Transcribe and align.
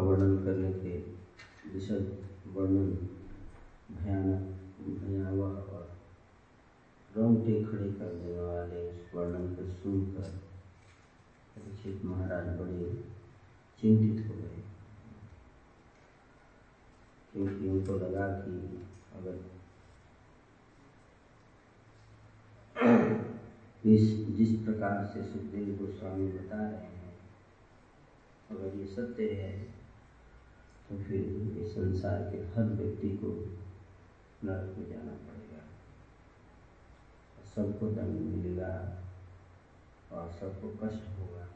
का 0.00 0.06
वर्णन 0.06 0.44
करने 0.44 0.72
के 0.72 0.98
विशद 1.74 2.28
वर्णन 2.46 2.92
भयानक 3.90 4.56
भयावह 5.00 5.60
और 5.60 5.98
रोंगटे 7.16 7.64
खड़े 7.64 7.92
कर 7.92 8.14
देने 8.14 8.40
वाले 8.40 8.90
उस 8.90 9.14
वर्णन 9.14 9.54
को 9.54 9.66
सुनकर 9.72 10.30
परीक्षित 11.56 12.04
महाराज 12.04 12.46
बड़े 12.46 13.04
चिंतित 13.80 14.26
हो 14.26 14.34
गए। 14.34 14.62
क्योंकि 17.32 17.68
उनको 17.68 17.94
लगा 17.94 18.28
कि 18.28 18.82
अगर 19.14 19.50
इस, 23.88 24.26
जिस 24.28 24.64
प्रकार 24.64 25.06
से 25.06 25.22
सुखदेव 25.22 25.86
गोस्वामी 25.86 26.28
बता 26.28 26.70
रहे 26.70 26.80
हैं, 26.80 27.18
अगर 28.50 28.76
ये 28.76 28.86
सत्य 28.86 29.30
है 29.30 29.79
तो 30.90 30.98
फिर 30.98 31.20
इस 31.58 31.72
संसार 31.72 32.22
के 32.22 32.38
हर 32.38 32.64
व्यक्ति 32.64 33.08
को 33.08 33.26
नरक 34.44 34.78
में 34.78 34.90
जाना 34.90 35.12
पड़ेगा। 35.12 35.62
सबको 37.56 37.86
दंड 37.86 38.20
मिलेगा 38.20 39.02
और 40.12 40.30
सबको 40.30 40.86
कष्ट 40.86 41.18
होगा। 41.18 41.48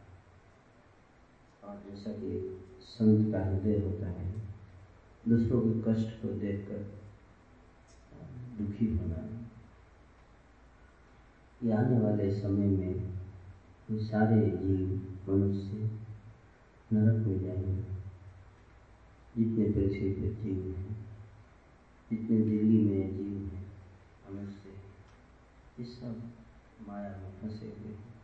और 1.68 1.82
जैसा 1.90 2.12
कि 2.12 2.62
संत 2.80 3.32
का 3.32 3.44
हृदय 3.44 3.80
होता 3.80 4.06
है, 4.06 4.34
दूसरों 5.28 5.60
के 5.60 5.94
कष्ट 5.94 6.22
को 6.22 6.28
देखकर 6.28 6.94
दुखी 8.58 8.96
होना। 8.96 9.48
ये 11.62 11.72
आने 11.72 12.00
वाले 12.00 12.40
समय 12.40 12.66
में 12.66 13.18
सारे 13.92 14.50
जीव 14.50 15.16
मनुष्य 15.28 15.90
नरक 16.92 17.26
में 17.26 17.40
जाएँगे। 17.40 18.03
जितने 19.36 19.64
पृथ्वी 19.64 20.12
पे 20.12 20.28
जीव 20.34 20.76
हैं 20.76 20.94
जितने 22.10 22.36
दिल्ली 22.38 22.80
में 22.80 23.16
जीव 23.16 23.38
हैं, 23.54 23.64
मनुष्य 24.26 24.68
ये 25.78 25.84
सब 25.84 26.32
माया 26.88 27.10
में 27.10 27.32
फंसे 27.40 27.66
हुए 27.66 27.92
हैं 27.92 28.14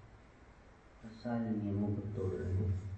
और 1.04 1.10
सारे 1.10 1.50
नियमों 1.50 1.88
को 1.88 2.03
तोड़ 2.16 2.32
रहे 2.32 2.54
हैं। 2.54 2.91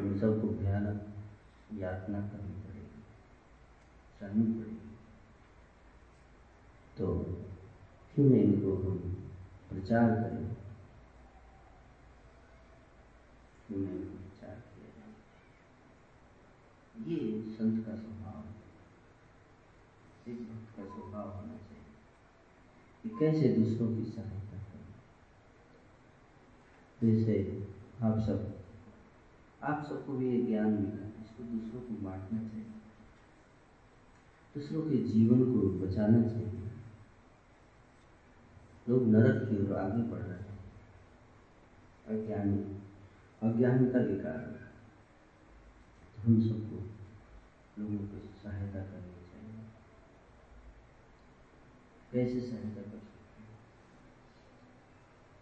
उन 0.00 0.18
सबको 0.20 0.48
भयानक 0.48 0.98
यातना 1.74 2.20
करनी 2.28 2.60
पड़ेगी, 2.60 3.02
सहनी 4.20 4.46
पड़ेगी। 4.52 4.96
तो 6.98 7.06
क्यों 8.14 8.26
नहीं 8.26 8.42
इनको 8.42 8.74
हम 8.76 8.96
प्रचार 9.70 10.10
करें? 10.10 10.46
क्यों 13.66 13.78
नहीं 13.78 13.96
इनको 13.96 14.16
प्रचार 14.18 14.54
किया 14.54 14.88
जाए 14.96 15.12
ये 17.08 17.42
संत 17.50 17.86
का 17.86 17.94
स्वभाव 17.94 18.44
है। 18.44 18.54
एक 20.34 20.42
भक्त 20.42 20.76
का 20.76 20.84
स्वभाव 20.84 21.28
होना 21.28 21.56
चाहिए 21.56 21.84
कि 23.02 23.08
कैसे 23.08 23.48
दूसरों 23.48 23.96
की 23.96 24.04
सहायता 24.04 24.58
करें। 24.58 24.88
जैसे 27.00 27.68
आप 28.02 28.18
सब, 28.18 28.64
आप 29.62 29.84
सबको 29.84 30.12
भी 30.12 30.30
ये 30.30 30.42
ज्ञान 30.42 30.66
मिला, 30.66 31.06
इसको 31.06 31.42
दूसरों 31.42 31.80
को 31.80 32.02
बांटना 32.04 32.48
चाहिए। 32.48 32.64
दूसरों 34.54 34.82
के 34.82 34.96
जीवन 34.96 35.44
को 35.44 35.86
बचाना 35.86 36.22
चाहिए। 36.22 36.70
लोग 38.88 39.06
नरक 39.06 39.48
की 39.48 39.66
ओर 39.66 39.76
आगे 39.76 40.02
बढ़ 40.02 40.20
रहे 40.20 40.38
हैं। 40.38 40.58
अज्ञानी 42.08 42.82
अज्ञानता 43.42 43.98
के 43.98 44.20
कारण 44.20 44.58
तो 46.16 46.22
हम 46.22 46.40
सबको 46.40 46.97
लोगों 47.78 48.02
को 48.08 48.16
सहायता 48.42 48.80
करनी 48.90 49.20
चाहिए 49.28 49.60
कैसे 52.12 52.40
सहायता 52.48 52.82
कर 52.82 52.98
सकते 53.00 53.42
हैं 53.42 53.52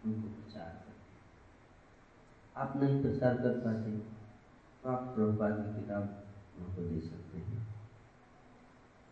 उनको 0.05 0.27
प्रचार 0.35 0.71
कर 0.83 0.95
आप 2.55 2.69
नहीं 2.77 3.01
प्रचार 3.01 3.33
कर 3.37 3.53
पाते 3.65 3.91
तो 4.83 4.89
आप 4.89 5.01
प्रभुपाद 5.15 5.53
की 5.57 5.69
किताब 5.79 6.03
उनको 6.59 6.81
दे 6.81 6.99
सकते 7.01 7.37
हैं। 7.39 7.61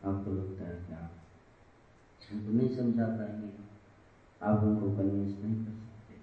आपको 0.05 0.31
लगता 0.31 0.63
है 0.65 0.75
कि 0.85 0.93
आप 0.93 1.11
उनको 2.31 2.51
नहीं 2.51 2.69
समझा 2.77 3.07
पाएँगे, 3.07 3.49
आप 4.41 4.63
उनको 4.63 4.87
कन्विंस 4.97 5.33
नहीं 5.43 5.57
कर 5.65 5.73
सकते। 5.73 6.13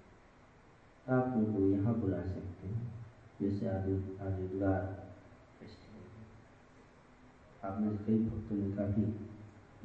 आप 1.13 1.25
उनको 1.37 1.59
यहाँ 1.67 1.93
बुला 1.95 2.21
सकते 2.25 2.67
हैं, 2.67 2.83
जैसे 3.41 3.63
उदार 3.67 3.89
फेस्टिवल 4.43 5.02
आप 7.63 7.77
में 7.81 7.97
कई 8.05 8.17
भक्तों 8.19 8.55
ने 8.55 8.71
काफ़ी 8.71 9.01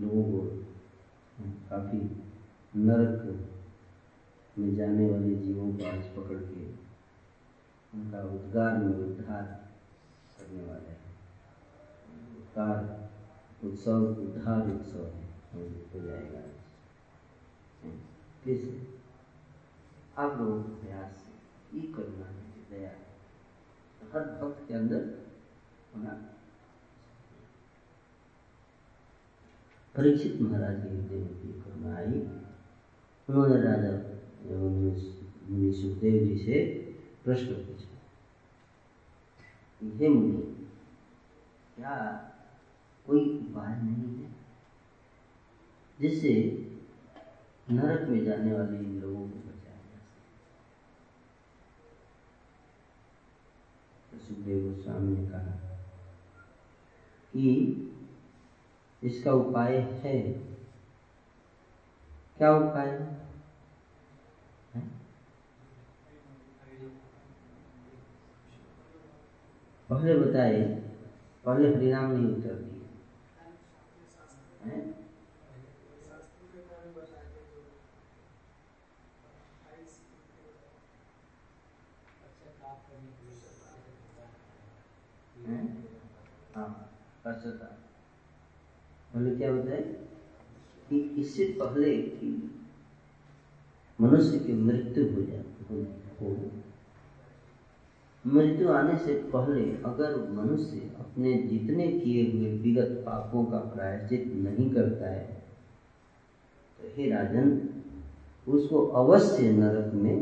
लोगों 0.00 0.22
को 0.30 0.38
काफ़ी 1.70 1.98
नरक 2.76 3.18
में 4.58 4.74
जाने 4.76 5.10
वाले 5.10 5.34
जीवों 5.36 5.68
को 5.72 5.84
आज 5.88 6.04
पकड़ 6.16 6.38
के 6.38 6.64
उनका 7.94 8.22
उद्गार 8.28 8.76
में 8.76 8.94
उद्धार 8.96 9.44
करने 10.38 10.62
वाले 10.62 10.88
हैं। 10.88 11.12
उद्गार, 12.38 12.80
उत्सव, 13.64 14.06
उद्धार 14.22 14.70
उत्सव 14.70 15.04
है, 15.04 15.26
हो 15.94 16.00
जाएगा। 16.00 16.40
कैसे 18.44 18.72
आप 20.18 20.38
लोगों 20.40 20.62
के 20.62 20.74
प्रयास 20.80 21.26
ये 21.74 21.82
करुणा 21.92 22.26
है 22.26 22.44
दया, 22.70 22.90
हर 24.12 24.24
भक्त 24.40 24.66
के 24.68 24.74
अंदर 24.74 25.02
होना 25.94 26.12
परीक्षित 29.98 30.40
महाराज 30.40 30.76
के 30.82 30.88
में 30.88 31.06
भी 31.10 31.52
करुणा 31.60 31.94
आई 31.96 32.18
उन्होंने 33.28 33.56
राजा 33.62 33.88
मुनि 34.50 35.70
सुखदेव 35.72 36.18
जी 36.24 36.36
से 36.44 36.58
प्रश्न 37.24 37.54
पूछा, 37.54 37.96
हे 39.98 40.08
मुनि, 40.08 40.42
क्या 41.76 41.94
कोई 43.06 43.20
उपाय 43.38 43.74
नहीं 43.82 44.14
है 44.18 44.28
जिससे 45.98 46.32
नरक 47.70 48.08
में 48.08 48.24
जाने 48.24 48.52
वाले 48.52 48.78
इन 48.78 49.00
लोगों 49.00 49.24
को 49.28 49.38
बचाया 49.48 49.82
जा 49.82 49.98
सके? 49.98 50.22
तो 54.10 54.24
सुखदेव 54.26 54.58
गोस्वामी 54.68 55.16
ने 55.16 55.28
कहा 55.28 55.52
कि 57.32 57.44
इसका 59.02 59.32
उपाय 59.32 59.76
है। 60.04 60.16
क्या 62.38 62.50
उपाय? 62.52 62.90
पहले 69.88 70.14
बताए 70.14 70.60
पहले 71.44 71.68
हरिनाम 71.74 72.10
नहीं 72.10 72.26
उत्तर 72.26 72.54
दिए 72.54 72.80
हाँ? 86.54 87.77
पहले 89.18 89.36
क्या 89.36 89.52
बताए 89.52 89.82
कि 90.88 90.98
इससे 91.20 91.44
पहले 91.60 91.92
कि 92.10 92.28
मनुष्य 93.98 94.38
की 94.38 94.52
मृत्यु 94.52 95.04
हो 95.04 95.22
जाती 95.22 95.64
हो। 96.20 96.34
मृत्यु 98.24 98.68
आने 98.68 98.96
से 98.98 99.14
पहले 99.32 99.64
अगर 99.82 100.14
मनुष्य 100.32 100.78
अपने 100.98 101.32
जितने 101.42 101.86
किए 101.90 102.22
हुए 102.30 102.50
विगत 102.58 103.02
पापों 103.06 103.44
का 103.44 103.58
प्रायश्चित 103.74 104.32
नहीं 104.36 104.68
करता 104.70 105.10
है 105.10 105.24
तो 106.78 106.92
हे 106.96 107.10
राजन, 107.10 107.50
उसको 108.48 108.84
अवश्य 108.96 109.50
नरक 109.52 109.94
में 109.94 110.18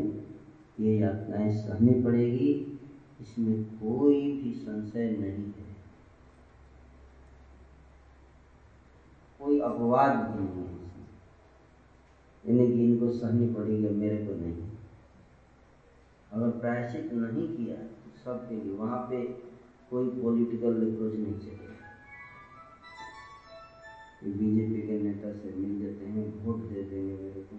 ये 0.79 0.97
यातनाएँ 0.97 1.51
सहनी 1.57 2.01
पड़ेगी। 2.03 2.51
इसमें 3.21 3.63
कोई 3.77 4.21
भी 4.31 4.53
संशय 4.53 5.09
नहीं 5.11 5.45
है। 5.53 5.66
कोई 9.47 9.59
अपवाद 9.63 10.15
भी 10.29 10.39
नहीं 10.39 10.63
है 10.69 11.03
यानी 12.43 12.65
कि 12.71 12.85
इनको 12.85 13.11
सहनी 13.11 13.47
पड़ेगी 13.53 13.89
मेरे 13.99 14.17
को 14.25 14.33
नहीं। 14.39 14.65
अगर 16.31 16.49
प्रायश्चित 16.59 17.13
नहीं 17.13 17.47
किया 17.47 17.75
तो 17.75 18.11
सब 18.23 18.47
के 18.49 18.55
लिए 18.55 18.73
वहाँ 18.77 18.99
पे 19.09 19.21
कोई 19.89 20.09
पॉलिटिकल 20.21 20.73
अप्रोच 20.87 21.13
नहीं 21.13 21.39
चलेगा 21.39 21.75
बीजेपी 24.23 24.81
के 24.87 24.97
नेता 24.99 25.31
से 25.33 25.53
मिल 25.55 25.73
जाते 25.81 26.05
हैं, 26.05 26.23
वोट 26.43 26.57
दे 26.69 26.81
देंगे 26.83 27.13
मेरे 27.13 27.41
को 27.41 27.57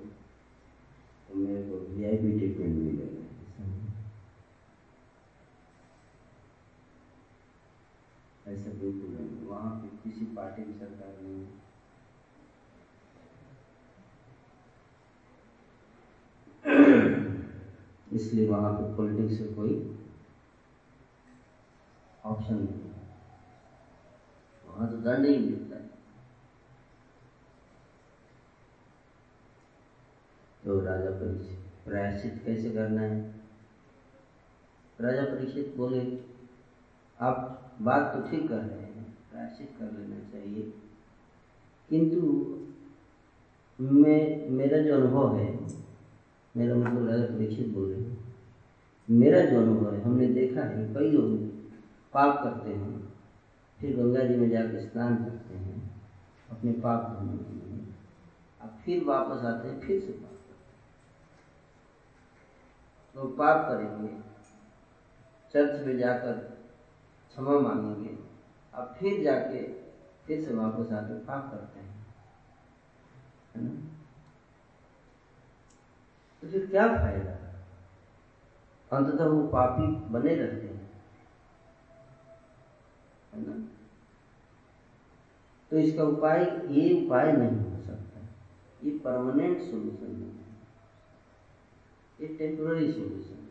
तो 1.28 1.34
मेरे 1.36 1.62
को 1.62 1.78
वी 1.86 2.04
आई 2.04 2.16
पी 2.16 2.32
ट्रीटमेंट 2.38 2.74
मिलेगा। 2.78 3.22
ऐसा 8.52 8.70
बिल्कुल 8.80 9.10
नहीं। 9.10 9.46
वहाँ 9.48 9.70
पे 9.80 9.88
किसी 10.02 10.24
पार्टी 10.36 10.62
की 10.62 10.78
सरकार 10.78 11.16
नहीं 11.22 11.40
इसलिए 18.12 18.48
वहाँ 18.48 18.72
पे 18.72 18.96
पॉलिटिक्स 18.96 19.38
से 19.38 19.54
कोई 19.54 19.98
ऑप्शन 22.24 22.54
नहीं 22.54 22.88
वहाँ 24.66 24.90
तो 24.90 24.96
दंड 24.96 25.26
ही 25.26 25.38
मिलता 25.38 25.76
है। 25.76 25.88
तो 30.64 30.80
राजा 30.80 31.10
परीक्षित, 31.10 31.58
प्रायश्चित 31.84 32.42
कैसे 32.44 32.70
करना 32.70 33.00
है? 33.00 33.34
राजा 35.00 35.24
परीक्षित 35.24 35.74
बोले, 35.76 36.18
आप 37.20 37.62
बात 37.80 38.14
तो 38.14 38.30
ठीक 38.30 38.48
कर 38.48 38.58
रहे 38.58 38.82
हैं, 38.82 39.18
प्रायश्चित 39.30 39.74
कर 39.78 39.84
लेना 39.84 40.30
चाहिए। 40.30 40.62
किंतु 41.88 42.18
मैं, 43.80 44.48
मेरा 44.48 44.78
जो 44.78 44.94
अनुभव 44.94 45.36
है 45.36 45.77
मेरा 46.58 46.74
मतलब 46.74 47.08
राजा 47.08 47.24
परीक्षित 47.24 47.68
बोल 47.68 47.92
रहे 47.92 48.00
हैं। 48.00 48.34
मेरा 49.10 49.44
जो 49.44 49.60
अनुभव 49.60 49.94
है, 49.94 50.00
हमने 50.00 50.26
देखा 50.26 50.62
है, 50.62 50.94
कई 50.94 51.10
लोग 51.10 51.48
पाप 52.12 52.44
करते 52.44 52.74
हैं, 52.74 53.12
फिर 53.78 53.96
गंगा 53.96 54.24
जी 54.24 54.36
में 54.36 54.50
जाकर 54.50 54.80
स्नान 54.80 55.16
करते 55.16 55.54
हैं, 55.54 55.90
अपने 56.50 56.72
पाप 56.72 57.18
धोने 57.18 57.38
के 57.38 57.54
लिए। 57.54 57.86
अब 58.60 58.78
फिर 58.84 59.04
वापस 59.04 59.44
आते 59.44 59.68
हैं, 59.68 59.80
फिर 59.80 60.00
से 60.00 60.12
पाप 60.12 60.30
करते 60.30 60.52
हैं। 60.52 60.68
तो 63.14 63.36
पाप 63.36 63.68
करेंगे, 63.68 64.20
चर्च 65.52 65.86
में 65.86 65.98
जाकर 65.98 66.32
क्षमा 67.28 67.58
मांगेंगे, 67.58 68.18
अब 68.74 68.96
फिर 69.00 69.24
जाके, 69.24 69.72
फिर 70.26 70.44
से 70.44 70.54
वापस 70.54 70.92
आकर 70.92 71.24
पाप 71.28 71.50
करते 71.50 71.80
हैं। 71.80 72.06
है 73.56 73.64
ना? 73.64 73.97
तो 76.42 76.48
फिर 76.48 76.66
क्या 76.66 76.88
फ़ायदा? 76.88 77.38
अंततः 78.96 79.24
वो 79.24 79.46
पापी 79.46 79.86
बने 79.86 80.34
रहते 80.34 80.66
हैं। 80.66 80.90
है 83.32 83.46
ना? 83.46 83.68
तो 85.70 85.78
इसका 85.78 86.04
उपाय, 86.04 86.44
ये 86.68 87.06
उपाय 87.06 87.32
नहीं 87.32 87.76
हो 87.76 87.82
सकता। 87.82 88.20
ये 88.82 88.98
परमानेंट 88.98 89.58
सॉल्यूशन 89.58 90.06
नहीं 90.06 90.30
है। 90.30 90.48
ये 92.20 92.36
टेम्पोररी 92.36 92.92
सॉल्यूशन 92.92 93.44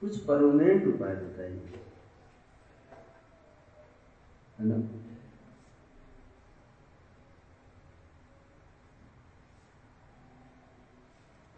कुछ 0.00 0.24
परमानेंट 0.24 0.94
उपाय 0.94 1.14
बताइए। 1.14 1.84
है 4.58 4.66
ना? 4.66 4.76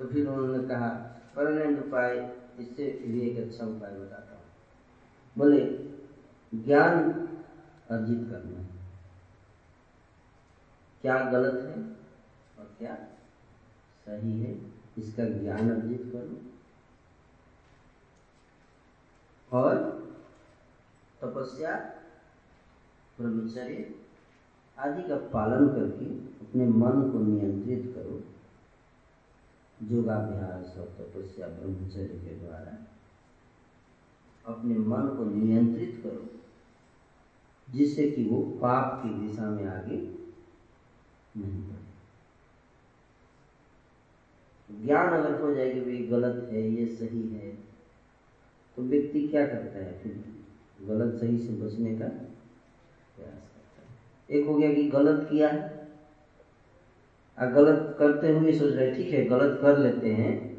तो 0.03 0.09
फिर 0.09 0.29
उन्होंने 0.29 0.69
कहा 0.69 0.89
परमानेंट 1.37 1.79
उपाय, 1.79 2.15
इससे 2.59 2.85
भी 3.07 3.21
एक 3.21 3.37
अच्छा 3.39 3.65
उपाय 3.65 3.91
बताता 3.91 4.37
हूँ। 4.37 4.43
बोले, 5.37 5.61
ज्ञान 6.55 6.97
अर्जित 7.91 8.29
करना 8.31 8.65
क्या 11.03 11.19
गलत 11.31 11.55
है 11.69 11.77
और 12.59 12.75
क्या 12.79 12.95
सही 14.07 14.33
है, 14.41 14.51
इसका 14.99 15.25
ज्ञान 15.25 15.71
अर्जित 15.71 16.11
करो। 16.13 16.41
और 19.59 19.75
तपस्या, 21.23 21.77
ब्रह्मचर्य 23.19 23.95
आदि 24.79 25.03
का 25.09 25.17
पालन 25.31 25.69
करके 25.69 26.07
अपने 26.45 26.67
मन 26.67 27.11
को 27.13 27.19
नियंत्रित 27.21 27.93
करो। 27.97 28.21
योगाभ्यास 29.83 30.79
और 30.79 30.87
तपस्या 30.87 31.49
ब्रह्मचर्य 31.49 32.07
के 32.07 32.39
द्वारा, 32.39 32.87
अपने 34.47 34.79
मन 34.79 35.17
को 35.17 35.25
नियंत्रित 35.25 36.01
करो, 36.03 36.29
जिससे 37.71 38.11
कि 38.11 38.25
वो 38.25 38.43
पाप 38.43 39.03
की 39.03 39.29
दिशा 39.29 39.51
में 39.51 39.67
आगे 39.67 39.97
नहीं 41.37 41.63
बढ़े। 41.63 41.93
ज्ञान 44.85 45.09
अगर 45.09 45.41
हो 45.41 45.55
जाए 45.55 45.75
कि 45.75 45.81
भाई, 45.81 46.07
गलत 46.07 46.49
है, 46.53 46.71
ये 46.71 46.87
सही 46.87 47.29
है। 47.29 47.57
तो 48.77 48.83
व्यक्ति 48.83 49.29
क्या 49.29 49.47
करता 49.47 49.79
है 49.79 49.99
फिर? 49.99 50.25
गलत 50.83 51.21
सही 51.21 51.39
से 51.39 51.53
बचने 51.53 51.99
का 51.99 52.09
प्रयास 53.17 53.35
करता 53.35 53.83
है। 53.83 53.99
एक 54.31 54.47
हो 54.47 54.55
गया 54.55 54.75
कि 54.75 54.89
गलत 54.89 55.29
किया 55.31 55.49
है 55.49 55.82
गलत 57.39 57.97
करते 57.99 58.33
हुए 58.33 58.53
सोच 58.53 58.73
रहे 58.73 58.95
ठीक 58.95 59.13
है, 59.13 59.25
गलत 59.25 59.59
कर 59.63 59.79
लेते 59.79 60.13
हैं। 60.13 60.53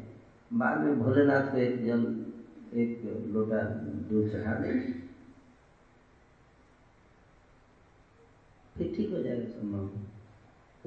बाद 0.52 0.78
में 0.80 0.98
भोलेनाथ 0.98 1.52
को 1.52 1.56
एक 1.56 1.84
जल, 1.84 2.32
एक 2.72 3.04
लोटा 3.26 3.62
दूध 4.08 4.32
चढ़ा 4.32 4.54
दें। 4.54 5.04
फिर 8.78 8.94
ठीक 8.96 9.10
हो 9.10 9.18
जाएगा 9.18 9.46
संभव। 9.46 9.90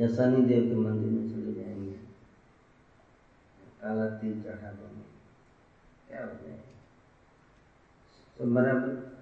या 0.02 0.08
शनि 0.08 0.46
देव 0.46 0.64
के 0.70 0.76
मंदिर 0.76 1.10
में 1.10 1.30
चले 1.30 1.54
जाएँगे। 1.54 1.92
काला 3.82 4.06
तिल 4.06 4.44
चढ़ा 4.44 4.72
देंगे। 4.72 5.02
क्या 6.08 6.26
हो 6.26 6.32
जाएगा 6.32 6.64
तो 8.38 8.46
बराबर? 8.46 9.18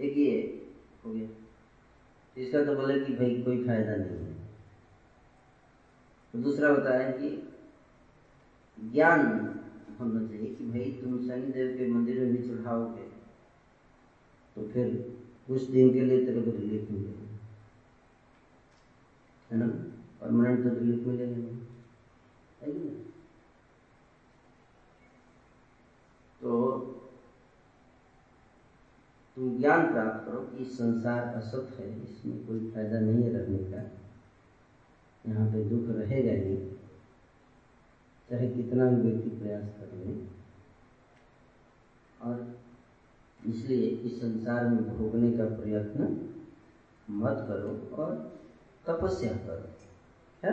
एक 0.00 0.16
ये 0.16 0.66
हो 1.04 1.12
गया। 1.12 1.47
इसका 2.38 2.64
तो 2.64 2.74
बोले 2.74 2.98
कि 3.00 3.12
भाई 3.14 3.34
कोई 3.42 3.66
फ़ायदा 3.66 3.96
नहीं 3.96 4.18
है। 4.18 4.34
तो 6.32 6.38
दूसरा 6.38 6.72
बताया 6.72 7.10
कि 7.10 7.28
ज्ञान 8.78 9.20
होना 10.00 10.20
चाहिए 10.28 10.48
कि 10.48 10.64
भाई 10.64 10.90
तुम 11.02 11.18
शनि 11.26 11.50
देव 11.52 11.76
के 11.76 11.86
मंदिर 11.92 12.18
में 12.18 12.32
भी 12.32 12.48
चढ़ाओगे 12.48 13.04
तो 14.56 14.68
फिर 14.68 14.94
कुछ 15.48 15.62
दिन 15.62 15.92
के 15.94 16.02
लिए 16.02 16.24
तेरे 16.26 16.42
को 16.42 16.50
रिलीफ 16.50 16.90
मिलेगा। 16.90 17.26
है 19.50 19.58
ना? 19.58 19.66
परमानेंट 20.20 20.62
तो 20.64 20.74
रिलीफ 20.74 21.06
मिलेगा 21.06 21.36
तो 26.40 26.97
तुम 29.38 29.58
ज्ञान 29.58 29.92
प्राप्त 29.92 30.26
करो 30.26 30.40
कि 30.40 30.64
संसार 30.64 31.34
असत 31.34 31.76
है, 31.80 32.02
इसमें 32.02 32.46
कोई 32.46 32.70
फ़ायदा 32.70 33.00
नहीं 33.00 33.22
है 33.22 33.32
रहने 33.32 33.58
का। 33.58 33.76
यहाँ 35.30 35.52
पे 35.52 35.64
दुख 35.64 35.96
रहेगा 35.96 36.32
ही। 36.32 36.56
चाहे 38.30 38.48
कितना 38.48 38.90
भी 38.90 39.10
व्यक्ति 39.10 39.30
प्रयास 39.30 39.64
कर 39.64 39.96
ले। 39.96 40.26
और 42.22 42.58
इसलिए 43.46 43.88
इस 43.88 44.20
संसार 44.20 44.66
में 44.66 44.98
भोगने 44.98 45.38
का 45.38 45.44
प्रयत्न 45.44 46.30
मत 47.10 47.36
करो 47.48 47.96
और 47.96 48.40
तपस्या 48.86 49.32
करो। 49.32 49.72
क्या? 50.40 50.52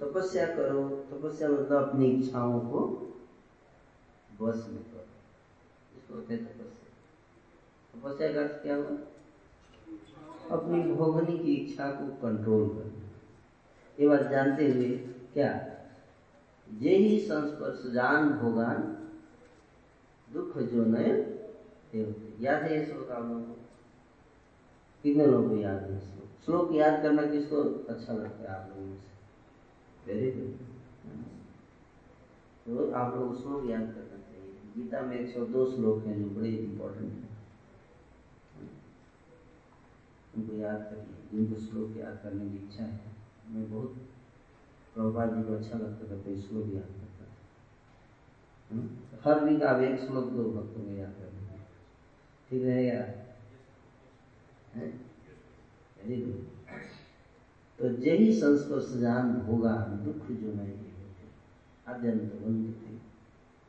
तपस्या 0.00 0.46
करो। 0.46 0.88
तपस्या 0.88 1.48
मतलब 1.48 1.88
अपनी 1.88 2.06
इच्छाओं 2.06 2.60
को 2.60 2.80
बस 4.40 4.66
में 4.68 4.82
करो। 4.82 5.06
इसको 5.96 6.14
होते 6.14 6.36
तपस्या। 6.36 6.71
तपस्या 7.94 8.32
का 8.32 8.42
क्या 8.42 8.76
हुआ? 8.76 8.96
अपनी 10.50 10.82
भोगने 10.92 11.38
की 11.38 11.54
इच्छा 11.54 11.90
को 11.90 12.06
कंट्रोल 12.22 12.68
करना 12.68 13.10
ये 14.00 14.08
बात 14.08 14.30
जानते 14.30 14.70
हुए 14.72 14.88
क्या? 15.34 15.50
ये 16.80 16.96
ही 16.96 17.18
संस्पर्श 17.20 17.92
जान 17.92 18.30
भोगान 18.30 18.82
दुख 20.32 20.58
जो 20.58 20.84
नय 20.84 21.10
याद 22.40 22.62
है 22.62 22.78
ये 22.78 22.84
श्लोक 22.86 23.10
आप 23.10 23.24
लोगों 23.24 23.42
को? 23.42 23.56
कितने 25.02 25.26
लोगों 25.26 25.48
को 25.48 25.56
याद 25.56 25.82
है 25.82 25.98
श्लोक? 26.00 26.28
श्लोक 26.44 26.72
याद 26.72 27.02
करना 27.02 27.22
किसको 27.22 27.62
अच्छा 27.94 28.12
लगता 28.12 28.52
है 28.52 28.58
आप 28.58 28.70
लोगों 28.76 28.96
से? 28.96 29.10
Very 30.06 30.30
good. 30.30 30.54
तो 32.66 32.90
आप 32.92 33.14
लोग 33.14 33.42
श्लोक 33.42 33.70
याद 33.70 33.80
करना 33.80 34.18
चाहिए। 34.22 34.52
गीता 34.76 35.00
में 35.00 35.18
एक 35.18 35.34
सौ 35.34 35.44
दो 35.46 35.70
श्लोक 35.70 36.04
हैं 36.04 36.16
जो 36.22 36.40
बड़े 36.40 36.48
इम्पोर्टेंट 36.48 37.12
हैं। 37.12 37.31
उनको 40.36 40.52
याद 40.56 40.80
करिए 40.90 41.16
जिनको 41.32 41.56
श्लोक 41.60 41.96
याद 41.96 42.18
करने 42.22 42.44
की 42.50 42.56
इच्छा 42.58 42.84
है। 42.84 43.10
मैं 43.50 43.64
बहुत 43.70 43.90
प्रभुपाद 44.94 45.34
जी 45.34 45.42
को 45.42 45.54
अच्छा 45.54 45.78
लगता 45.78 46.10
था 46.10 46.16
कोई 46.22 46.36
श्लोक 46.40 46.66
याद 46.74 46.90
करता 46.90 47.24
था? 47.24 47.32
हर 49.24 49.44
वीक 49.44 49.62
आप 49.62 49.80
एक 49.82 49.98
श्लोक, 50.00 50.26
दो 50.26 50.42
भक्तों 50.52 50.82
को 50.84 50.90
याद 50.92 51.12
कर 51.12 51.28
लीजिए 51.32 51.60
ठीक 52.50 52.62
रहेगा 52.64 53.02
वेरी 55.98 56.16
गुड। 56.22 56.40
तो 57.78 57.84
यही 58.04 58.32
संस्पर्श 58.34 58.88
जान 59.00 59.24
होगा, 59.46 59.74
दुख 60.04 60.26
जो 60.30 60.52
नहीं 60.52 60.72
होते 60.72 62.10
बंद 62.36 62.74
थे। 62.74 62.92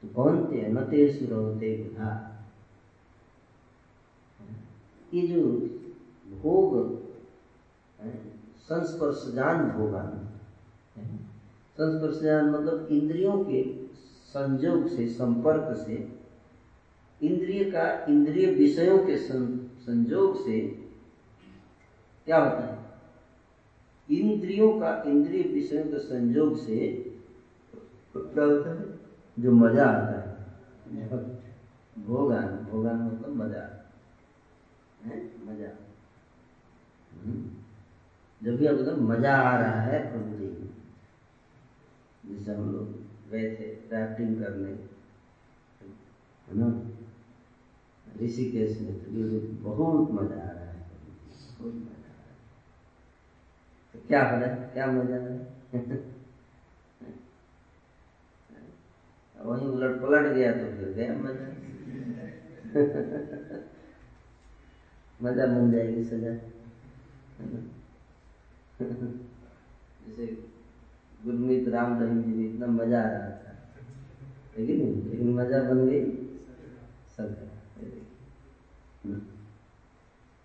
तो 0.03 0.08
कौन 0.15 0.34
थे 0.51 0.67
न 0.67 0.84
ते 0.89 1.00
सुरवते 1.13 1.70
बुधा 1.77 2.10
ये 5.13 5.22
जो 5.27 5.41
भोग 6.43 7.03
संस्पर्श 8.57 9.31
जान 9.35 9.69
भोगा 9.69 10.01
संस्पर्श 11.77 12.19
जान 12.19 12.50
मतलब 12.50 12.88
इंद्रियों 12.91 13.45
के 13.45 13.88
संयोग 14.25 14.88
से 14.88 15.07
संपर्क 15.07 15.77
से 15.77 16.23
इंद्रिय 17.21 17.63
का 17.63 18.05
इंद्रिय 18.09 18.47
विषयों 18.47 18.97
के 18.97 19.17
संयोग 19.17 20.45
से 20.45 20.59
क्या 22.25 22.43
होता 22.43 22.63
है? 22.65 22.83
इंद्रियों 24.19 24.79
का 24.79 25.03
इंद्रिय 25.05 25.43
विषयों 25.43 25.83
के 25.83 26.00
संयोग 26.00 26.57
से 26.57 26.88
क्या 28.15 28.43
होता 28.43 28.69
है? 28.69 29.00
जो 29.39 29.51
मज़ा 29.51 29.85
आता 29.85 30.19
है। 30.19 30.45
भोगान 32.05 32.47
भोगान 32.71 32.95
मतलब 32.95 33.35
मज़ा 33.35 33.91
है? 35.03 35.21
मज़ा। 35.45 35.92
जब 38.42 38.58
भी 38.58 38.65
एकदम 38.68 39.03
मज़ा 39.12 39.34
आ 39.34 39.56
रहा 39.58 39.80
है 39.82 40.00
प्रभु 40.12 40.36
जी 40.38 40.48
जैसे 42.25 42.51
हम 42.51 42.72
लोग 42.72 42.86
गए 43.32 43.46
थे 43.60 43.65
राफ्टिंग 43.92 44.38
करने, 44.39 44.70
है 46.48 46.53
ना? 46.58 46.68
ऋषिकेश 48.22 48.80
में 48.80 48.94
तो 48.96 49.12
बहुत 49.63 50.12
मज़ा 50.12 50.36
आ 50.36 50.51
रहा 50.51 50.65
है 50.65 50.72
बहुत 51.60 51.74
मज़ा 51.74 51.92
आ 51.92 51.94
रहा 52.08 52.24
है। 52.24 52.32
तो 53.94 54.00
क्या 54.08 54.24
हो 54.24 54.38
रहा 54.38 54.48
है? 54.48 54.53
क्या 54.74 54.88
मज़ा 54.88 55.15
आ 55.15 55.20
रहा 55.20 55.34
है? 55.34 55.39
वहीं 59.46 59.68
उलट 59.68 60.00
पलट 60.01 60.25
गया 60.34 60.51
तो 60.51 60.68
फिर 60.75 60.89
गया 60.89 61.13
मज़ा। 61.13 61.46
मज़ा 65.24 65.46
बन 65.46 65.70
जाएगी 65.72 66.03
सजा। 66.03 66.32
जैसे 70.02 70.25
गुरमीत 71.25 71.68
राम 71.68 72.00
रहीम 72.02 72.22
जी 72.24 72.32
भी 72.32 72.46
इतना 72.48 72.68
मज़ा 72.68 73.00
आ 73.00 73.08
रहा 73.08 73.30
था। 73.30 73.52
लेकिन 74.58 74.78
लेकिन 75.10 75.34
मज़ा 75.34 75.62
बन 75.63 75.88
गई। 75.88 76.02
सब 77.18 77.28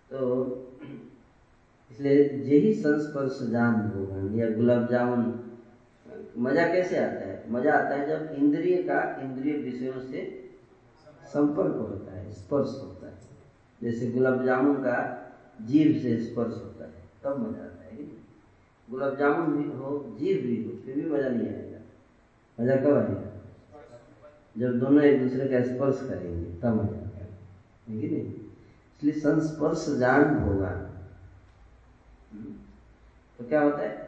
तो 0.09 0.19
इसलिए 1.91 2.23
यही 2.23 2.73
संस्पर्श 2.73 3.39
जान 3.51 3.73
भोगन 3.89 4.35
या 4.39 4.49
गुलाब 4.49 4.87
जामुन, 4.89 5.21
मज़ा 6.37 6.67
कैसे 6.67 6.97
आता 6.97 7.25
है? 7.25 7.51
मज़ा 7.51 7.73
आता 7.73 7.95
है 7.95 8.07
जब 8.07 8.35
इंद्रिय 8.35 8.77
का 8.83 9.01
इंद्रिय 9.21 9.53
विषयों 9.53 9.99
से 10.01 10.19
संपर्क 11.25 11.75
होता 11.75 12.11
है, 12.11 12.31
स्पर्श 12.31 12.69
होता 12.81 13.07
है। 13.07 13.17
जैसे 13.81 14.11
गुलाब 14.11 14.45
जामुन 14.45 14.75
का 14.75 14.95
जीव 15.61 15.99
से 16.01 16.17
स्पर्श 16.19 16.53
होता 16.53 16.85
है। 16.85 16.91
तब 17.23 17.39
मज़ा 17.39 17.63
आता 17.63 17.83
है 17.85 18.07
गुलाब 18.87 19.17
जामुन 19.17 19.47
भी 19.53 19.63
हो, 19.69 20.15
जीव 20.19 20.37
भी 20.37 20.55
हो, 20.63 20.71
फिर 20.85 20.95
भी 20.95 21.05
मज़ा 21.05 21.29
नहीं 21.29 21.47
आएगा। 21.47 21.79
मज़ा 22.57 22.75
कब 22.75 22.93
आएगा? 22.93 23.25
जब 24.55 24.79
दोनों 24.79 25.03
एक 25.03 25.21
दूसरे 25.21 25.47
का 25.47 25.61
स्पर्श 25.63 25.99
करेंगे, 26.01 26.59
तब 26.59 26.73
मज़ा 26.75 26.97
आएगा। 26.97 27.25
नहीं? 27.89 28.23
इसलिए 28.99 29.13
संस्पर्श 29.15 29.85
जान 29.99 30.35
होगा 30.37 30.69
तो 33.39 33.47
क्या 33.49 33.61
होता 33.61 33.81
है? 33.81 34.07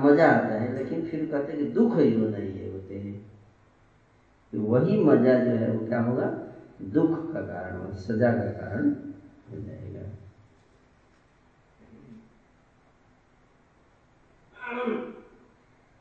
मज़ा 0.00 0.26
आता 0.28 0.54
है, 0.54 0.74
लेकिन 0.74 1.02
फिर 1.02 1.24
कहते 1.26 1.52
हैं 1.52 1.58
कि 1.58 1.66
दुख 1.70 1.96
ही 1.98 2.12
हो 2.12 2.26
नहीं 2.26 2.50
है, 2.50 2.70
होते 2.72 2.94
हैं। 2.94 3.14
तो 4.52 4.60
वही 4.62 4.98
मज़ा 5.00 5.34
जो 5.34 5.50
है, 5.52 5.70
वो 5.70 5.86
क्या 5.86 6.00
होगा? 6.00 6.26
दुख 6.92 7.32
का 7.32 7.40
कारण 7.42 7.92
सजा 7.98 8.30
का 8.32 8.50
कारण 8.58 8.90
हो 9.50 9.56
जाएगा। 9.56 9.81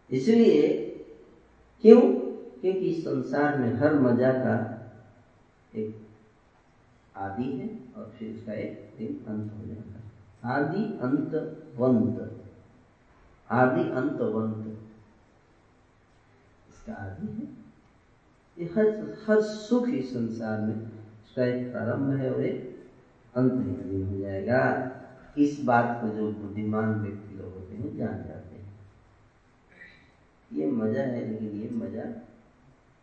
इसलिए 0.09 0.77
क्यों? 1.81 2.01
क्योंकि 2.61 3.01
संसार 3.01 3.57
में 3.57 3.73
हर 3.73 3.93
मज़ा 3.99 4.31
का 4.31 4.55
एक 5.75 6.07
आदि 7.15 7.43
है 7.43 7.79
और 7.97 8.11
फिर 8.19 8.33
उसका 8.33 8.53
एक 8.53 8.93
दिन 8.97 9.25
अंत 9.27 9.51
हो 9.51 9.65
जाएगा 9.65 10.01
आदि 10.49 10.83
अंत 11.01 11.33
वंत 11.77 12.47
आदि 13.51 13.81
अंत 13.81 14.21
वंत 14.21 14.77
इसका 16.69 16.93
आदि 16.93 17.27
है। 17.27 17.61
ये 18.57 18.65
हर 18.65 18.87
हर 19.27 19.41
सुख 19.41 19.87
इस 19.89 20.13
संसार 20.13 20.59
में 20.59 20.75
उसका 21.23 21.43
एक 21.43 21.71
प्रारंभ 21.71 22.11
है 22.11 22.33
और 22.33 22.43
एक 22.43 22.85
अंत 23.35 23.53
ही। 23.53 24.01
हो 24.01 24.17
जाएगा। 24.17 24.87
इस 25.37 25.63
बात 25.63 25.99
को 26.01 26.09
जो 26.09 26.31
बुद्धिमान 26.31 26.93
व्यक्ति 27.01 27.35
लोग 27.35 27.53
होते 27.53 27.75
हैं, 27.75 27.97
जान 27.97 28.15
जाते 28.15 28.31
हैं। 28.31 28.40
ये 30.51 30.65
मज़ा 30.67 31.01
है, 31.01 31.27
लेकिन 31.27 31.62
ये 31.62 31.70
मज़ा 31.72 32.05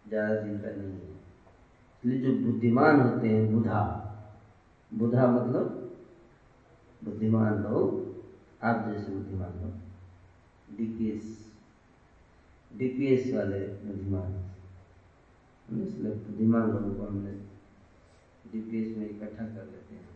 ज़्यादा 0.09 0.35
दिन 0.37 0.59
का 0.59 0.69
नहीं 0.71 0.93
है। 0.93 1.17
इसलिए 1.99 2.19
जो 2.23 2.33
बुद्धिमान 2.43 3.01
होते 3.01 3.29
हैं, 3.29 3.53
बुधा 3.53 3.81
बुधा 4.91 5.27
मतलब 5.29 5.67
बुद्धिमान 7.05 7.63
लोग, 7.63 8.07
आप 8.63 8.89
जैसे 8.89 9.13
बुद्धिमान 9.13 9.53
लोग 9.61 10.77
डीपीएस 10.77 11.37
डीपीएस 12.71 13.33
वाले 13.35 13.61
बुद्धिमान। 13.85 14.35
इसलिए 15.83 16.13
बुद्धिमान 16.13 16.71
लोगों 16.71 16.93
को 16.93 17.05
हमने 17.05 17.33
डीपीएस 18.53 18.97
में 18.97 19.07
इकट्ठा 19.07 19.45
कर 19.45 19.65
लेते 19.65 19.95
हैं। 19.95 20.07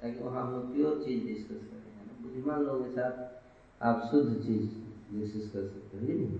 ताकि 0.00 0.22
वहाँ 0.22 0.42
हम 0.42 0.52
लोग 0.52 0.72
प्योर 0.72 1.00
चीज़ 1.04 1.24
डिस्कस 1.26 1.64
करें 1.70 2.22
बुद्धिमान 2.22 2.60
लोगों 2.60 2.80
के 2.80 2.88
साथ 2.90 3.82
आप 3.82 4.02
शुद्ध 4.10 4.28
चीज़ 4.36 4.68
डिस्कस 5.12 5.50
कर 5.52 5.62
सकते 5.64 5.96
हैं, 5.96 6.04
नहीं। 6.04 6.38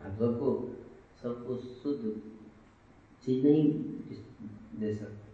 आप 0.00 0.12
सबको 0.18 0.48
सबको 1.22 1.56
शुद्ध 1.56 2.02
चीज़ 3.22 3.46
नहीं 3.46 3.64
दे 4.80 4.94
सकते 4.94 5.28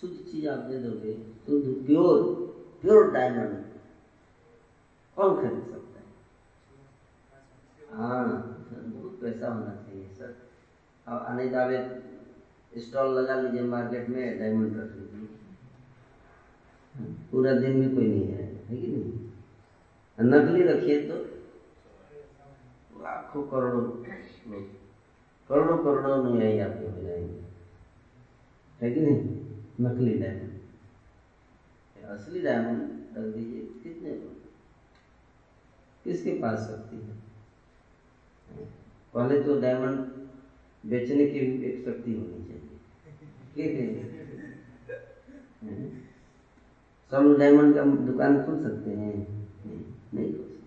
शुद्ध 0.00 0.16
चीज़ 0.30 0.46
आप 0.48 0.58
दे 0.58 0.78
दोगे, 0.78 1.14
शुद्ध 1.46 1.84
प्योर 1.86 2.22
प्योर 2.82 3.10
डायमंड 3.12 3.64
कौन 5.16 5.36
खरीद 5.36 5.64
सकता 5.64 5.98
है? 5.98 6.06
हाँ 7.90 8.24
बहुत 8.68 9.18
पैसा 9.20 9.52
होना 9.52 9.74
चाहिए, 9.74 10.08
सर। 10.08 10.36
अब 11.06 11.18
अनित 11.20 11.54
आवे 11.54 11.78
स्टॉल 12.72 13.08
लगा 13.18 13.40
लीजिए 13.40 13.62
मार्केट 13.62 14.08
में 14.08 14.38
डायमंड 14.38 14.76
रख 14.76 14.96
लीजिए। 14.96 15.28
पूरा 17.30 17.52
दिन 17.52 17.76
में 17.76 17.94
कोई 17.94 18.06
नहीं 18.06 18.28
है 18.28 18.59
है 18.70 18.76
कि 18.76 18.86
नहीं? 18.86 19.30
नकली 20.20 20.62
रखिए 20.62 21.08
तो 21.08 21.14
लाखों 23.02 23.42
करोड़ों 23.42 23.82
लोग 23.82 24.66
करोड़ों 25.48 25.78
करोड़ों 25.78 26.26
अनुयायी 26.26 26.60
आपके 26.60 26.86
हो 26.86 27.02
जाएँगे। 27.02 27.40
है 28.80 28.94
कि 28.94 29.00
नहीं? 29.00 29.40
नकली 29.80 30.18
डायमंड 30.18 30.60
असली 32.04 32.40
डायमंड 32.40 32.82
रख 33.18 33.34
दीजिए 33.34 33.60
कितने 33.82 34.10
किसके 36.04 36.32
पास 36.32 36.58
शक्ति 36.58 36.96
है? 36.96 37.16
पहले 39.14 39.42
तो 39.42 39.60
डायमंड 39.60 39.98
बेचने 40.90 41.26
की 41.26 41.38
एक 41.64 41.84
शक्ति 41.84 42.14
होनी 42.14 42.44
चाहिए। 42.44 42.70
सब 44.88 46.06
लोग 47.12 47.38
डायमंड 47.38 47.74
का 47.74 47.84
दुकान 48.06 48.44
खोल 48.46 48.62
सकते 48.62 48.90
हैं। 48.90 49.14
नहीं, 49.66 49.84
नहीं 50.14 50.32
खोल 50.34 50.44
सकते। 50.44 50.58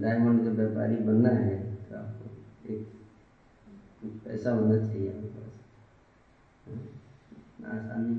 डायमंड 0.00 0.44
का 0.44 0.50
व्यापारी 0.50 0.96
बनना 0.96 1.28
है 1.28 1.54
तो 1.84 1.96
आपको 1.96 2.72
एक 2.72 2.82
पैसा 4.24 4.50
होना 4.50 4.76
चाहिए 4.86 5.08
आपके 5.08 5.28
पास। 5.28 5.54
आसानी। 7.66 8.16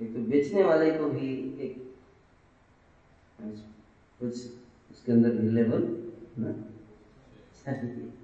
एक 0.00 0.14
तो 0.14 0.20
बेचने 0.20 0.62
वाले 0.62 0.90
को 0.90 1.08
भी 1.08 1.28
एक 1.60 1.84
कुछ 3.40 4.32
उसके 4.90 5.12
अंदर 5.12 5.32
लेवल 5.32 5.82
ना? 6.38 6.52
चाहिए 7.64 8.17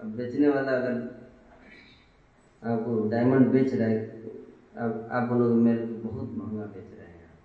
अब 0.00 0.06
बेचने 0.16 0.48
वाला 0.48 0.72
अगर 0.72 0.94
आपको 2.62 3.08
डायमंड 3.08 3.46
बेच 3.46 3.74
रहा 3.74 3.88
है 3.88 3.98
अब 4.76 5.08
आप 5.12 5.28
बोलोगे, 5.28 5.62
मेरे 5.62 5.86
को 5.86 6.08
बहुत 6.08 6.30
महँगा 6.30 6.64
बेच 6.64 6.92
रहे 6.98 7.06
हैं 7.06 7.24
आप 7.24 7.38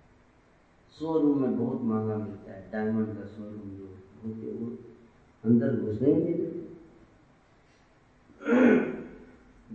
शोरूम 0.98 1.42
में 1.42 1.56
बहुत 1.58 1.82
महँगा 1.82 2.16
मिलता 2.16 2.52
है 2.52 2.70
डायमंड 2.72 3.16
का 3.16 3.26
शोरूम 3.26 3.70
जो 3.70 3.86
होते 4.24 4.52
वो 4.52 4.66
अंदर 5.44 5.76
घुसने 5.76 6.08
ही 6.08 6.22
नहीं 6.24 6.34
देते 6.34 6.58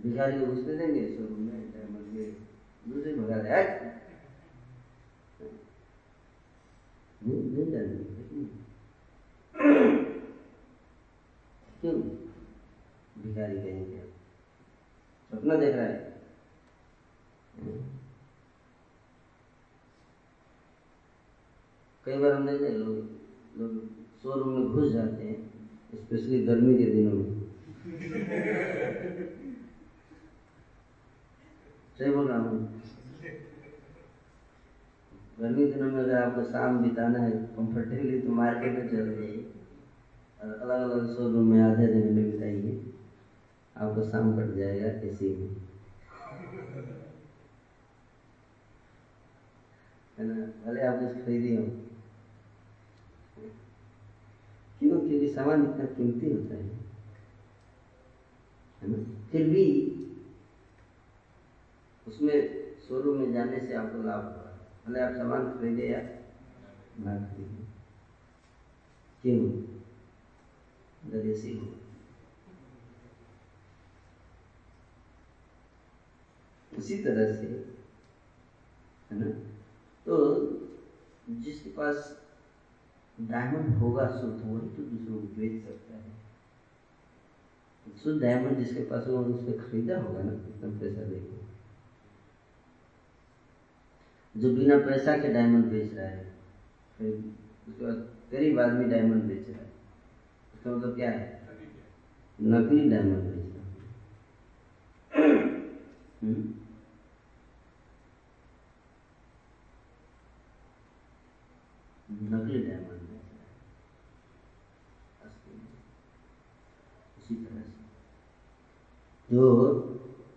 भिखारी 0.02 0.40
को 0.40 0.46
घुसने 0.46 0.76
देंगे 0.76 1.06
शोरूम 1.16 1.40
में 1.40 1.70
डायमंड 1.72 2.12
के 2.12 2.24
दूसरे 2.90 3.14
भगा 3.14 3.36
रहे 3.36 3.64
नहीं 7.22 7.42
नहीं 7.52 7.72
जाने 7.72 8.04
क्यों? 11.80 11.92
भिखारी 13.16 13.56
कहीं 13.56 13.64
कहेंगे 13.64 14.00
सपना 15.30 15.54
देख 15.56 15.74
रहा 15.74 15.84
है। 15.84 16.14
कई 22.06 22.18
बार 22.18 22.32
हम 22.32 22.46
देखे 22.46 22.68
लोग 22.70 22.96
लोग 23.60 23.70
शोरूम 24.22 24.48
में 24.48 24.66
घुस 24.66 24.92
जाते 24.92 25.24
हैं 25.24 25.38
स्पेशली 25.94 26.38
गर्मी 26.46 26.74
के 26.78 26.84
दिनों 26.90 27.12
में। 27.12 27.28
सही 31.98 32.10
बोल 32.10 32.28
रहा 32.28 32.38
हूँ। 32.38 32.58
गर्मी 35.40 35.66
के 35.66 35.72
दिनों 35.72 35.90
में 35.90 36.00
अगर 36.02 36.14
आपको 36.22 36.42
शाम 36.44 36.78
बिताना 36.82 37.18
है 37.18 37.30
कंफर्टेबली 37.56 38.20
तो 38.20 38.32
मार्केट 38.32 38.72
में 38.74 38.88
चले 38.88 39.14
जाइए। 39.16 39.44
और 40.42 40.52
अलग 40.52 40.90
अलग 40.90 41.14
शोरूम 41.16 41.50
में 41.50 41.60
आधे 41.62 41.86
दिन 41.86 42.12
में 42.14 42.30
बिताइए। 42.30 42.72
आपको 43.76 44.10
शाम 44.10 44.36
कट 44.36 44.54
जाएगा 44.54 44.86
एसी 44.86 45.36
में 45.36 45.66
है 50.18 50.24
ना? 50.24 50.64
भले 50.64 50.82
आप 50.82 50.94
कुछ 50.98 51.24
खरीदी 51.24 51.56
हो। 51.56 51.62
क्यों? 54.78 55.08
क्योंकि 55.08 55.28
सामान 55.28 55.62
इतना 55.62 55.84
कीमती 55.84 56.32
होता 56.32 56.54
है। 56.54 56.86
ना? 58.82 59.28
फिर 59.30 59.48
भी 59.48 59.92
उसमें 62.06 62.66
शोरूम 62.88 63.16
में 63.16 63.32
जाने 63.32 63.60
से 63.60 63.74
आपको 63.74 64.02
लाभ 64.02 64.24
होगा। 64.24 64.70
भले 64.86 65.00
आप 65.00 65.12
सामान 65.12 65.58
खरीदे 65.58 65.88
या 65.88 66.00
ना 67.04 67.18
खरीदे। 67.18 67.64
क्यों? 69.22 69.52
अगर 71.10 71.26
ऐसी 71.26 71.52
हो 71.52 71.85
उसी 76.76 76.96
तरह 76.98 77.32
से 77.32 77.46
है 79.10 79.18
ना? 79.18 79.28
तो 80.06 80.16
जिसके 81.40 81.68
पास 81.70 82.12
डायमंड 83.18 83.68
होगा 83.74 84.06
शुद्ध 84.10 84.38
वही 84.42 84.68
तो 84.68 84.82
दूसरों 84.84 85.16
को 85.16 85.26
बेच 85.36 85.56
सकता 85.56 85.94
है। 85.94 86.14
शुद्ध 87.86 88.20
डायमंड 88.20 88.58
जिसके 88.58 88.80
पास 88.82 89.06
होगा 89.06 89.20
उसने 89.30 89.52
खरीदा 89.54 89.96
होगा 89.96 90.22
ना 90.22 90.32
कितना 90.36 90.68
पैसा 90.78 91.02
देकर 91.04 91.44
जो 94.34 94.48
बिना 94.50 94.76
पैसा 94.78 95.14
के 95.14 95.28
डायमंड 95.28 95.68
बेच 95.68 95.92
रहा 95.92 96.06
है 96.06 96.22
फिर 96.98 97.10
उसके 97.68 97.84
बाद 97.84 98.02
गरीब 98.32 98.58
आदमी 98.60 98.86
डायमंड 98.86 99.24
बेच 99.24 99.50
रहा 99.50 99.60
है। 99.60 99.68
उसका 100.54 100.70
मतलब 100.70 100.94
क्या 100.94 101.10
है? 101.10 101.26
नकली 102.38 102.84
डायमंड 102.86 103.26
बेच 103.26 103.44
रहा 103.50 105.22
है 105.22 105.40
हम्म? 106.22 106.42
नकली 112.26 112.62
डायमंड 112.62 112.90
है। 112.90 113.16
उसी 117.18 117.34
तरह 117.34 117.60
से। 117.60 117.86
जो 119.30 119.42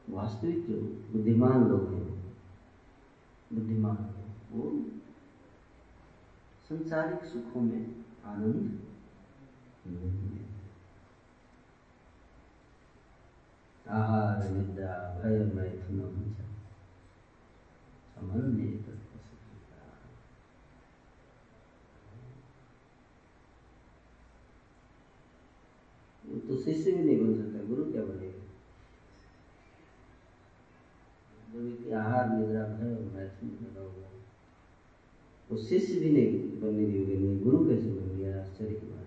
वास्तविक 0.10 0.65
जो 0.67 0.75
बुद्धिमान 1.13 1.67
लोग 1.67 1.93
हैं, 1.93 2.38
बुद्धिमान, 3.54 3.95
वो 4.52 4.63
संसारिक 6.69 7.25
सुखों 7.25 7.62
में 7.62 8.06
आनंद 8.25 8.88
नहीं 9.88 10.30
लेते 10.30 10.49
आहार 13.89 14.49
निद्रा 14.49 15.19
भय, 15.19 15.39
मैथुन 15.54 15.99
समन्वय 18.15 18.67
तत्वसुखिता 18.78 19.84
वो 26.25 26.38
तो 26.49 26.55
शिष्य 26.57 26.91
भी 26.91 27.03
नहीं 27.03 27.17
बन 27.17 27.33
सकता। 27.38 27.63
गुरु 27.67 27.83
क्या 27.91 28.01
बनेगा? 28.03 28.45
जो 31.51 31.59
व्यक्ति 31.59 31.91
आहार 31.91 32.29
निद्रा 32.29 32.63
भय 32.67 32.95
और 32.95 33.03
मैथुन 33.13 33.49
लगा 33.62 33.81
हुआ 33.81 34.07
वो 35.49 35.57
शिष्य 35.57 35.99
भी 35.99 36.09
नहीं 36.09 36.31
बनने 36.62 36.83
योग्य 36.85 37.15
नहीं, 37.15 37.41
गुरु 37.43 37.59
कैसे 37.69 37.89
बन 37.91 38.17
गया 38.17 38.41
आश्चर्य 38.41 38.73
की 38.73 38.88
बात। 38.88 39.05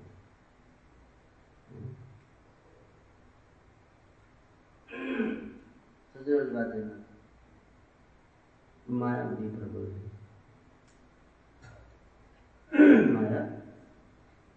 बात 6.55 6.75
है 6.75 6.81
माया 8.91 9.23
भी 9.25 9.49
प्रबल 9.57 9.87
है। 9.93 10.01
माया 13.13 13.41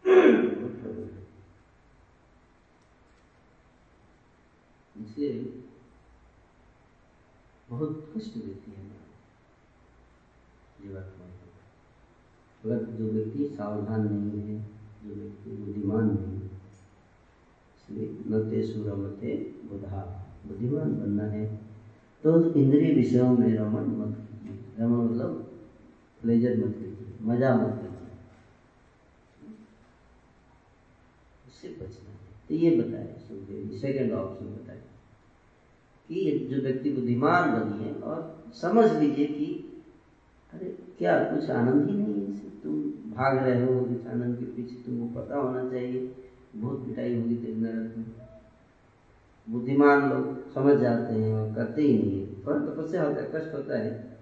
बहुत 0.05 0.73
प्रबल 0.81 1.03
है 1.03 1.23
इसलिए 5.25 5.63
बहुत 7.69 8.13
कष्ट 8.17 8.33
देती 8.33 8.71
है 8.71 8.89
जीवात्मा 10.81 11.25
को 11.25 12.69
अगर 12.69 12.83
जो 12.83 13.05
व्यक्ति 13.05 13.55
सावधान 13.57 14.13
नहीं 14.13 14.41
है, 14.41 14.61
जो 15.05 15.15
व्यक्ति 15.15 15.49
बुद्धिमान 15.49 16.05
नहीं 16.05 16.39
है, 16.39 16.45
इसलिए 16.45 18.07
न 18.27 18.49
ते 18.49 18.73
सुरमते 18.73 19.35
बुधा 19.37 20.29
बुद्धिमान 20.47 20.99
बनना 20.99 21.23
है। 21.23 21.55
तो 22.23 22.53
इंद्रिय 22.53 22.93
विषयों 22.93 23.37
में 23.37 23.55
रमण 23.55 23.83
मत 23.83 24.15
कीजिए। 24.15 24.83
रमण 24.83 25.09
मतलब 25.09 25.59
प्लेजर 26.21 26.57
मत 26.57 26.73
कीजिए। 26.73 27.17
मज़ा 27.21 27.55
मत 27.55 27.73
कीजिए। 27.73 28.07
उससे 31.47 31.69
बचना 31.69 32.09
है। 32.09 32.25
तो 32.47 32.53
ये 32.55 32.81
बताया 32.81 33.17
सुखदेव 33.17 33.77
सेकेंड 33.77 34.11
ऑप्शन 34.13 34.45
बताया 34.45 34.81
कि 36.07 36.47
जो 36.51 36.61
व्यक्ति 36.61 36.89
बुद्धिमान 36.89 37.49
बनिए 37.51 38.01
और 38.01 38.45
समझ 38.53 38.91
लीजिए 38.91 39.25
कि, 39.25 39.81
अरे, 40.53 40.77
क्या 40.97 41.19
कुछ 41.19 41.49
आनंद 41.49 41.89
ही 41.89 41.97
नहीं 41.97 42.13
है 42.13 42.33
इससे? 42.33 42.47
तुम 42.63 42.73
भाग 42.89 43.37
रहे 43.37 43.65
हो, 43.65 43.85
इस 43.85 44.07
आनंद 44.07 44.37
के 44.37 44.45
पीछे 44.45 44.75
तुमको 44.75 45.21
पता 45.21 45.35
होना 45.35 45.69
चाहिए 45.69 46.15
बहुत 46.55 46.85
पिटाई 46.85 47.21
होगी 47.21 47.35
तेरे 47.35 47.55
नरक 47.55 47.97
में। 47.97 48.05
बुद्धिमान 49.49 50.09
लोग 50.09 50.53
समझ 50.53 50.77
जाते 50.77 51.13
हैं 51.13 51.33
और 51.33 51.55
करते 51.55 51.81
ही 51.81 51.97
नहीं 51.99 52.21
है। 52.21 52.47
थोड़ा 52.47 52.59
तपस्या 52.59 53.03
होता 53.03 53.21
है 53.21 53.31
कष्ट 53.35 53.53
होता 53.53 53.79
है। 53.79 54.17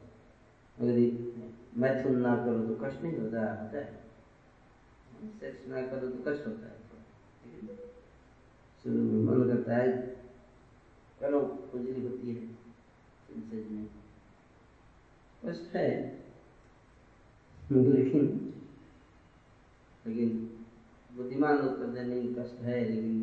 अगर 0.79 0.91
ये 0.91 1.33
मैथुन 1.77 2.15
ना 2.15 2.35
करो 2.35 2.59
तो 2.59 2.85
कष्ट 2.85 3.03
नहीं 3.03 3.17
होता 3.17 3.39
होता 3.39 3.77
है। 3.77 4.03
सेक्स 5.39 5.69
ना 5.69 5.81
करो 5.81 6.07
तो 6.07 6.31
कष्ट 6.31 6.47
होता 6.47 6.65
है। 6.67 6.83
शुरू 8.83 8.95
में 8.95 9.23
मन 9.23 9.47
करता 9.47 9.75
है 9.75 10.22
चलो 11.23 11.39
खुजली 11.71 12.01
होती 12.01 12.33
है। 12.35 12.41
सेंसेज 13.25 13.67
में 13.71 13.85
कष्ट 15.43 15.75
है। 15.75 15.89
लेकिन 17.71 18.25
लेकिन 20.05 20.29
बुद्धिमान 21.15 21.57
लोग 21.57 21.77
कहते 21.79 21.99
हैं 21.99 22.05
नहीं 22.07 22.33
कष्ट 22.35 22.57
है 22.63 22.79
लेकिन 22.89 23.15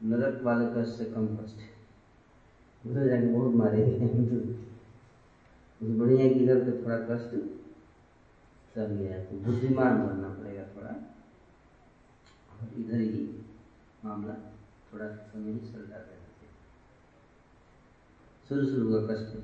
नरक 0.00 0.42
वाले 0.42 0.66
कष्ट 0.76 0.92
से 0.98 1.04
कम 1.04 1.26
कष्ट 1.36 1.58
है। 1.58 1.68
उधर 2.82 3.08
जाके 3.08 3.26
बहुत 3.26 3.54
मारे 3.54 3.82
उस 5.80 5.90
बढ़िया 5.98 6.28
की 6.28 6.38
इधर 6.40 6.58
पे 6.64 6.72
थोड़ा 6.84 6.98
कष्ट 7.10 7.30
चल 8.74 8.94
गया 8.94 9.18
तो 9.24 9.32
बुद्धिमान 9.40 10.06
बनना 10.06 10.28
पड़ेगा 10.34 10.64
थोड़ा। 10.76 10.94
और 12.50 12.80
इधर 12.80 13.00
ही 13.00 13.20
मामला 14.04 14.34
थोड़ा 14.92 15.08
समय 15.08 15.52
ही 15.52 15.58
चलता 15.58 15.96
रहना 15.96 16.04
चाहिए 16.04 16.19
शुरू 18.50 18.66
शुरू 18.66 18.90
का 18.92 19.14
कष्ट। 19.14 19.36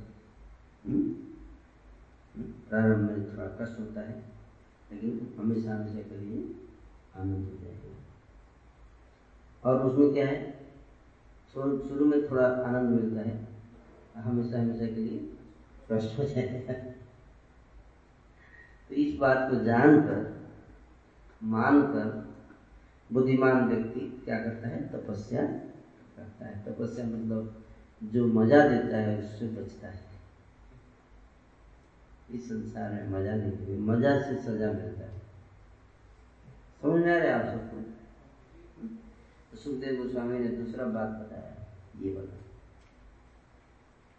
हम्म? 0.86 0.98
हम्म? 0.98 2.42
प्रारंभ 2.42 3.10
में 3.10 3.32
थोड़ा 3.32 3.46
कष्ट 3.46 3.80
होता 3.80 4.00
है, 4.00 4.24
लेकिन 4.92 5.34
हमेशा 5.38 5.74
हमेशा 5.74 6.08
के 6.08 6.16
लिए 6.16 6.54
आनंद 7.16 7.44
हो 7.44 7.64
जाएगा। 7.64 7.96
और 9.70 9.86
उसमें 9.86 10.12
क्या 10.12 10.26
है? 10.26 10.52
शुरू 11.54 12.04
में 12.04 12.30
थोड़ा 12.30 12.46
आनंद 12.46 12.90
मिलता 12.90 13.20
है, 13.20 13.48
हमेशा 14.16 14.60
हमेशा 14.60 14.86
के 14.86 14.94
लिए 14.94 15.36
कष्ट 15.92 16.18
हो 16.18 16.24
जाएगा। 16.24 16.72
तो 18.88 18.94
इस 18.94 19.18
बात 19.18 19.50
को 19.50 19.64
जानकर, 19.64 20.48
मानकर, 21.42 22.34
बुद्धिमान 23.12 23.68
व्यक्ति 23.68 24.22
क्या 24.24 24.38
करता 24.38 24.68
है? 24.68 24.88
तपस्या 24.88 25.46
करता 26.16 26.46
है। 26.46 26.64
तपस्या 26.64 27.06
मतलब 27.06 27.62
जो 28.02 28.26
मज़ा 28.26 28.62
देता 28.68 28.96
है, 28.96 29.18
उससे 29.18 29.46
बचता 29.46 29.88
है। 29.88 30.04
इस 32.30 32.48
संसार 32.48 32.90
में 32.92 33.08
मज़ा 33.10 33.34
नहीं 33.34 33.78
मज़ा 33.80 34.18
से 34.20 34.36
सजा 34.36 34.70
मिलता 34.72 35.04
है। 35.04 35.20
समझ 36.82 37.02
में 37.02 37.12
आ 37.12 37.18
रहे 37.18 37.30
आप 37.30 37.44
सबको? 37.46 37.76
सुखदेव 39.56 39.96
गोस्वामी 39.96 40.38
ने 40.38 40.48
दूसरा 40.48 40.84
बात 40.86 41.08
बताया, 41.10 41.54
ये 41.98 42.10
बता 42.12 42.36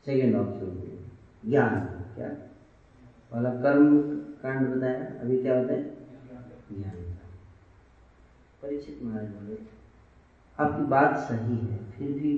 सेकेंड 0.06 0.36
ऑप्शन 0.36 0.70
ज्ञान, 1.46 1.76
क्या? 2.16 2.30
पहला 3.32 3.50
कर्म 3.62 4.00
कांड 4.42 4.68
बताया, 4.68 5.04
अभी 5.22 5.42
क्या 5.42 5.58
होता 5.58 5.74
है? 5.74 5.84
ज्ञान। 6.72 7.04
परीक्षित 8.62 9.00
महाराज 9.04 9.28
बोले, 9.28 9.58
आपकी 10.58 10.84
बात 10.86 11.18
सही 11.20 11.58
है, 11.58 11.78
फिर 11.92 12.12
भी 12.12 12.32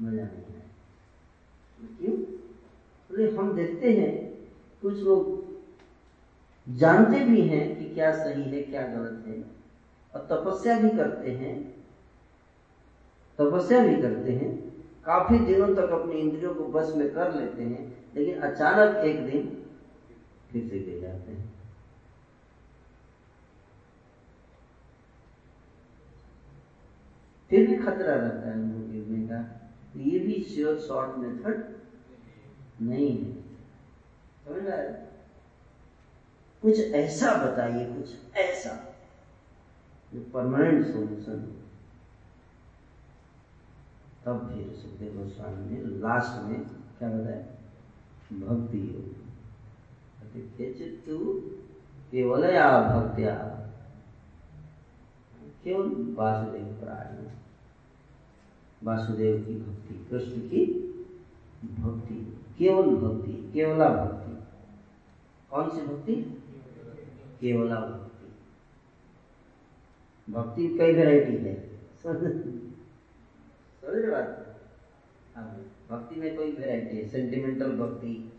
मज़ा 0.00 0.22
नहीं 0.22 0.54
आया 0.54 0.64
क्यों? 1.98 2.14
बोले 3.10 3.26
हम 3.26 3.54
देखते 3.54 3.92
हैं, 3.92 4.28
कुछ 4.82 5.02
लोग 5.02 5.38
जानते 6.68 7.20
भी 7.20 7.42
हैं 7.42 7.78
कि 7.78 7.84
क्या 7.84 8.12
सही 8.12 8.48
है, 8.48 8.60
क्या 8.60 8.82
गलत 8.82 9.24
है, 9.26 9.44
और 10.14 10.26
तपस्या 10.30 10.76
भी 10.76 10.88
करते 10.88 11.30
हैं। 11.30 11.78
तपस्या 13.38 13.80
भी 13.80 13.94
करते 14.00 14.32
हैं। 14.32 14.68
काफ़ी 15.04 15.38
दिनों 15.38 15.72
तक 15.74 15.88
अपने 15.92 16.16
इंद्रियों 16.16 16.54
को 16.54 16.64
बस 16.64 16.92
में 16.94 17.12
कर 17.12 17.32
लेते 17.32 17.62
हैं, 17.62 18.02
लेकिन 18.14 18.34
अचानक 18.36 18.98
एक 18.98 19.24
दिन 19.24 19.58
फिर 20.52 20.62
से 20.62 20.78
गिर 20.78 21.00
जाते 21.00 21.32
हैं। 21.32 21.48
फिर 27.50 27.66
भी 27.66 27.74
खतरा 27.74 28.14
रहता 28.16 28.48
है 28.48 28.54
उनको। 28.54 28.87
का 28.87 28.87
तो 29.94 30.00
ये 30.00 30.18
भी 30.18 30.42
श्योर 30.42 30.78
शॉर्ट 30.78 31.18
मेथड 31.18 31.76
नहीं 32.82 33.24
है। 33.24 33.32
समझ 34.44 34.62
रहा 34.62 35.08
कुछ 36.62 36.78
ऐसा 36.78 37.34
बताइए, 37.46 37.84
कुछ 37.86 38.34
ऐसा 38.34 38.96
जो 40.14 40.20
परमानेंट 40.34 40.86
सोल्यूशन 40.86 41.40
हो। 41.40 41.54
तब 44.24 44.48
फिर 44.48 44.76
सुखदेव 44.76 45.22
गोस्वामी 45.22 45.70
ने 45.70 45.80
लास्ट 45.80 46.42
में 46.42 46.64
क्या 46.98 47.08
बताया? 47.08 47.42
भक्ति 48.46 48.78
योग। 48.78 49.28
केवल 52.10 52.44
या 52.44 52.80
भक्तिया। 52.80 53.34
केवल 55.64 56.14
वासुदेव 56.14 56.64
प्राण 56.64 57.26
वासुदेव 58.84 59.44
की 59.44 59.54
भक्ति 59.54 60.06
कृष्ण 60.10 60.40
की 60.40 60.66
भक्ति 61.82 62.38
केवल 62.58 62.96
भक्ति 62.96 63.32
केवला 63.32 63.88
भक्ति। 63.88 64.46
कौन 65.50 65.70
सी 65.70 65.86
भक्ति? 65.86 66.14
केवला 67.40 67.80
भक्ति। 67.80 68.32
भक्ति 70.32 70.78
कई 70.78 70.92
वैरायटी 70.92 71.36
है। 71.36 71.78
समझ 72.02 72.32
बात। 74.04 74.56
हाँ, 75.36 75.64
भक्ति 75.90 76.20
में 76.20 76.36
कोई 76.36 76.52
वैरायटी 76.52 76.96
है? 76.96 77.08
सेंटिमेंटल 77.08 77.72
भक्ति। 77.72 78.32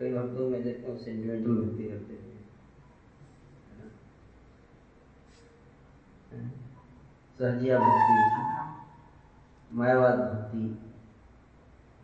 कई 0.00 0.12
भक्तों 0.12 0.50
में 0.50 0.62
देखते 0.62 0.92
हो 0.92 0.98
सेंटिमेंटल 0.98 1.50
भक्ति 1.50 1.84
करते 1.84 2.12
हैं। 2.12 2.31
सहजिया 7.42 7.78
भक्ति, 7.78 8.16
मायावाद 9.76 10.18
भक्ति, 10.18 10.58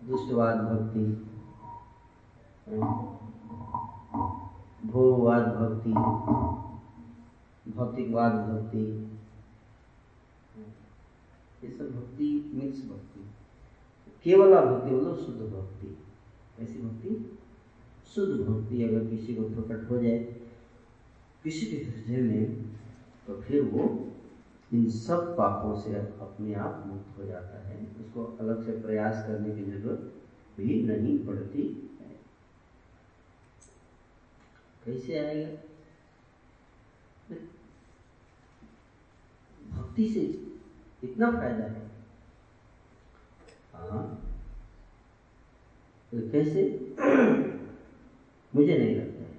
दुष्टवाद 0.07 0.57
भक्ति, 0.57 1.05
भोगवाद 4.89 5.47
भक्ति, 5.59 5.93
भौतिकवाद 7.77 8.33
भक्ति, 8.33 8.83
ये 11.65 11.71
सब 11.71 11.95
भक्ति, 11.97 12.33
मिक्स 12.55 12.83
भक्ति। 12.89 13.31
केवल 14.25 14.55
भक्ति 14.55 14.91
मतलब 14.91 15.17
शुद्ध 15.17 15.41
भक्ति। 15.55 15.97
ऐसी 16.63 16.83
भक्ति, 16.83 17.39
शुद्ध 18.15 18.35
भक्ति 18.41 18.83
अगर 18.83 19.07
किसी 19.07 19.35
को 19.35 19.49
प्रकट 19.55 19.91
हो 19.91 20.03
जाए, 20.03 20.19
किसी 21.45 21.67
के 21.67 21.77
हृदय 21.77 22.23
में 22.23 22.45
तो 23.27 23.41
फिर 23.41 23.63
वो 23.63 24.08
इन 24.73 24.91
सब 24.91 25.37
पापों 25.37 25.81
से 25.81 25.95
अपने 25.95 26.55
आप 26.55 26.83
मुक्त 26.87 27.19
हो 27.19 27.25
जाता 27.25 27.69
है। 27.69 27.87
उसको 28.01 28.25
अलग 28.41 28.65
से 28.67 28.73
प्रयास 28.73 29.27
करने 29.27 29.55
की 29.55 29.65
ज़रूरत 29.65 30.15
भी 30.57 30.83
नहीं 30.83 31.27
पड़ती 31.27 31.63
है। 32.01 32.21
कैसे 34.85 35.19
आएगा? 35.19 35.57
भक्ति 39.71 40.09
से 40.09 40.21
इतना 41.09 41.31
फ़ायदा 41.31 41.65
है। 41.65 41.91
हाँ। 43.75 44.25
तो 46.13 46.31
कैसे? 46.31 46.95
मुझे 48.55 48.79
नहीं 48.79 48.97
लगता 48.97 49.23
है। 49.23 49.39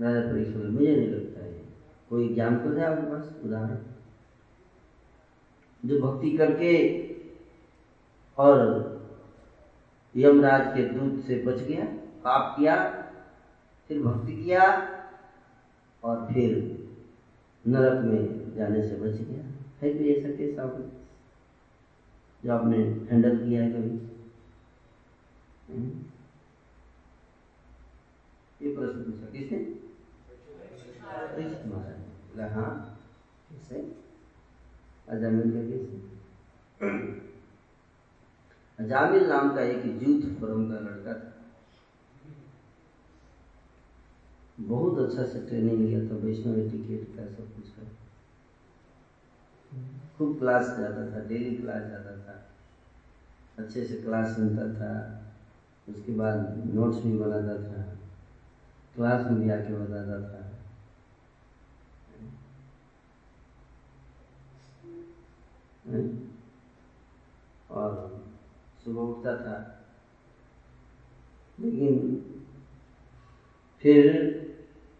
राजा 0.00 0.32
परीक्षा 0.32 0.58
मुझे 0.58 0.96
नहीं 0.96 1.08
लगता 1.08 1.40
है। 1.40 1.65
कोई 2.10 2.28
एग्ज़ाम्पल 2.28 2.78
है 2.78 2.84
आपके 2.84 3.02
पास? 3.02 3.44
उदाहरण। 3.44 3.78
जो 5.84 6.00
भक्ति 6.00 6.36
करके 6.36 6.72
और 8.38 8.86
यमराज 10.16 10.76
के 10.76 10.84
दूध 10.84 11.20
से 11.20 11.42
बच 11.42 11.54
गया, 11.54 11.84
पाप 12.24 12.56
किया, 12.58 13.02
फिर 13.88 14.02
भक्ति 14.02 14.44
किया 14.44 14.62
और 16.04 16.32
फिर 16.34 16.76
नरक 17.66 18.04
में 18.04 18.54
जाने 18.54 18.88
से 18.88 18.96
बच 18.96 19.10
गया। 19.10 19.44
है 19.82 19.94
कोई 19.94 20.12
ऐसा 20.12 20.28
केस 20.28 20.58
आप 20.58 20.92
जो 22.44 22.52
आपने 22.52 22.78
हैंडल 22.78 23.46
किया 23.46 23.62
है 23.62 23.70
कभी? 23.70 23.98
हम्म? 25.72 26.02
ये 28.62 28.76
प्रश्न 28.76 29.02
पूछा 29.02 29.32
किसने? 29.32 29.85
अजामिल 38.78 39.28
नाम 39.28 39.54
का 39.54 39.60
एक 39.60 40.02
यूथ 40.02 40.40
फोरम 40.40 40.68
का 40.68 40.78
लड़का 40.78 41.14
था। 41.14 41.32
बहुत 44.60 44.98
अच्छा 44.98 45.24
से 45.24 45.38
ट्रेनिंग 45.40 45.80
लिया 45.82 46.00
था, 46.00 46.14
वैष्णव 46.14 46.70
टिकेट 46.70 47.16
का 47.16 47.26
सब 47.26 47.54
कुछ 47.54 47.68
का। 47.68 47.82
खूब 50.18 50.38
क्लास 50.38 50.74
जाता 50.78 51.12
था 51.12 51.28
डेली 51.28 51.54
क्लास 51.54 51.82
जाता 51.82 52.16
था। 52.16 52.42
अच्छे 53.58 53.84
से 53.84 53.96
क्लास 53.96 54.34
सुनता 54.34 54.72
था। 54.72 55.20
उसके 55.88 56.12
बाद 56.12 56.62
नोट्स 56.66 57.02
भी 57.02 57.16
बनाता 57.16 57.56
था। 57.56 57.82
क्लास 58.94 59.26
में 59.26 59.40
भी 59.40 59.48
आके 59.48 59.74
बताता 59.74 60.32
था। 60.32 60.45
और 67.70 68.22
सुबह 68.84 69.00
उठता 69.00 69.36
था। 69.36 69.72
लेकिन 71.60 72.16
फिर 73.80 74.00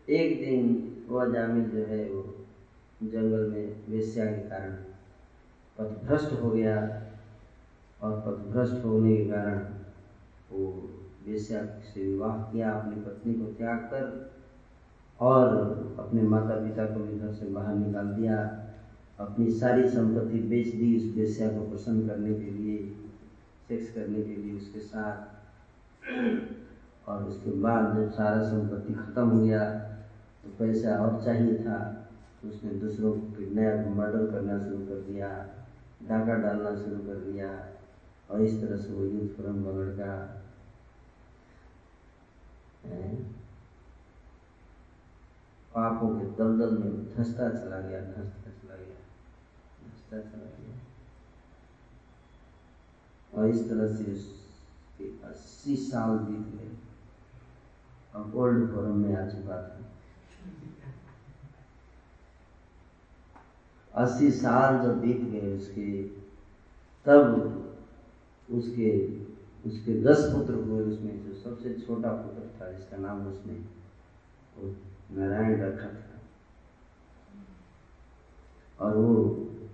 एक 0.09 0.41
दिन 0.41 0.93
वह 1.09 1.33
जामिल 1.33 1.65
जो 1.65 1.83
है, 1.83 2.11
वो 2.11 2.23
जंगल 3.03 3.47
में 3.47 3.85
वेश्या 3.89 4.25
के 4.25 4.49
कारण 4.49 4.71
पथभ्रष्ट 5.79 6.33
हो 6.33 6.51
गया 6.51 7.03
और 8.01 8.21
पथभ्रष्ट 8.21 8.85
होने 8.85 9.17
के 9.17 9.29
कारण 9.29 9.59
वो 10.51 10.91
वेश्या 11.27 11.65
से 11.65 12.07
विवाह 12.07 12.37
किया, 12.37 12.73
अपनी 12.73 12.97
पत्नी 12.97 13.35
को 13.35 13.45
त्याग 13.45 13.79
कर 13.79 14.35
और 15.21 15.47
अपने 15.99 16.23
माता 16.23 16.55
पिता 16.55 16.85
को 16.85 17.01
भी 17.01 17.19
घर 17.19 17.33
से 17.33 17.47
बाहर 17.47 17.75
निकाल 17.75 18.07
दिया। 18.07 18.63
अपनी 19.19 19.51
सारी 19.53 19.89
संपत्ति 19.91 20.39
बेच 20.49 20.67
दी 20.75 20.97
उस 20.97 21.15
बेस्या 21.15 21.49
को 21.49 21.61
प्रसन्न 21.69 22.07
करने 22.07 22.35
के 22.35 22.51
लिए, 22.51 22.79
सेक्स 23.69 23.95
करने 23.95 24.23
के 24.23 24.35
लिए 24.35 24.57
उसके 24.57 24.81
साथ। 24.81 25.35
और 27.09 27.23
उसके 27.25 27.51
बाद 27.61 27.95
जब 27.97 28.11
सारा 28.13 28.43
संपत्ति 28.45 28.93
खत्म 28.95 29.29
हो 29.29 29.41
गया 29.41 29.65
तो 30.43 30.51
पैसा 30.59 30.97
और 30.99 31.23
चाहिए 31.25 31.59
था 31.59 31.79
तो 32.43 32.49
उसने 32.49 32.71
दूसरों 32.81 33.13
को 33.13 33.33
किडनैप 33.33 33.87
मर्डर 33.97 34.31
करना 34.31 34.59
शुरू 34.59 34.79
कर 34.87 35.01
दिया, 35.03 35.29
डाका 36.03 36.35
डालना 36.37 36.75
शुरू 36.77 36.99
कर 37.07 37.21
दिया, 37.23 37.49
और 38.31 38.41
इस 38.43 38.61
तरह 38.61 38.77
से 38.77 38.93
वो 38.93 39.05
यूथ 39.05 39.29
फ्रम 39.37 39.63
बगड़ 39.65 39.91
का 39.93 40.13
पापों 45.73 46.09
के 46.11 46.25
दलदल 46.37 46.77
में 46.79 46.93
धसता 47.09 47.49
चला 47.51 47.81
गया, 47.81 48.01
धसता। 48.03 48.46
धसता 50.13 50.19
चला 50.19 50.51
गया 50.57 50.75
और 53.33 53.49
इस 53.49 53.69
तरह 53.69 53.97
से 53.97 54.05
उसके 54.13 55.05
अस्सी 55.27 55.77
साल 55.77 56.19
बीत 56.19 56.47
गए। 56.57 56.71
और 58.15 58.35
ओल्ड 58.35 58.71
फोरम 58.73 58.97
में 58.97 59.17
आ 59.17 59.29
चुका 59.29 59.57
था 59.63 59.83
अस्सी 63.95 64.31
साल 64.31 64.83
जब 64.83 65.01
बीत 65.01 65.21
गए 65.21 65.57
उसके, 65.57 66.03
तब 67.07 67.25
उसके 68.51 68.91
उसके 69.69 70.03
दस 70.03 70.19
पुत्र 70.33 70.55
हुए 70.55 70.83
उसमें, 70.83 71.25
जो 71.25 71.33
सबसे 71.35 71.75
छोटा 71.75 72.11
पुत्र 72.13 72.43
था, 72.61 72.73
जिसका 72.73 72.97
नाम 72.97 73.27
उसने 73.27 73.55
नारायण 75.17 75.61
रखा 75.61 75.89
था। 75.89 76.21
और 78.79 78.97
वो 78.97 79.15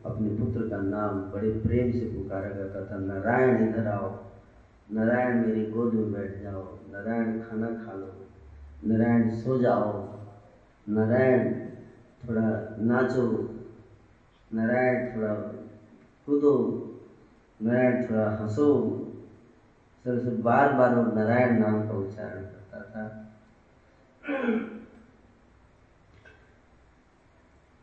अपने 0.06 0.28
पुत्र 0.28 0.68
का 0.68 0.76
नाम 0.76 1.32
बड़े 1.32 1.50
प्रेम 1.50 1.92
से 1.92 2.00
पुकारा 2.00 2.48
करता 2.48 2.94
था, 2.94 3.00
नारायण, 3.00 3.68
इधर 3.68 3.86
आओ। 3.86 4.24
नारायण, 4.92 5.46
मेरी 5.46 5.66
गोद 5.66 5.94
में 5.94 6.12
बैठ 6.12 6.42
जाओ। 6.42 6.78
नारायण, 6.92 7.42
खाना 7.42 7.66
खा 7.66 7.92
लो। 7.92 8.26
नारायण, 8.84 9.30
सो 9.30 9.58
जाओ। 9.58 10.18
नारायण, 10.88 11.54
थोड़ा 12.28 12.76
नाचो। 12.78 13.54
नारायण, 14.54 15.16
थोड़ा 15.16 15.34
कूदो। 16.26 16.88
नारायण, 17.62 18.10
थोड़ा 18.10 18.30
हंसो। 18.30 18.98
सर 20.04 20.18
से 20.18 20.30
बार 20.30 20.72
बार 20.72 20.94
वो 20.94 21.02
नारायण 21.12 21.60
नाम 21.60 21.88
का 21.88 21.94
उच्चारण 21.94 22.42
करता 22.42 22.80
था। 22.80 23.18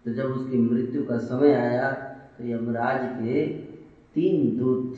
तो 0.06 0.14
जब 0.14 0.26
उसकी 0.26 0.58
मृत्यु 0.58 1.06
का 1.06 1.18
समय 1.18 1.54
आया 1.54 2.09
तो 2.40 2.46
यमराज 2.46 3.06
के 3.06 3.48
तीन 4.16 4.58
दूत 4.58 4.94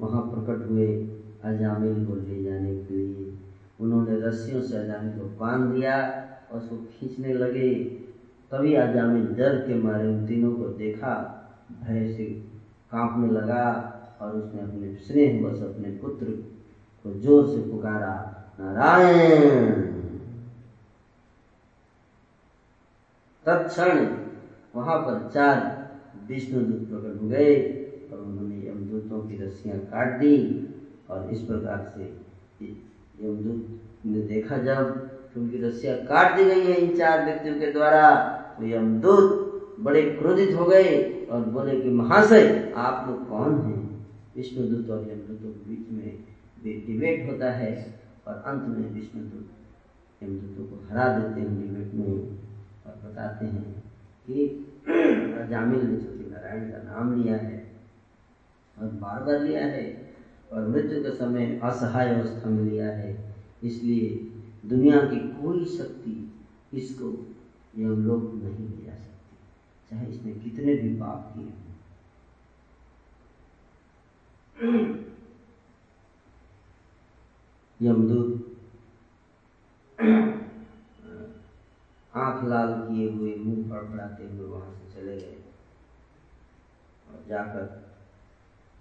वहाँ 0.00 0.22
प्रकट 0.22 0.70
हुए 0.70 0.86
अजामिल 1.44 2.04
को 2.06 2.14
ले 2.14 2.42
जाने 2.42 2.74
के 2.74 2.94
लिए। 2.94 3.34
उन्होंने 3.80 4.20
रस्सियों 4.20 4.62
से 4.62 4.76
अजामिल 4.76 5.18
को 5.18 5.24
बाँध 5.40 5.72
दिया 5.72 5.96
और 6.52 6.60
उसको 6.60 6.76
खींचने 6.76 7.34
लगे। 7.34 7.68
तभी 8.50 8.74
अजामिल 8.74 9.26
डर 9.34 9.56
के 9.66 9.74
मारे 9.74 10.08
उन 10.08 10.26
तीनों 10.26 10.52
को 10.52 10.68
देखा, 10.68 11.14
भय 11.82 12.06
से 12.06 12.24
कांपने 12.92 13.28
लगा 13.28 13.66
और 14.20 14.36
उसने 14.36 14.62
अपने 14.62 14.94
स्नेह 14.94 15.42
बस 15.42 15.62
अपने 15.62 15.90
पुत्र 15.90 16.26
को 17.04 17.12
ज़ोर 17.20 17.46
से 17.46 17.60
पुकारा, 17.70 18.14
नारायण! 18.60 19.80
तत्क्षण 23.46 24.06
वहाँ 24.74 24.98
पर 24.98 25.30
चार 25.34 25.81
विष्णुदूत 26.32 26.88
प्रकट 26.88 27.22
हो 27.22 27.28
गए 27.28 27.54
और 28.12 28.18
उन्होंने 28.18 28.68
यमदूतों 28.68 29.20
की 29.28 29.42
रस्सियाँ 29.42 29.78
काट 29.78 30.18
दी 30.20 30.34
और 31.10 31.30
इस 31.30 31.40
प्रकार 31.40 31.92
से 31.94 32.10
यमदूत 33.20 34.06
ने 34.06 34.20
देखा 34.26 34.56
जब 34.58 35.10
उनकी 35.36 35.58
रस्सियाँ 35.62 35.96
काट 36.06 36.36
दी 36.36 36.44
गई 36.44 36.60
हैं 36.60 36.76
इन 36.76 36.96
चार 36.96 37.24
व्यक्तियों 37.24 37.58
के 37.58 37.70
द्वारा 37.72 38.04
तो 38.58 38.66
यमदूत 38.66 39.38
बड़े 39.80 40.02
क्रोधित 40.02 40.54
हो 40.54 40.64
गए 40.64 40.90
और 41.30 41.44
बोले 41.44 41.80
कि 41.80 41.88
महाशय, 41.90 42.72
आप 42.76 43.08
लोग 43.08 43.28
कौन 43.28 43.54
हैं? 43.60 43.80
विष्णुदूत 44.36 44.90
और 44.90 45.02
यमदूतों 45.02 45.50
के 45.50 45.70
बीच 45.70 45.90
में 45.90 46.86
डिबेट 46.86 47.28
होता 47.28 47.50
है 47.50 47.72
और 48.26 48.42
अंत 48.46 48.62
में 48.62 48.92
विष्णुदूत 48.94 50.22
यमदूतों 50.22 50.64
को 50.64 50.84
हरा 50.90 51.06
देते 51.08 51.40
हैं 51.40 51.56
डिबेट 51.58 51.94
में 51.94 52.06
और 52.86 53.00
बताते 53.04 53.46
हैं 53.46 53.64
कि 54.26 54.66
जामिल 55.50 55.80
ने 55.80 55.96
सत्यनारायण 56.52 56.70
का 56.72 56.92
नाम 56.92 57.22
लिया 57.22 57.36
है, 57.36 57.80
और 58.78 58.86
बार 58.86 59.22
बार 59.22 59.40
लिया 59.40 59.66
है, 59.66 60.14
और 60.52 60.68
मृत्यु 60.68 61.02
के 61.02 61.10
समय 61.10 61.60
असहाय 61.62 62.14
अवस्था 62.14 62.50
में 62.50 62.64
लिया 62.64 62.88
है। 62.88 63.34
इसलिए 63.62 64.08
दुनिया 64.68 64.98
की 64.98 65.16
कोई 65.16 65.64
शक्ति 65.64 66.42
इसको 66.74 67.26
ये 67.76 67.84
लोग 67.84 68.42
नहीं 68.42 68.68
ले 68.68 68.84
जा 68.84 68.92
सकती, 68.92 69.36
चाहे 69.90 70.06
इसने 70.06 70.32
कितने 70.32 70.74
भी 70.74 71.00
पाप 71.00 71.34
किए 71.34 71.44
हों। 71.44 71.70
यमदूत, 77.82 78.58
आँख 82.14 82.44
लाल 82.44 82.72
किए 82.72 83.10
हुए, 83.10 83.34
मुँह 83.36 83.70
फड़फड़ाते 83.70 84.24
हुए 84.24 84.46
वहाँ 84.48 84.72
से 84.72 85.00
चले 85.00 85.16
गए। 85.16 85.41
और 87.12 87.24
जाकर 87.28 87.82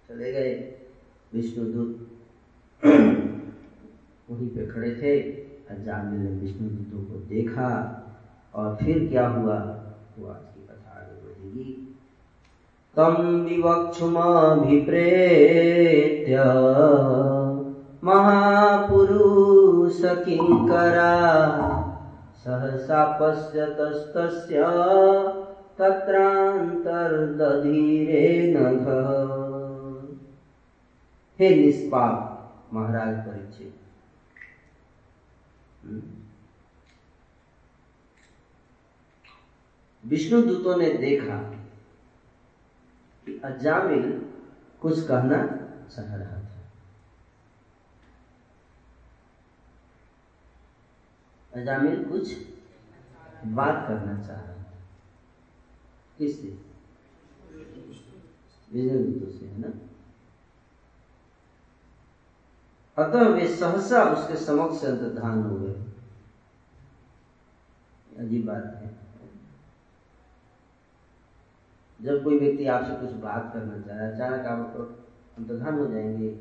चले 0.10 0.32
गए। 0.32 0.74
विष्णुदूत 1.34 2.08
वहीं 4.32 4.48
पे 4.48 4.68
खड़े 4.68 4.92
थे। 4.92 5.42
अजामिल 5.74 6.20
ने 6.20 6.30
विष्णुदूतों 6.30 7.06
को 7.06 7.14
देखा 7.30 7.98
और 8.56 8.76
फिर 8.76 9.08
क्या 9.08 9.28
हुआ? 9.28 9.84
वो 10.20 10.28
आज 10.28 10.42
की 10.42 10.68
कथा 10.68 11.00
आगे 11.00 11.22
बढ़ेगी। 11.22 11.98
तम 12.96 13.46
विवक्षुमभिप्रेत्य 13.46 16.44
महापुरुष 18.04 20.02
किंकरा 20.04 21.16
सहसा 22.44 23.18
पश्यतस्तस्य 23.22 24.64
तत्रांतर्दधीरे 25.80 26.92
हे 31.40 31.50
निष्पाप 31.56 32.18
महाराज 32.74 33.16
परीक्षित 33.28 33.78
विष्णु 40.04 40.42
दूतों 40.42 40.76
ने 40.78 40.90
देखा 40.94 41.38
कि 43.26 43.42
अजामिल 43.44 44.06
कुछ 44.82 45.08
कहना 45.08 45.38
चाह 45.96 46.16
रहा 46.16 46.40
था। 46.42 46.62
अजामिल 51.54 52.04
कुछ 52.04 52.34
बात 53.46 53.88
करना 53.88 54.16
चाह 54.28 54.42
रहा 54.42 54.51
किससे 56.22 56.48
दूतों 58.98 59.40
से, 59.40 59.46
है 59.46 59.62
ना? 59.62 59.68
अतः 62.98 63.28
वे 63.28 63.48
सहसा 63.48 64.04
उसके 64.04 64.36
समक्ष 64.36 64.86
अंतर्धान 64.86 65.44
हो 65.44 65.60
गए। 65.60 65.74
अजीब 68.18 68.46
बात 68.46 68.64
है। 68.64 69.02
जब 72.02 72.24
कोई 72.24 72.40
व्यक्ति 72.40 72.68
आपसे 72.68 73.08
कुछ 73.08 73.12
बात 73.12 73.52
करना 73.54 73.88
चाह, 73.88 74.12
अचानक 74.12 74.46
आप 74.46 74.76
अंतर्धान 75.38 75.78
हो 75.78 75.88
जाएँगे। 75.88 76.40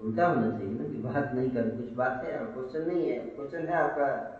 उल्टा 0.00 0.26
होना 0.26 0.58
चाहिए 0.58 0.74
ना 0.74 0.84
कि 0.84 0.98
बात 0.98 1.32
नहीं 1.34 1.50
कर, 1.50 1.70
कुछ 1.70 1.92
बात 1.92 2.24
है 2.24 2.32
क्वेश्चन 2.32 2.88
नहीं 2.88 3.10
है। 3.10 3.18
क्वेश्चन 3.18 3.68
है 3.68 3.74
आपका। 3.74 4.35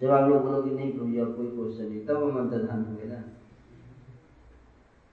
जब 0.00 0.10
आप 0.10 0.28
लोग 0.28 0.42
बोलो 0.42 0.62
कि 0.62 0.70
नहीं 0.70 0.92
प्रभु 0.92 1.06
जी 1.06 1.16
कोई 1.16 1.46
क्वेश्चन 1.46 1.84
नहीं। 1.84 2.04
तब 2.06 2.22
हम 2.22 2.38
अंतर्धान 2.38 2.84
होंगे 2.84 3.04
ना। 3.04 3.22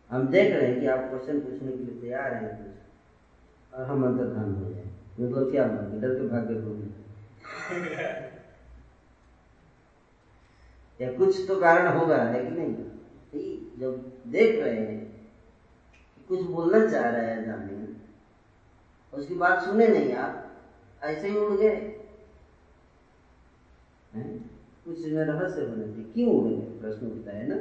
हम 0.10 0.28
देख 0.28 0.54
रहे 0.54 0.67
हैं 0.67 0.80
कि 0.80 0.86
आप 0.86 1.00
क्वेश्चन 1.10 1.39
पूछने 1.39 1.71
के 1.71 1.78
लिए 1.78 2.02
तैयार 2.02 2.34
हैं 2.34 2.50
कुछ 2.58 3.80
और 3.80 3.86
हम 3.86 4.06
अंतर्धान 4.06 4.54
हो 4.56 4.69
जाए 4.69 4.84
मतलब 5.19 5.52
क्या 5.52 5.65
होगा 5.67 6.00
डर 6.02 6.13
के 6.15 6.28
भाग्य 6.28 6.54
होंगे 6.56 6.88
या 11.00 11.12
कुछ 11.13 11.48
तो 11.48 11.60
कारण 11.60 11.98
होगा, 11.98 12.17
है 12.17 12.45
कि 12.45 12.52
नहीं? 12.52 12.76
जब 13.80 14.12
देख 14.28 14.63
रहे 14.63 14.76
हैं 14.76 15.30
कुछ 16.30 16.41
बोलना 16.41 16.86
चाह 16.88 17.10
रहा 17.10 17.21
है 17.21 17.45
जाने, 17.45 17.74
उसकी 19.13 19.36
बात 19.36 19.63
सुने 19.63 19.88
नहीं 19.88 20.13
आप, 20.13 20.52
ऐसे 21.02 21.30
ही 21.30 21.38
उड़ 21.38 21.54
गए। 21.54 21.94
कुछ 24.86 25.06
इसमें 25.06 25.26
रहस्य 25.26 25.62
होना 25.62 25.84
चाहिए 25.84 26.04
क्यों 26.04 26.34
उड़ 26.34 26.48
गए 26.48 26.80
प्रश्न 26.80 27.08
उठता 27.08 27.32
है 27.32 27.48
ना? 27.48 27.56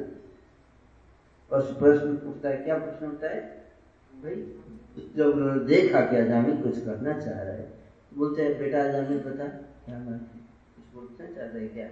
और 1.52 1.62
प्रश्न 1.62 2.16
पूछता 2.16 2.48
है, 2.48 2.56
क्या 2.56 2.78
प्रश्न 2.78 3.06
होता 3.06 3.26
है? 3.26 3.40
भाई, 4.22 4.34
जब 5.16 5.26
उन्होंने 5.26 5.64
देखा 5.64 6.00
कि 6.00 6.16
अजामिल 6.16 6.62
कुछ 6.62 6.84
करना 6.84 7.20
चाह 7.20 7.42
रहा 7.42 7.52
है, 7.52 7.72
बोलते 8.14 8.42
हैं, 8.42 8.58
बेटा 8.58 8.84
अजामिल 8.84 9.18
बता, 9.18 9.46
क्या 9.48 9.98
है? 9.98 10.18
कुछ 10.18 10.94
बोलना 10.94 11.34
चाहता 11.34 11.58
है 11.58 11.68
क्या? 11.68 11.88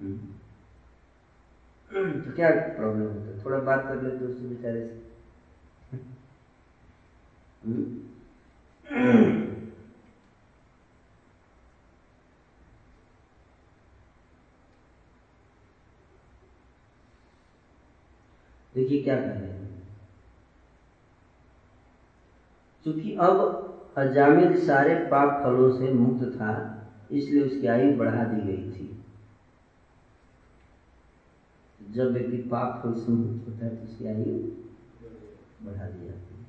हम्म। 0.00 0.18
तो 2.20 2.32
क्या 2.36 2.50
प्रॉब्लम 2.50 3.06
होता 3.06 3.30
है? 3.30 3.44
थोड़ा 3.44 3.58
बात 3.58 3.88
कर 3.88 4.02
लेते 4.02 4.24
उससे 4.24 4.46
बेचारे 4.46 4.86
से। 4.86 5.12
देखिए 18.74 19.02
क्या 19.02 19.16
कर 19.16 19.26
रहे 19.26 19.34
हैं। 19.34 19.82
क्योंकि 22.84 23.16
अब 23.16 23.68
अजामिल 23.96 24.66
सारे 24.66 24.94
पाप 24.94 25.44
फलों 25.44 25.78
से 25.78 25.92
मुक्त 25.92 26.24
था, 26.36 26.52
इसलिए 27.10 27.42
उसकी 27.42 27.66
आयु 27.66 27.98
बढ़ा 27.98 28.24
दी 28.24 28.40
गई 28.40 28.70
थी। 28.70 28.88
जब 31.90 32.12
व्यक्ति 32.12 32.36
पाप 32.36 32.80
फल 32.82 32.92
से 33.00 33.12
मुक्त 33.12 33.48
होता 33.48 33.64
है 33.64 33.76
तो 33.76 33.84
उसकी 33.84 34.06
आयु 34.06 34.24
बढ़ा 35.66 35.86
दी 35.86 36.06
जाती 36.06 36.34
है। 36.34 36.42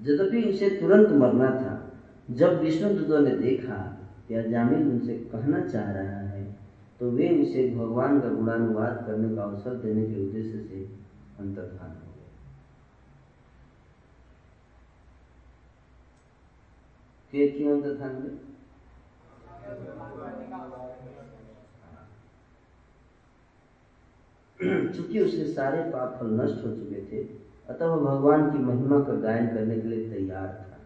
यद्यपि 0.00 0.42
उसे 0.42 0.70
तुरंत 0.70 1.08
मरना 1.08 1.50
था, 1.50 1.92
जब 2.30 2.60
विष्णु 2.60 2.94
दुदो 2.94 3.18
ने 3.18 3.30
देखा 3.30 3.76
कि 4.28 4.34
अजामिल 4.34 4.88
उनसे 4.88 5.14
कहना 5.14 5.60
चाह 5.68 5.90
रहा 5.90 6.18
है 6.20 6.25
तो 7.00 7.10
वे 7.10 7.28
उसे 7.42 7.68
भगवान 7.70 8.20
का 8.20 8.28
गुणानुवाद 8.28 9.04
करने 9.06 9.36
का 9.36 9.42
अवसर 9.42 9.74
देने 9.74 10.04
के 10.06 10.26
उद्देश्य 10.26 10.58
से 10.58 10.84
अंतर्धान 11.38 11.90
हो 11.90 12.12
गए। 12.12 12.24
फिर 17.30 17.56
क्यों 17.56 17.72
अंतर्धान 17.72 18.16
हुए? 18.16 18.30
चूँकि 24.92 25.20
उसके 25.20 25.44
सारे 25.44 25.82
पाप 25.82 26.16
फल 26.20 26.26
नष्ट 26.26 26.64
हो 26.64 26.70
चुके 26.70 27.00
थे, 27.06 27.22
अतः 27.68 27.86
वह 27.86 28.04
भगवान 28.04 28.50
की 28.52 28.58
महिमा 28.58 29.00
का 29.00 29.14
गायन 29.14 29.46
करने 29.46 29.80
के 29.80 29.88
लिए 29.88 30.10
तैयार 30.10 30.46
था। 30.46 30.78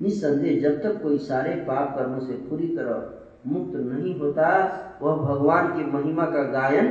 निसंदेह 0.00 0.60
जब 0.60 0.82
तक 0.82 1.02
कोई 1.02 1.18
सारे 1.18 1.54
पाप 1.54 1.96
कर्मों 1.96 2.20
से 2.20 2.32
पूरी 2.32 2.68
तरह 2.76 3.19
मुक्त 3.46 3.76
नहीं 3.76 4.18
होता 4.20 4.48
वह 5.02 5.16
भगवान 5.16 5.72
की 5.76 5.84
महिमा 5.90 6.24
का 6.26 6.42
गायन 6.52 6.88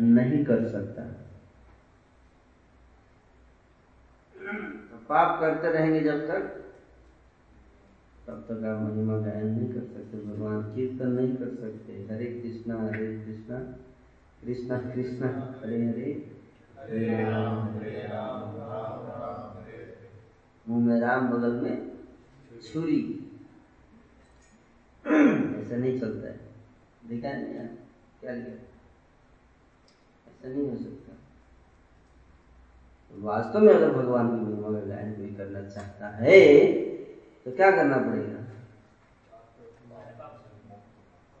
नहीं 0.00 0.44
कर 0.44 0.68
सकता। 0.68 1.02
तो 4.90 4.96
पाप 5.08 5.40
करते 5.40 5.72
रहेंगे 5.72 6.00
जब 6.00 6.26
तक 6.28 6.56
तब 8.26 8.44
तक 8.48 8.64
आप 8.64 8.80
महिमा 8.80 9.18
गायन 9.18 9.46
नहीं 9.46 9.68
कर 9.72 9.80
सकते 9.80 10.18
भगवान 10.26 10.62
कीर्तन 10.74 11.12
नहीं 11.12 11.36
कर 11.36 11.50
सकते। 11.54 11.92
हरे 12.10 12.26
कृष्णा 12.40 12.74
हरे 12.82 13.06
कृष्णा 13.24 13.58
कृष्णा 14.44 14.78
कृष्णा 14.92 15.28
हरे 15.62 15.78
हरे। 15.86 16.10
मुँह 20.66 20.86
में 20.86 21.00
राम 21.00 21.28
बगल 21.28 21.52
में 21.60 21.74
छुरी। 22.62 23.00
ऐसा 25.04 25.76
नहीं 25.76 26.00
चलता 26.00 26.28
है। 26.28 26.38
देखा 27.08 27.28
है 27.28 27.34
नहीं 27.38 27.66
क्या 28.20 28.32
लिखा 28.32 28.50
ऐसा 30.26 30.48
नहीं 30.48 30.68
हो 30.70 30.76
सकता। 30.76 31.12
वास्तव 33.12 33.60
में 33.60 33.72
अगर 33.74 33.90
भगवान 33.92 34.28
की 34.28 34.44
महिमा 34.44 34.68
का 34.70 34.84
गायन 34.86 35.12
कोई 35.14 35.34
करना 35.34 35.68
चाहता 35.68 36.08
है 36.16 36.38
तो 37.46 37.50
क्या 37.52 37.70
करना 37.70 37.96
पड़ेगा? 37.98 38.38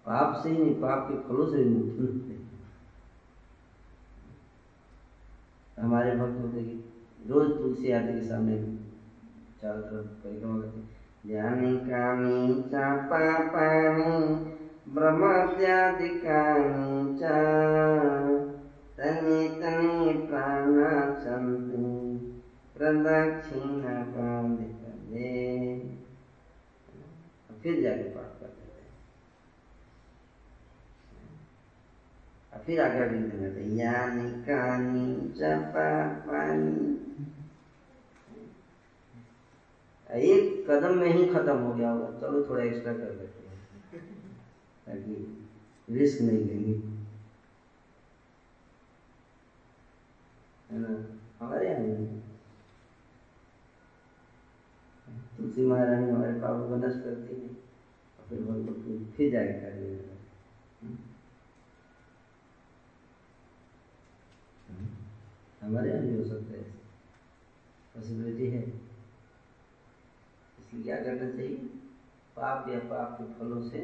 पाप 0.06 0.30
से 0.42 0.50
ही 0.50 0.58
नहीं, 0.58 0.74
पाप 0.74 1.08
के 1.10 1.16
फलों 1.28 1.46
से 1.50 1.56
भी 1.56 1.70
मुक्त 1.70 1.98
हमारे 5.80 6.10
भक्त 6.16 6.40
होते 6.40 6.60
रोज 7.28 7.50
तुलसी 7.50 7.92
आदि 7.92 8.12
के 8.12 8.26
सामने 8.28 8.56
चारों 9.60 9.82
तरफ़ 9.82 10.08
परिक्रमा 10.22 10.56
करते 10.60 10.80
ध्यानिकानि 11.26 12.38
च 12.72 12.82
पापानि 13.08 14.12
ब्रह्मत्यादिकानि 14.94 16.86
च 17.20 17.32
तनि 18.98 19.40
तनि 19.60 20.12
प्राणाचन्ति 20.28 21.82
प्रदक्षिणकालिकले 22.76 24.00
फिर 27.62 27.80
जाके 27.82 28.04
पाठ 28.10 28.30
कर 28.40 28.46
देते 28.48 28.80
हैं 28.80 28.90
फिर 32.64 32.80
आगे 32.80 33.04
लिख 33.10 33.34
देते 33.34 33.66
यानी 33.76 34.28
कानी 34.48 35.04
च 35.38 35.52
पापानी 35.74 36.74
एक 40.14 40.70
कदम 40.70 40.98
में 40.98 41.08
ही 41.08 41.26
खत्म 41.26 41.56
हो 41.56 41.74
गया 41.74 41.90
होगा। 41.90 42.20
चलो 42.20 42.48
थोड़ा 42.48 42.64
एक्स्ट्रा 42.64 42.92
कर 42.92 43.10
देते 43.10 43.48
हैं। 43.48 43.68
ताकि 44.86 45.48
रिस्क 45.90 46.20
नहीं 46.20 46.44
लेंगे। 46.44 47.00
हमारे 51.40 51.68
यहाँ 51.68 52.20
तुलसी 55.38 55.66
महारानी 55.66 56.10
हमारे 56.10 56.32
पापों 56.32 56.68
को 56.68 56.76
नष्ट 56.76 56.98
करती 56.98 57.34
है। 57.34 57.48
और 57.48 58.26
फिर 58.28 58.40
भगवत 58.40 59.14
फिर 59.16 59.32
जाके 59.32 59.52
कर 59.52 59.70
हम्म। 60.82 60.98
हमारे 65.66 65.90
यहाँ 65.90 66.02
भी 66.02 66.16
हो 66.16 66.24
सकता 66.24 66.52
है। 66.52 66.62
पॉसिबिलिटी 67.94 68.46
है। 68.46 68.89
क्या 70.72 70.96
करना 70.96 71.30
चाहिए। 71.30 71.56
पाप 72.36 72.68
या 72.68 72.78
पाप 72.90 73.16
के 73.20 73.24
फलों 73.34 73.60
से 73.62 73.80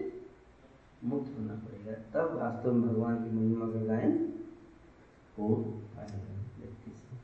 मुक्त 1.05 1.33
होना 1.39 1.55
पड़ेगा। 1.55 1.93
तब 2.15 2.37
वास्तव 2.37 2.73
में 2.73 2.89
भगवान 2.89 3.17
की 3.25 3.31
महिमा 3.31 3.67
का 3.67 3.85
गायन 3.85 4.13
हो 5.39 5.55
पाएगा 5.97 6.35
व्यक्ति 6.59 6.91
से। 6.91 7.17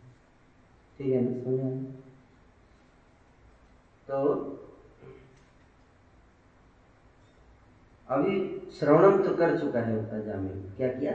ठीक 0.99 1.13
है 1.13 1.21
ना, 1.21 1.33
समझ 1.43 1.85
तो 4.09 4.19
अभी 8.09 8.71
श्रवणम 8.71 9.23
तो 9.25 9.35
कर 9.37 9.59
चुका 9.61 9.81
है 9.81 9.95
होता 9.97 10.19
जामिल 10.21 10.63
क्या 10.77 10.89
किया? 10.93 11.13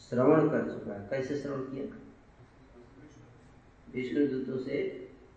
श्रवण 0.00 0.48
कर 0.48 0.70
चुका 0.72 0.94
है। 0.94 1.08
कैसे 1.08 1.36
श्रवण 1.40 1.60
किया? 1.62 1.84
विष्णु 3.94 4.26
दूतों 4.26 4.58
से 4.58 4.82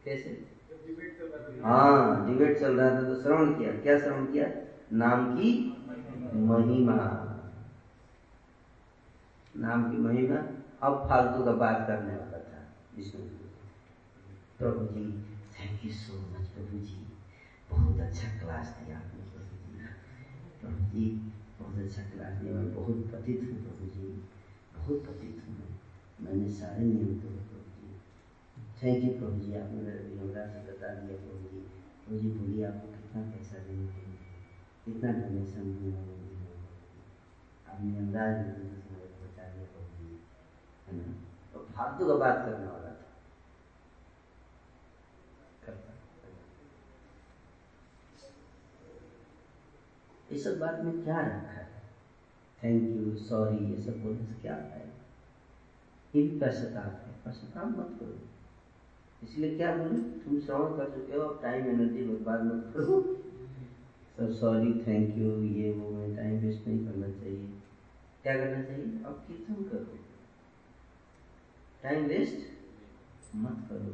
कैसे? 0.06 0.55
हाँ 1.64 2.26
डिबेट 2.28 2.60
चल 2.60 2.80
रहा 2.80 2.90
था 2.96 3.04
तो 3.04 3.22
श्रवण 3.22 3.54
किया। 3.54 3.72
क्या 3.84 3.98
श्रवण 4.00 4.26
किया? 4.26 4.46
नाम 4.94 5.26
की 5.38 5.52
महिमा। 6.50 6.98
नाम 9.56 9.92
की 9.92 9.98
महिमा। 9.98 10.40
अब 10.84 10.94
फालतू 11.10 11.44
का 11.46 11.52
बात 11.62 11.84
करने 11.88 12.16
वाला 12.16 12.40
था 12.50 12.60
Vishnu 12.96 13.22
Prabhu 14.60 14.86
ji 14.94 15.06
thank 15.56 15.86
you 15.86 15.92
so 15.94 16.14
much 16.32 16.48
Prabhu 16.48 16.80
ji 16.80 17.00
बहुत 17.70 18.00
अच्छा 18.00 18.28
क्लास 18.40 18.68
दिया 18.80 18.98
आपने 18.98 19.24
प्रभु 19.32 19.54
जी 19.64 19.72
प्रभु 20.62 20.82
जी 20.92 21.06
बहुत 21.60 21.78
अच्छा 21.86 22.04
क्लास 22.04 22.34
दिया। 22.34 22.54
मैं 22.54 22.74
बहुत 22.76 22.98
पतित 23.14 23.40
हूँ 23.44 23.58
प्रभु 23.64 23.86
जी 23.96 24.08
बहुत 24.76 24.98
पतित 25.08 25.44
हूँ। 25.48 25.56
मैंने 26.22 26.50
सारे 26.52 26.86
नियम 26.86 27.20
तोड़े 27.22 27.42
प्रभु 27.50 27.75
थैंक 28.86 29.04
यू 29.04 29.12
प्रभु 29.12 29.40
जी 29.42 29.54
आपने 29.58 29.82
मेरे 29.82 30.00
विनम्रता 30.00 30.42
से 30.48 30.60
बता 30.64 30.90
दिया 30.96 31.16
प्रभु 31.20 31.48
जी 31.52 31.60
प्रभु 32.02 32.18
जी 32.18 32.30
बोलिए 32.32 32.66
आपको 32.66 32.88
कितना 32.88 33.22
पैसा 33.30 33.62
देना 33.68 33.86
है 33.94 34.02
कितना 34.84 35.14
डोनेशन 35.14 35.72
देना 35.78 36.02
आपने 37.68 37.98
अंदाज 37.98 38.36
बता 39.22 39.48
दिया 39.54 39.66
प्रभु 39.72 39.96
जी 40.02 40.20
है 40.88 40.98
ना 40.98 41.14
तो 41.54 41.64
फालतू 41.72 42.08
का 42.08 42.16
बात 42.26 42.46
करने 42.46 42.68
वाला 42.68 42.92
था 42.92 43.04
इस 50.30 50.44
सब 50.44 50.60
बात 50.60 50.80
में 50.84 51.04
क्या 51.04 51.20
रखा 51.24 51.58
है 51.58 51.68
थैंक 52.60 52.88
यू 52.92 53.18
सॉरी 53.26 53.66
ये 53.66 53.82
सब 53.82 54.02
बोलने 54.04 54.26
से 54.26 54.40
क्या 54.42 54.56
है 54.70 54.86
ये 56.14 56.22
भी 56.22 56.40
पश्चाताप 56.40 57.04
है 57.06 57.20
पश्चाताप 57.26 57.78
मत 57.78 58.00
करो 58.00 58.35
इसलिए 59.26 59.58
क्या 59.58 59.76
बोले? 59.76 60.02
तुम 60.02 60.40
श्रवण 60.40 60.78
कर 60.78 60.86
चुके 60.86 61.18
हो 61.18 61.40
टाइम 61.44 61.66
एनर्जी 61.66 62.02
बर्बाद 62.02 62.44
मत 62.44 62.74
करो। 62.74 63.02
सर 64.18 64.34
सॉरी 64.34 64.74
थैंक 64.88 65.18
यू 65.18 65.44
ये 65.44 65.72
वो 65.72 65.90
मैं 65.90 66.16
टाइम 66.16 66.40
वेस्ट 66.40 66.68
नहीं 66.68 66.88
करना 66.88 67.08
चाहिए। 67.08 67.50
क्या 68.24 68.36
करना 68.38 68.64
चाहिए? 68.64 68.84
अब 68.84 69.24
कीर्तन 69.28 69.64
करो। 69.64 70.00
टाइम 71.84 72.06
वेस्ट 72.06 72.38
मत 73.36 73.68
करो। 73.70 73.92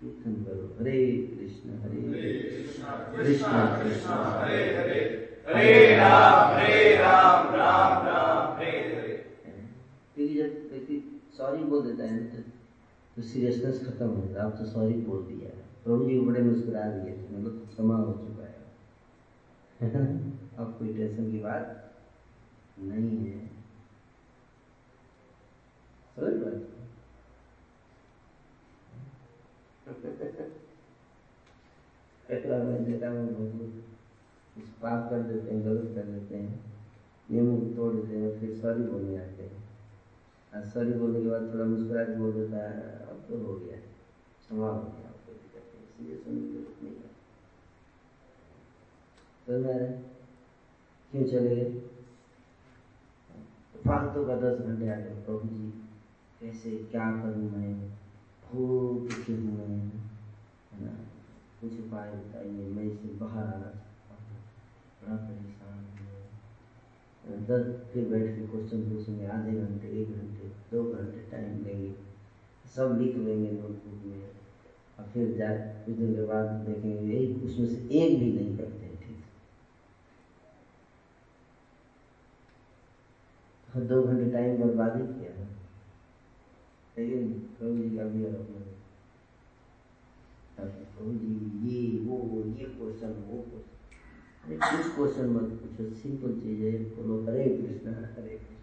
कीर्तन 0.00 0.34
करो। 0.44 0.76
हरे 0.80 1.06
कृष्ण 1.06 1.70
हरे 1.70 1.96
कृष्ण। 1.96 3.44
कृष्ण 3.82 4.10
हरे 4.10 4.76
हरे। 4.76 5.26
हरे 5.48 5.96
राम 5.96 6.56
हरे 6.56 6.96
राम 6.96 7.54
राम 7.54 8.06
राम 8.06 8.56
हरे 8.56 8.70
हरे। 8.70 9.36
क्योंकि 10.14 10.34
जब 10.34 10.42
व्यक्ति 10.42 11.20
सॉरी 11.38 11.64
बोल 11.64 11.82
देता 11.82 12.04
है 12.04 12.39
तो, 13.20 13.26
सीरियसनेस 13.26 13.86
खत्म 13.86 14.06
हो 14.06 14.22
गया। 14.22 14.44
अब 14.44 14.58
तो 14.58 14.64
सॉरी 14.64 14.94
बोल 14.94 15.26
दिया। 15.26 15.66
प्रभु 15.84 16.04
जी 16.04 16.20
बड़े 16.20 16.42
मुस्कुरा 16.42 16.90
दिए। 16.90 17.28
मतलब 17.32 17.66
क्षमा 17.68 17.96
हो 17.96 18.12
चुका 18.12 18.44
है। 18.44 18.60
अब 20.56 20.76
कोई 20.78 20.96
टेंशन 20.96 21.30
की 21.30 21.38
बात 21.38 21.94
नहीं 22.78 23.26
है। 23.26 23.38
पाप 34.82 35.10
कर 35.10 35.22
देते 35.22 35.54
हैं 35.54 35.64
गलत 35.64 35.94
कर 35.94 36.02
देते 36.02 36.36
हैं। 36.36 36.60
नियमों 37.30 37.56
को 37.56 37.76
तोड़ 37.76 37.94
देते 37.94 38.18
हैं 38.18 38.40
फिर 38.40 38.58
सॉरी 38.58 38.82
बोलने 38.82 39.18
आते 39.18 39.42
हैं। 39.42 39.69
सॉरी 40.52 40.92
बोलने 40.92 41.20
के 41.20 41.28
बाद 41.28 41.48
थोड़ा 41.52 41.64
मुस्कुरा 41.64 42.02
के 42.04 42.12
बोल 42.12 42.32
देता 42.34 42.56
है, 42.56 42.84
अब 43.08 43.22
तो 43.28 43.36
हो 43.38 43.54
गया 43.54 43.76
क्षमा 43.76 44.68
हो 44.68 44.80
गया 44.80 45.10
कोई 45.26 45.34
दिक्कत 45.34 45.64
नहीं, 45.74 45.84
इसलिए 45.84 46.16
सुनने 46.16 46.40
की 46.40 46.50
ज़रूरत 46.52 46.82
नहीं 46.82 46.92
है। 46.92 47.08
समझ 49.46 49.58
में 49.62 49.72
आ 49.72 49.76
रहा 49.76 49.84
है? 49.84 49.94
क्यों 51.10 51.24
चले 51.24 51.64
फालतू 53.86 54.24
का 54.24 54.34
दस 54.34 54.58
घंटे 54.58 54.88
आ 54.88 54.96
गए, 54.96 55.14
प्रभु 55.24 55.46
जी, 55.46 55.66
कैसे, 56.40 56.76
क्या 56.90 57.10
करूँ 57.22 57.48
मैं? 57.48 57.74
खूब 58.42 59.06
दुखी 59.06 59.32
हूँ 59.32 59.54
मैं, 59.54 59.98
है 60.72 60.82
ना? 60.82 60.92
कुछ 61.60 61.78
उपाय 61.80 62.10
बताइए 62.12 62.66
मैं 62.66 62.84
इससे 62.84 63.08
बाहर 63.08 63.46
आना 63.46 63.68
चाहता 63.68 64.14
हूँ 64.14 64.36
बड़ा 65.02 65.16
परेशान 65.16 65.78
हूँ। 65.78 65.99
दस 67.28 67.92
फिर 67.92 68.08
बैठ 68.08 68.22
के 68.22 68.46
क्वेश्चन 68.46 68.80
पूछेंगे, 68.82 69.26
आधे 69.26 69.52
घंटे, 69.52 69.88
एक 69.88 70.08
घंटे, 70.10 70.48
दो 70.48 70.92
घंटे 70.92 71.30
टाइम 71.30 71.64
लेंगे 71.64 71.94
सब 72.76 72.98
लिख 73.02 73.16
लेंगे 73.16 73.50
नोटबुक 73.50 74.02
में। 74.04 74.28
और 74.98 75.04
फिर 75.04 75.36
जा, 75.36 75.56
कुछ 75.56 75.96
दिन 75.96 76.14
के 76.14 76.22
बाद 76.22 76.46
देखेंगे, 76.46 77.14
यही 77.14 77.34
उसमें 77.34 77.66
से 77.66 77.88
एक 77.98 78.18
भी 78.18 78.32
नहीं 78.32 78.58
करते 78.58 78.86
हैं, 78.86 79.00
ठीक। 79.00 79.18
से 83.70 83.86
दो 83.86 84.02
घंटे 84.02 84.30
टाइम 84.30 84.62
बर्बाद 84.62 84.96
ही 84.96 85.06
किया 85.06 85.32
है। 85.32 85.48
प्रभु 87.58 87.76
जी 87.76 87.96
का 87.96 88.04
भी 88.04 88.24
प्रभु 90.84 91.12
जी, 91.12 91.34
ये, 91.68 91.98
वो, 91.98 92.42
ये 92.44 92.64
क्वेश्चन 92.64 93.08
वो 93.08 93.42
क्वेश्चन 93.42 93.79
कुछ 94.44 94.86
क्वेश्चन 94.94 95.28
मत 95.30 95.50
पूछो 95.60 95.84
सिंपल 95.96 96.32
चीज़ 96.40 96.60
है 96.62 96.70
बोलो 96.94 97.16
हरे 97.26 97.44
कृष्ण 97.50 97.92
हरे 97.92 98.38
कृष्ण। 98.38 98.56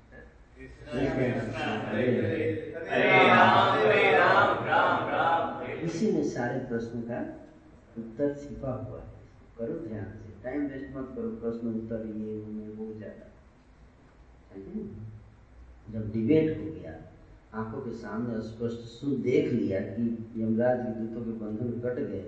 इसी 5.86 6.12
में 6.12 6.24
सारे 6.26 6.60
प्रश्न 6.70 7.02
का 7.10 7.20
उत्तर 7.98 8.34
छिपा 8.36 8.72
हुआ 8.74 9.00
है। 9.00 9.08
करो 9.58 9.76
ध्यान 9.88 10.10
से। 10.14 10.34
टाइम 10.44 10.66
वेस्ट 10.68 10.90
मत 10.98 11.14
करो 11.16 11.30
प्रश्न 11.44 11.74
उत्तर 11.76 12.00
ये 12.08 12.34
वो 12.40 12.52
वो 12.78 12.94
ज़्यादा। 12.94 13.26
जब 15.88 16.12
डिबेट 16.14 16.58
हो 16.58 16.66
गया 16.72 16.94
आँखों 17.54 17.82
के 17.82 17.92
सामने 17.98 18.42
स्पष्ट 18.48 18.82
सुन 18.90 19.22
देख 19.22 19.46
लिया 19.54 19.80
कि 19.82 20.04
यमराज 20.38 20.78
के 20.80 20.92
दूतों 21.00 21.22
के 21.26 21.34
बंधन 21.40 21.70
कट 21.82 22.00
गए 22.02 22.26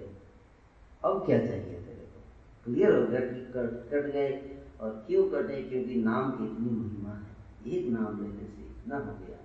अब 1.05 1.25
क्या 1.25 1.39
चाहिए 1.39 1.75
क्लियर 2.73 2.95
हो 2.95 3.07
गया 3.07 3.19
कि 3.19 3.41
कट 3.41 3.89
कट 3.91 4.13
गए 4.13 4.57
और 4.81 5.03
क्यों 5.07 5.29
कटे? 5.29 5.61
क्योंकि 5.63 5.95
नाम 5.95 6.31
की 6.31 6.43
इतनी 6.43 6.69
महिमा 6.69 7.13
है। 7.13 7.29
एक 7.77 7.89
नाम 7.89 8.21
लेने 8.21 8.47
से 8.47 8.61
इतना 8.61 8.97
हो 8.97 9.25
गया। 9.27 9.37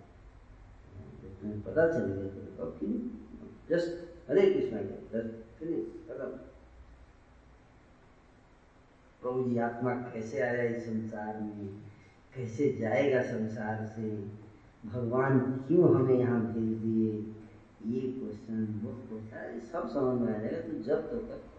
तो 1.22 1.29
तुम्हें 1.29 1.61
पता 1.61 1.93
चल 1.93 2.07
गया 2.07 2.64
क्यों 2.79 3.25
just 3.70 4.14
Hare 4.31 4.55
Krishna 4.55 4.81
just 4.83 5.59
finish 5.59 5.87
खत्म। 6.09 6.27
प्रभु 9.22 9.51
जी, 9.51 9.59
आत्मा 9.59 9.95
कैसे 9.95 10.41
आया 10.41 10.62
इस 10.62 10.85
संसार 10.85 11.41
में? 11.41 11.83
कैसे 12.37 12.72
जाएगा 12.72 13.22
संसार 13.22 13.87
से? 13.87 14.11
भगवान 14.89 15.39
क्यों 15.41 15.95
हमें 15.95 16.18
यहाँ 16.18 16.41
भेज 16.41 16.79
दिए? 16.79 17.35
ये 17.87 18.01
क्वेश्चन 18.01 18.81
वो 18.85 18.91
क्वेश्चन 18.93 19.61
सब 19.72 19.89
समझ 19.89 20.20
में 20.20 20.37
आ 20.37 20.39
जाएगा 20.39 20.61
तो 20.61 20.83
जब 20.83 21.01
तक 21.01 21.29
के 21.29 21.54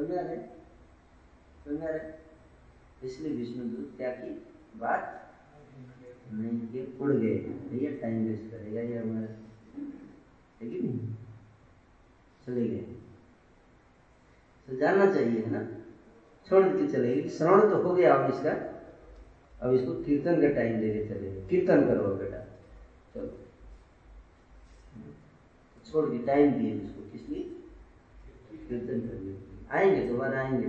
में 0.00 0.12
आ 0.12 0.22
रहे 1.82 1.98
इसलिए 3.02 3.32
विष्णुदूत 3.32 3.92
क्या 3.96 4.10
की 4.12 4.30
बात 4.76 5.16
नहीं 6.32 6.68
ये 6.74 6.86
उड़ 7.00 7.12
गए 7.12 7.92
टाइम 8.00 8.26
वेस्ट 8.26 8.50
करेगा 8.50 8.80
ये 8.80 8.98
हमारा 8.98 9.28
नहीं 10.62 10.98
चले 12.46 12.68
गए 12.68 12.96
तो 14.68 14.76
जानना 14.76 15.12
चाहिए 15.14 15.38
है 15.38 15.50
ना 15.50 15.62
छोड़ 16.46 16.64
के 16.66 16.88
चलेगी 16.88 17.28
श्रवण 17.28 17.70
तो 17.70 17.82
हो 17.82 17.94
गया 17.94 18.14
अब 18.14 18.34
इसका 18.34 18.50
अब 19.60 19.74
इसको 19.74 19.94
कीर्तन 20.04 20.40
का 20.42 20.48
टाइम 20.54 20.80
देके 20.80 21.08
चलेगा 21.08 21.46
कीर्तन 21.48 21.86
करो 21.86 22.14
बेटा 22.14 22.46
चलो। 23.14 23.38
छोड़ 25.90 26.08
के 26.10 26.18
टाइम 26.26 26.52
दिए 26.52 26.74
इसको 26.74 27.00
किस 27.12 27.28
लिए? 27.28 27.42
कीर्तन 28.68 29.00
करने 29.00 29.32
आएँगे, 29.70 30.08
दोबारा 30.08 30.38
आएँगे। 30.40 30.68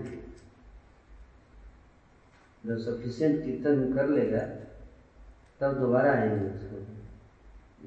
जब 2.65 2.77
सफिशियंट 2.77 3.43
कीर्तन 3.45 3.93
कर 3.93 4.09
लेगा, 4.09 4.41
तब 5.59 5.79
दोबारा 5.79 6.11
आएँगे 6.11 6.49
उसको, 6.49 6.77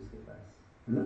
इसके 0.01 0.17
पास। 0.17 0.41
है 0.89 0.95
ना? 0.95 1.03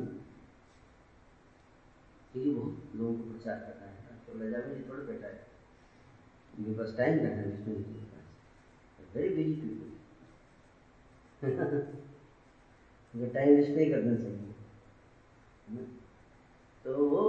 क्योंकि 2.33 2.51
बहुत 2.51 2.93
लोगों 2.97 3.15
को 3.15 3.23
प्रचार 3.23 3.57
करना 3.57 3.87
है 3.87 3.97
तो 4.27 4.35
लजा 4.35 4.59
में 4.59 4.89
थोड़ा 4.89 5.03
बेटा 5.05 5.27
है। 5.27 5.47
उनके 6.59 6.71
पास 6.71 6.95
टाइम 6.97 7.19
कहाँ 7.19 7.29
है 7.29 7.45
विष्णु 7.47 7.75
जी 7.75 7.83
के 7.83 8.01
पास 8.01 9.15
वेरी 9.15 9.35
बिज़ी 9.35 9.55
पीपल 9.55 9.89
उनका 13.19 13.33
टाइम 13.35 13.57
वेस्ट 13.57 13.71
नहीं 13.71 13.91
करना 13.91 14.14
चाहिए 14.16 15.87
तो 16.85 17.05
वो 17.07 17.23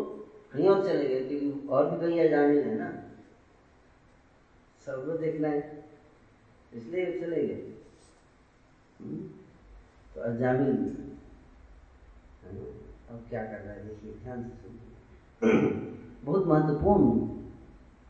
कहीं 0.52 0.68
और 0.70 0.84
चले 0.86 1.08
गए, 1.08 1.22
क्योंकि 1.28 1.68
और 1.68 1.90
भी 1.90 1.98
कहीं 2.00 2.30
जाने 2.30 2.62
है 2.62 2.76
ना। 2.78 2.90
सबको 4.86 5.18
देखना 5.18 5.48
है, 5.48 5.62
इसलिए 6.74 7.20
चले 7.20 7.46
गए। 7.48 7.62
तो 10.16 10.22
अजामिल 10.22 10.76
अब 13.10 13.26
क्या 13.30 13.44
कर 13.44 13.60
रहा 13.60 13.74
है, 13.74 13.88
देखिए, 13.88 14.14
ध्यान 14.24 14.44
से 14.44 14.50
सुनिए। 14.58 14.94
बहुत 16.24 16.48
महत्वपूर्ण 16.48 17.04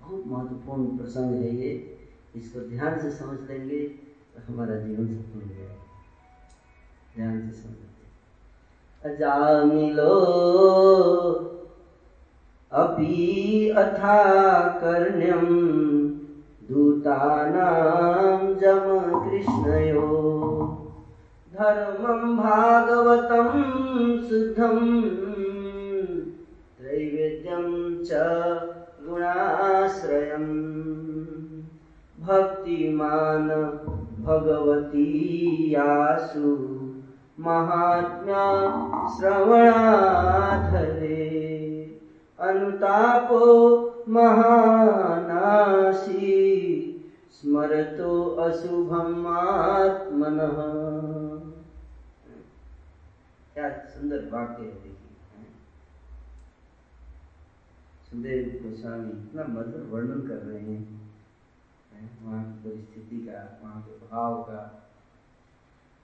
बहुत 0.01 0.25
महत्वपूर्ण 0.27 0.97
प्रसंग 0.97 1.33
है 1.33 1.55
ये। 1.55 1.71
इसको 2.35 2.59
ध्यान 2.69 2.99
से 3.01 3.11
समझ 3.17 3.39
लेंगे 3.49 3.79
तो 4.33 4.41
हमारा 4.47 4.75
जीवन 4.77 5.07
सफल 5.09 5.41
हो 5.41 5.47
जाएगा। 5.49 5.88
जामिलो 9.05 10.19
अपि 12.71 13.69
अथा 13.77 14.63
कर्ण्यं 14.67 15.59
दूतानां 16.67 18.57
जम 18.57 19.11
कृष्णयो। 19.23 20.09
धर्मं 21.53 22.37
भागवतं 22.37 23.47
शुद्धं 24.27 25.01
त्रैवेद्यं 26.79 27.95
च 28.05 28.09
गुणाश्रयं। 29.07 30.45
भक्तिमान 32.25 33.47
भगवती 34.23 35.29
यासु। 35.75 36.88
महात्म्या 37.39 38.45
श्रवणाधरे, 39.17 40.55
अनुतापो 42.39 43.43
महानासी 44.09 45.75
स्मरतो 47.31 48.11
अशुभम 48.35 49.27
आत्मनः। 49.27 50.57
क्या 53.53 53.69
सुंदर 53.69 54.21
वाक्य 54.33 54.63
है 54.63 54.91
सुखदेव 58.05 58.45
गोस्वामी, 58.63 59.11
इतना 59.11 59.43
मधुर 59.49 59.83
वर्णन 59.91 60.21
कर 60.27 60.39
रहे 60.45 60.59
हैं, 60.59 60.83
वहाँ 62.23 62.43
की 62.43 62.55
परिस्थिति 62.69 63.17
का, 63.27 63.39
वहाँ 63.63 63.79
के 63.81 63.93
भाव 64.07 64.31
का 64.43 64.61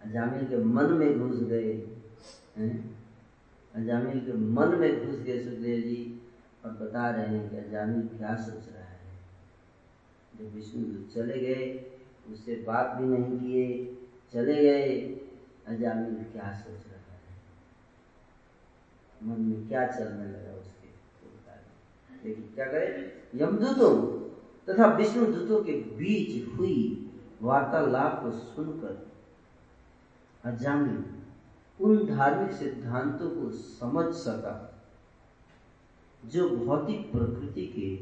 अजामिल 0.06 0.48
के 0.48 0.58
मन 0.58 0.86
में 0.86 1.20
घुस 1.20 1.40
गए 1.40 1.74
अजामिल 3.76 4.20
के 4.20 4.34
मन 4.34 4.68
में 4.68 5.06
घुस 5.06 5.20
गए 5.20 5.44
सुखदेव 5.44 5.82
जी 5.82 6.22
और 6.66 6.72
बता 6.72 7.10
रहे 7.10 7.28
हैं 7.28 7.50
कि 7.50 7.58
अजामिल 7.58 8.08
क्या 8.18 8.36
सोच 8.36 8.74
रहा 8.74 8.84
है। 8.84 9.20
जब 10.40 10.56
विष्णु 10.56 11.14
चले 11.16 11.40
गए, 11.40 11.92
उससे 12.32 12.64
बात 12.68 12.98
भी 12.98 13.08
नहीं 13.08 13.40
किए, 13.40 13.98
चले 14.34 14.56
गए, 14.56 15.00
अजामिल 15.68 16.16
क्या 16.16 16.52
सोच 16.54 16.84
रहा 16.88 17.16
है? 17.16 17.34
मन 19.24 19.42
में 19.42 19.68
क्या 19.68 19.88
चलने 19.88 20.26
लगा 20.26 20.54
उसके? 20.54 20.86
लेकिन 22.30 22.50
क्या 22.56 22.66
करे? 22.66 23.22
यमदूतों 23.36 23.96
तथा 24.70 24.86
विष्णु 24.86 25.26
दूतों 25.26 25.64
के 25.64 25.72
बीच 25.72 26.58
हुई 26.58 27.10
वार्तालाप 27.42 28.24
को 28.24 28.32
सुनकर 28.32 29.15
अजामिल 30.46 31.06
उन 31.82 32.08
धार्मिक 32.08 32.52
सिद्धांतों 32.52 33.30
को 33.30 33.52
समझ 33.52 34.14
सका, 34.14 34.86
जो 36.26 36.50
भौतिक 36.50 37.12
प्रकृति 37.12 37.68
के 37.68 37.96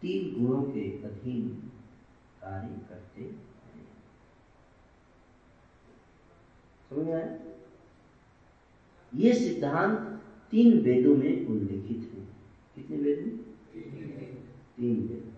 तीन 0.00 0.46
गुणों 0.46 0.62
के 0.62 1.02
अधीन 1.02 1.70
कार्य 2.40 2.76
करते 2.88 3.22
हैं। 3.22 3.44
ये 9.14 9.34
सिद्धांत 9.34 9.98
तीन 10.50 10.80
वेदों 10.80 11.16
में 11.16 11.46
उल्लेखित 11.46 12.12
है। 12.14 12.24
कितने 12.74 12.96
वेद 12.96 13.18
में 13.18 13.38
तीन 14.76 15.08
वेद। 15.08 15.34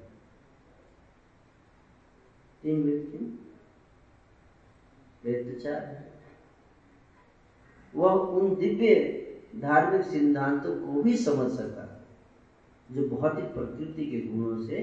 तीन 2.62 2.82
वेद 2.82 3.10
क्यों? 3.10 3.30
वेद 5.24 5.54
तो 5.54 5.60
चार 5.60 5.84
है। 5.84 6.15
वह 7.96 8.12
उन 8.12 8.54
दिव्य 8.54 8.94
धार्मिक 9.56 10.06
सिद्धांतों 10.06 10.74
को 10.80 11.02
भी 11.02 11.16
समझ 11.16 11.50
सका 11.52 11.84
जो 12.90 13.08
भौतिक 13.08 13.44
प्रकृति 13.44 14.06
के 14.06 14.20
गुणों 14.20 14.66
से 14.66 14.80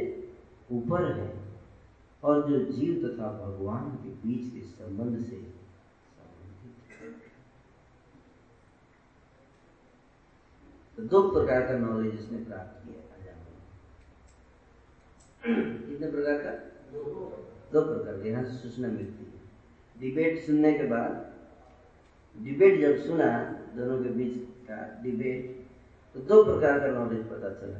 ऊपर 0.72 1.12
है 1.20 1.34
और 2.24 2.50
जो 2.50 2.60
जीव 2.72 3.08
तथा 3.08 3.32
भगवान 3.46 3.90
के 3.90 4.10
बीच 4.10 4.54
के 4.54 4.60
संबंध 4.60 5.26
से 5.26 5.54
तो 10.98 11.04
दो 11.04 11.22
प्रकार 11.30 11.62
का 11.62 11.78
नॉलेज 11.78 12.20
उसने 12.20 12.38
प्राप्त 12.38 12.86
किया 12.86 13.04
कितने 15.46 16.12
प्रकार 16.12 16.38
का? 16.38 16.52
दो 17.74 17.82
प्रकार। 17.82 18.22
के 18.24 18.30
यहाँ 18.30 18.44
सूचना 18.44 18.88
मिलती 18.88 19.26
है। 19.26 19.42
डिबेट 20.00 20.40
सुनने 20.46 20.74
के 20.74 20.84
बाद 20.84 21.33
डिबेट 22.36 22.80
जब 22.82 23.04
सुना, 23.06 23.28
दोनों 23.76 23.98
के 24.04 24.10
बीच 24.10 24.34
का 24.68 24.78
डिबेट 25.04 25.40
तो 26.16 26.20
दो 26.22 26.44
प्रकार 26.44 26.80
का 26.80 26.88
नॉलेज 26.90 27.24
पता 27.28 27.50
चला। 27.52 27.80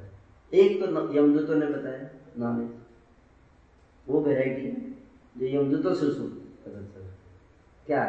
एक 0.52 0.80
तो 0.80 0.86
यमदूतों 1.16 1.56
ने 1.56 1.66
बताया 1.68 2.10
नॉलेज 2.40 2.70
वो 4.08 4.22
वेराइटी 4.22 4.70
जो 5.36 5.46
यमदूतों 5.50 5.94
से 5.96 6.06
पता 6.08 6.82
चला। 6.84 7.10
क्या? 7.88 8.04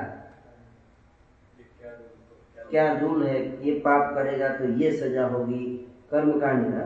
क्या 2.71 2.93
रूल 2.99 3.23
है? 3.23 3.67
ये 3.67 3.73
पाप 3.81 4.15
करेगा 4.15 4.49
तो 4.57 4.65
ये 4.75 4.91
सजा 4.97 5.27
होगी 5.29 5.65
कर्म 6.11 6.39
कांड 6.41 6.65
का। 6.67 6.85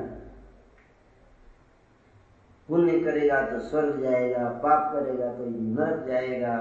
पुण्य 2.68 2.98
करेगा 3.00 3.40
तो 3.42 3.58
स्वर्ग 3.60 4.00
जाएगा, 4.02 4.48
पाप 4.64 4.92
करेगा 4.92 5.32
तो 5.34 5.44
नरक 5.46 6.06
जाएगा। 6.06 6.56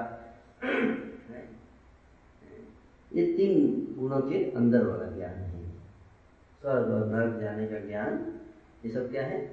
ये 3.13 3.37
तीन 3.37 3.87
गुणों 3.99 4.21
के 4.21 4.51
अंदर 4.51 4.87
वाला 4.87 5.05
ज्ञान 5.05 5.29
है। 5.29 5.69
स्वर्ग 6.61 6.87
और 6.87 7.05
नरक 7.07 7.39
जाने 7.41 7.67
का 7.67 7.79
ज्ञान, 7.79 8.39
ये 8.85 8.91
सब 8.91 9.11
क्या 9.11 9.23
है? 9.23 9.45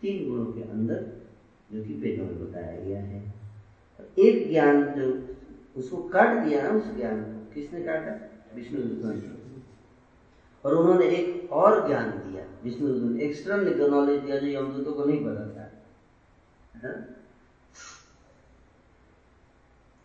तीन 0.00 0.30
गुणों 0.30 0.52
के 0.52 0.62
अंदर 0.62 1.06
जो 1.72 1.84
कि 1.84 1.94
वेदों 1.94 2.24
में 2.24 2.50
बताया 2.50 2.80
गया 2.80 3.00
है। 3.00 3.34
एक 4.18 4.50
ज्ञान 4.50 4.94
जो 4.94 5.36
उसको 5.76 5.96
काट 5.96 6.48
दिया 6.48 6.62
ना, 6.62 6.68
उस 6.68 6.96
ज्ञान 6.96 7.22
को, 7.22 7.54
किसने 7.54 7.82
काटा? 7.82 8.28
विष्णु 8.54 9.12
और 10.64 10.74
उन्होंने 10.74 11.06
एक 11.06 11.52
और 11.52 11.88
ज्ञान 11.88 12.10
दिया, 12.10 12.44
विष्णु 12.64 13.18
एक्सटर्नल 13.18 13.90
नॉलेज 13.90 14.20
दिया 14.20 14.38
जो 14.38 14.46
यमदूतों 14.46 14.92
को 14.92 15.04
नहीं 15.04 15.24
पता 15.24 15.46
था। 15.48 15.72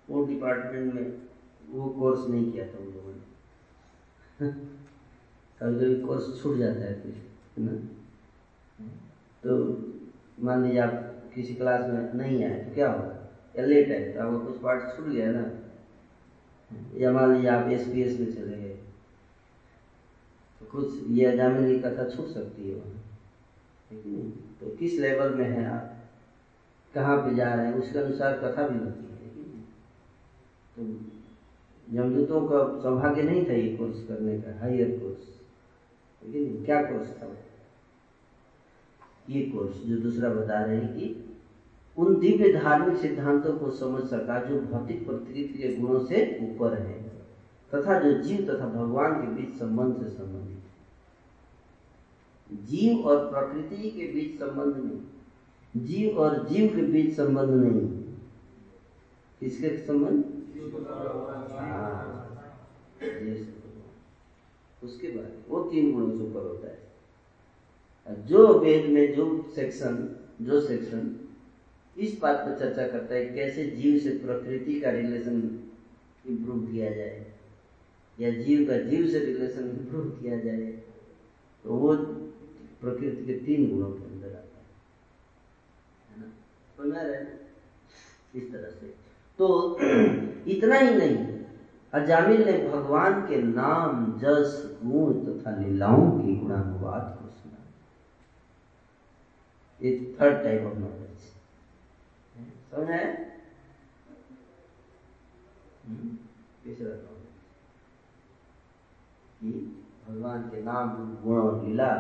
वो 0.10 0.26
डिपार्टमेंट 0.26 0.94
में 0.94 1.27
वो 1.68 1.88
कोर्स 1.90 2.28
नहीं 2.28 2.52
किया 2.52 2.66
था 2.66 2.78
उन 2.78 2.86
लोगों 2.86 3.12
ने। 3.12 4.48
कभी 5.60 5.76
कभी 5.76 6.02
कोर्स 6.02 6.42
छूट 6.42 6.56
जाता 6.56 6.86
है 6.86 6.94
कुछ 6.94 7.14
है 7.58 7.64
ना? 7.64 7.72
तो 9.44 9.56
मान 10.40 10.64
लीजिए 10.64 10.80
आप 10.80 11.32
किसी 11.34 11.54
क्लास 11.54 11.88
में 11.88 12.14
नहीं 12.14 12.44
आए 12.44 12.58
तो 12.64 12.74
क्या 12.74 12.88
होगा? 12.88 13.14
या 13.56 13.64
लेट 13.64 13.92
है 13.92 14.14
तो 14.14 14.20
आपका 14.20 14.44
कुछ 14.44 14.62
पार्ट 14.62 14.96
छूट 14.96 15.06
गया 15.06 15.30
ना? 15.30 15.46
या 16.94 17.12
मान 17.12 17.32
लीजिए 17.32 17.48
आप 17.48 17.68
एस 17.68 17.88
पी 17.92 18.02
एस 18.02 18.18
में 18.20 18.28
चले 18.36 18.58
गए 18.58 18.76
तो 20.60 20.66
कुछ 20.66 21.00
ये 21.08 21.34
जामिन 21.36 21.66
की 21.66 21.80
कथा 21.80 22.04
छूट 22.04 22.28
सकती 22.28 22.68
है 22.70 22.76
वहाँ। 22.76 23.02
तो 24.60 24.70
किस 24.80 24.98
लेवल 25.00 25.30
में 25.30 25.46
है 25.46 25.66
आप? 25.66 25.94
कहाँ 26.94 27.18
पे 27.18 27.34
जा 27.34 27.54
रहे 27.54 27.66
हैं? 27.66 27.74
उसके 27.74 28.00
अनुसार 28.00 28.34
कथा 28.34 28.64
भी 28.64 28.78
होती 28.78 29.06
है 29.06 29.16
तो 30.76 31.17
यमदूतों 31.94 32.42
का 32.42 32.82
सौभाग्य 32.82 33.24
नहीं 33.24 33.46
था 33.46 33.54
ये 33.54 33.78
कोर्स 33.78 34.08
करने 34.08 34.42
का, 34.42 34.60
हायर 34.60 35.00
कोर्स। 35.04 35.38
लेकिन 36.28 36.66
क्या 36.66 36.82
कोर्स 36.82 37.10
था? 37.10 37.34
ये 39.30 39.42
कोर्स 39.42 39.84
जो 39.84 39.98
दूसरा 39.98 40.30
बता 40.30 40.66
रहे 40.66 40.78
हैं 40.78 40.94
कि 40.94 41.24
उन 41.98 42.20
दिव्य 42.20 42.54
धार्मिक 42.54 42.98
सिद्धांतों 42.98 43.58
को 43.58 43.72
समझ 43.72 44.04
सका, 44.04 44.44
जो 44.44 44.60
भौतिक 44.60 45.06
प्रकृति 45.06 45.44
के 45.44 45.76
गुणों 45.76 46.00
से 46.00 46.40
ऊपर 46.42 46.74
है, 46.74 47.04
तथा 47.74 48.00
जो 48.00 48.24
जीव 48.24 48.54
तथा 48.54 48.66
भगवान 48.66 49.14
के 49.14 49.28
बीच 49.28 49.60
संबंध 49.60 50.04
से 50.04 50.10
संबंधित 50.10 50.58
है। 50.58 50.68
जीव 52.66 53.06
और 53.06 53.32
प्रकृति 53.32 53.90
के 53.90 54.08
बीच 54.08 54.40
संबंध 54.40 54.86
नहीं। 54.86 55.02
जीव 55.86 56.18
और 56.18 56.48
जीव 56.48 56.76
के 56.76 56.82
बीच 56.82 57.18
संबंध 57.18 57.50
नहीं। 57.50 58.04
किसके 59.40 59.78
संबंध? 59.78 60.37
उसके 64.84 65.08
बाद, 65.08 65.32
वो 65.50 65.60
तीन 65.64 65.92
गुणों 65.94 66.12
से 66.12 66.24
ऊपर 66.24 66.42
होता 66.42 66.68
है। 66.68 68.26
जो 68.28 68.48
वेद 68.60 68.86
में 68.86 69.16
जो 69.16 69.26
सेक्शन 69.56 69.96
जो 70.42 70.60
सेक्शन 70.62 71.16
इस 71.96 72.20
बात 72.20 72.38
पर 72.38 72.58
चर्चा 72.60 72.88
करता 72.88 73.16
है 73.16 73.26
कैसे 73.26 73.64
जीव 73.72 73.98
से 74.00 74.10
प्रकृति 74.18 74.80
का 74.82 74.90
रिलेशन 74.90 75.38
इंप्रूव 76.28 76.60
किया 76.68 76.92
जाए, 76.92 77.26
या 78.18 78.30
जीव 78.34 78.68
का 78.68 78.78
जीव 78.80 79.08
से 79.08 79.20
रिलेशन 79.20 79.70
इंप्रूव 79.70 80.10
किया 80.12 80.38
जाए 80.40 80.72
तो 81.66 81.74
वो 81.74 81.96
प्रकृति 82.82 83.26
के 83.26 83.34
तीन 83.46 83.70
गुणों 83.70 83.92
के 83.92 84.04
अंदर 84.06 84.30
आता 84.30 84.58
है। 84.58 86.20
ना? 86.20 86.28
समझ 86.78 86.98
रहे 86.98 88.40
इस 88.40 88.52
तरह 88.54 88.70
से। 88.70 89.07
तो 89.40 89.48
इतना 90.48 90.76
ही 90.76 90.96
नहीं, 90.96 91.18
अजामिल 91.94 92.46
ने 92.46 92.58
भगवान 92.70 93.22
के 93.28 93.42
नाम, 93.44 94.06
जस 94.20 94.80
गुण 94.84 95.14
तथा 95.26 95.52
लीलाओं 95.58 96.12
की 96.12 96.36
गुणानुवाद 96.36 97.18
को 97.20 97.30
सुना। 97.32 97.60
थर्ड 100.20 100.44
टाइप 100.44 100.66
ऑफ़ 100.66 100.78
नॉलेज 100.78 101.20
कि 109.42 109.52
भगवान 110.08 110.42
के 110.50 110.62
नाम, 110.64 110.90
गुण 111.24 111.38
और 111.38 111.64
लीला 111.66 111.94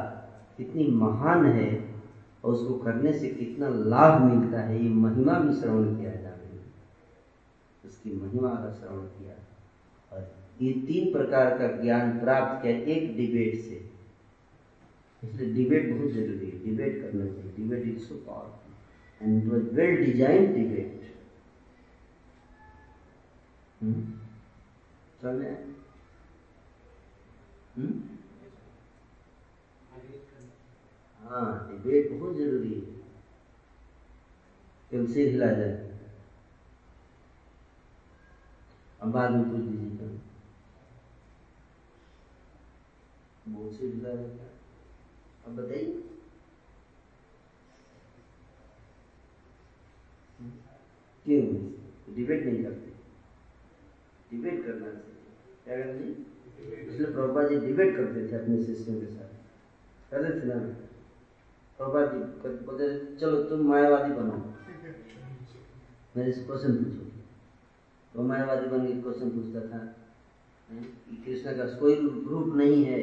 कितनी 0.57 0.88
महान 0.93 1.45
है 1.47 1.69
और 2.43 2.53
उसको 2.53 2.73
करने 2.79 3.13
से 3.13 3.27
कितना 3.29 3.69
लाभ 3.69 4.21
मिलता 4.21 4.59
है, 4.59 4.83
ये 4.83 4.89
महिमा 4.89 5.39
भी 5.39 5.53
श्रवण 5.59 5.95
किया 5.97 6.11
जाए 6.11 6.36
उसकी 8.08 8.16
महिमा 8.18 8.49
का 8.55 8.72
श्रवण 8.74 9.05
किया। 9.08 9.36
और 10.12 10.22
ये 10.62 10.72
तीन 10.88 11.12
प्रकार 11.14 11.58
का 11.60 11.68
ज्ञान 11.82 12.20
प्राप्त 12.20 12.62
किया 12.62 12.74
एक 12.95 13.16
डिबेट 13.18 13.55
से। 13.62 13.78
इसलिए 15.24 15.53
डिबेट 15.53 15.93
बहुत 15.93 16.12
ज़रूरी 16.12 16.49
है। 16.49 16.64
डिबेट 16.64 17.01
करना 17.01 17.26
चाहिए। 17.26 17.51
Debate 17.58 17.88
is 17.88 18.03
so 18.08 18.16
powerful 18.28 19.28
and 19.28 19.47
was 19.51 19.74
well 19.74 19.95
design 20.05 20.53
debate 20.53 20.95
समझे? 25.22 25.51
हाँ 31.22 31.49
डिबेट 31.70 32.12
बहुत 32.12 32.36
ज़रूरी 32.38 32.74
है। 32.74 32.95
सिर 35.08 35.28
हिला 35.28 35.51
जाए 35.53 35.86
अब 38.99 39.11
बाद 39.11 39.31
में 39.31 39.43
पूछ 39.43 39.65
क्या 39.65 40.07
बहुत 43.47 43.73
रहता 44.11 44.43
है 44.43 44.55
अब 45.45 45.55
बताइए 45.55 46.03
क्यों 51.25 52.15
डिबेट 52.15 52.45
नहीं 52.45 52.63
करते 52.63 52.91
डिबेट 54.31 54.65
करना 54.65 54.91
चाहिए 54.91 55.15
क्या 55.65 55.77
चाहिए 55.85 56.83
इसलिए 56.83 57.07
प्रभुपा 57.07 57.43
जी 57.43 57.55
डिबेट 57.57 57.95
करते 57.97 58.27
थे 58.27 58.35
अपने 58.35 58.63
शिष्यों 58.65 58.99
के 58.99 59.07
साथ 59.07 60.11
करते 60.11 60.39
थे 60.39 60.47
ना 60.47 60.59
प्रभुपा 61.79 62.05
जी 62.05 62.19
बोलते 62.65 63.17
चलो 63.17 63.43
तुम 63.49 63.67
मायावादी 63.67 64.13
बनो 64.13 64.37
मेरे 66.15 66.31
से 66.31 66.41
क्वेश्चन 66.41 66.75
पूछो 66.75 67.16
मायावादी 68.24 68.68
बन 68.68 68.86
के 68.88 68.93
क्वेश्चन 68.93 69.30
पूछता 69.30 69.61
था 69.61 69.80
कृष्ण 71.26 71.57
का 71.57 71.65
कोई 71.80 71.95
रूप 72.30 72.55
नहीं 72.55 72.84
है, 72.86 72.99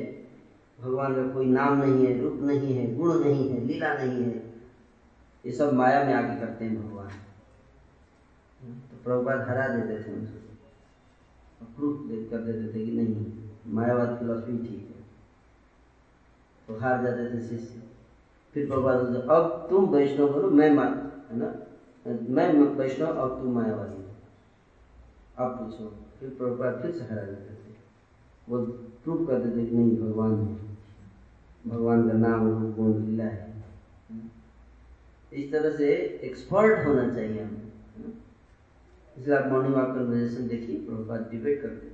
भगवान 0.81 1.15
का 1.15 1.33
कोई 1.35 1.47
नाम 1.47 1.79
नहीं 1.79 2.07
है, 2.07 2.21
रूप 2.23 2.41
नहीं 2.43 2.75
है, 2.75 2.95
गुण 2.97 3.19
नहीं 3.21 3.49
है, 3.51 3.61
लीला 3.65 3.95
नहीं 3.95 4.25
है, 4.25 4.43
ये 5.45 5.53
सब 5.53 5.73
माया 5.73 6.05
में 6.05 6.15
आके 6.15 6.41
करते 6.41 6.65
हैं 6.65 6.77
भगवान। 6.83 7.09
तो 8.91 8.97
प्रभुपाद 9.05 9.41
हरा 9.49 9.69
देते 9.69 10.03
थे 10.03 10.15
उनको। 10.15 10.41
प्रूफ 11.77 12.31
कर 12.31 12.39
देते 12.39 12.75
थे 12.75 12.85
कि 12.87 12.93
नहीं, 12.93 13.49
मायावाद 13.67 14.17
फिलोसफी 14.19 14.59
ठीक 14.59 14.95
है। 14.97 15.03
तो 16.69 16.81
हार 16.81 17.03
जाते 17.03 17.35
थे 17.35 17.41
शिष्य। 17.41 17.83
फिर 18.55 18.67
प्रभुपाद 18.69 18.97
अब 19.31 19.67
तुम 19.71 19.89
वैष्णव 19.89 20.33
बोलो 20.33 20.51
मैं 20.51 20.71
है 20.71 21.37
ना? 21.37 21.55
मैं 22.07 22.53
वैष्णव, 22.77 23.07
अब 23.07 23.43
तुम 23.43 23.55
मायावादी 23.55 24.04
अब 25.39 25.51
पूछो, 25.51 25.85
फिर 26.19 26.29
प्रभुपाद 26.31 26.81
फिर 26.83 26.91
से 26.93 27.05
हरा 27.05 27.23
देते 27.23 27.55
थे। 27.55 27.73
वो 28.49 28.59
प्रूफ 29.05 29.27
कर 29.29 29.39
देते 29.39 29.67
कि 29.67 29.77
नहीं, 29.77 29.97
भगवान 29.99 30.35
है 30.39 30.63
भगवान 31.67 32.09
का 32.09 32.17
नाम 32.19 32.49
रूप 32.49 32.75
गुण 32.77 33.05
लीला 33.05 33.25
है। 33.25 33.53
इस 35.33 35.51
तरह 35.53 35.77
से 35.77 35.87
एक्सपर्ट 36.25 36.87
होना 36.87 37.09
चाहिए 37.15 37.43
हमें 37.43 37.63
इसलिए 39.17 39.37
आप 39.37 39.51
मॉर्निंग 39.53 39.75
वॉक 39.75 39.87
कन्वर्जेशन 39.87 40.49
देखिए, 40.49 40.77
प्रभुपाद 40.87 41.29
डिबेट 41.31 41.63
करते 41.63 41.87
थे 41.87 41.93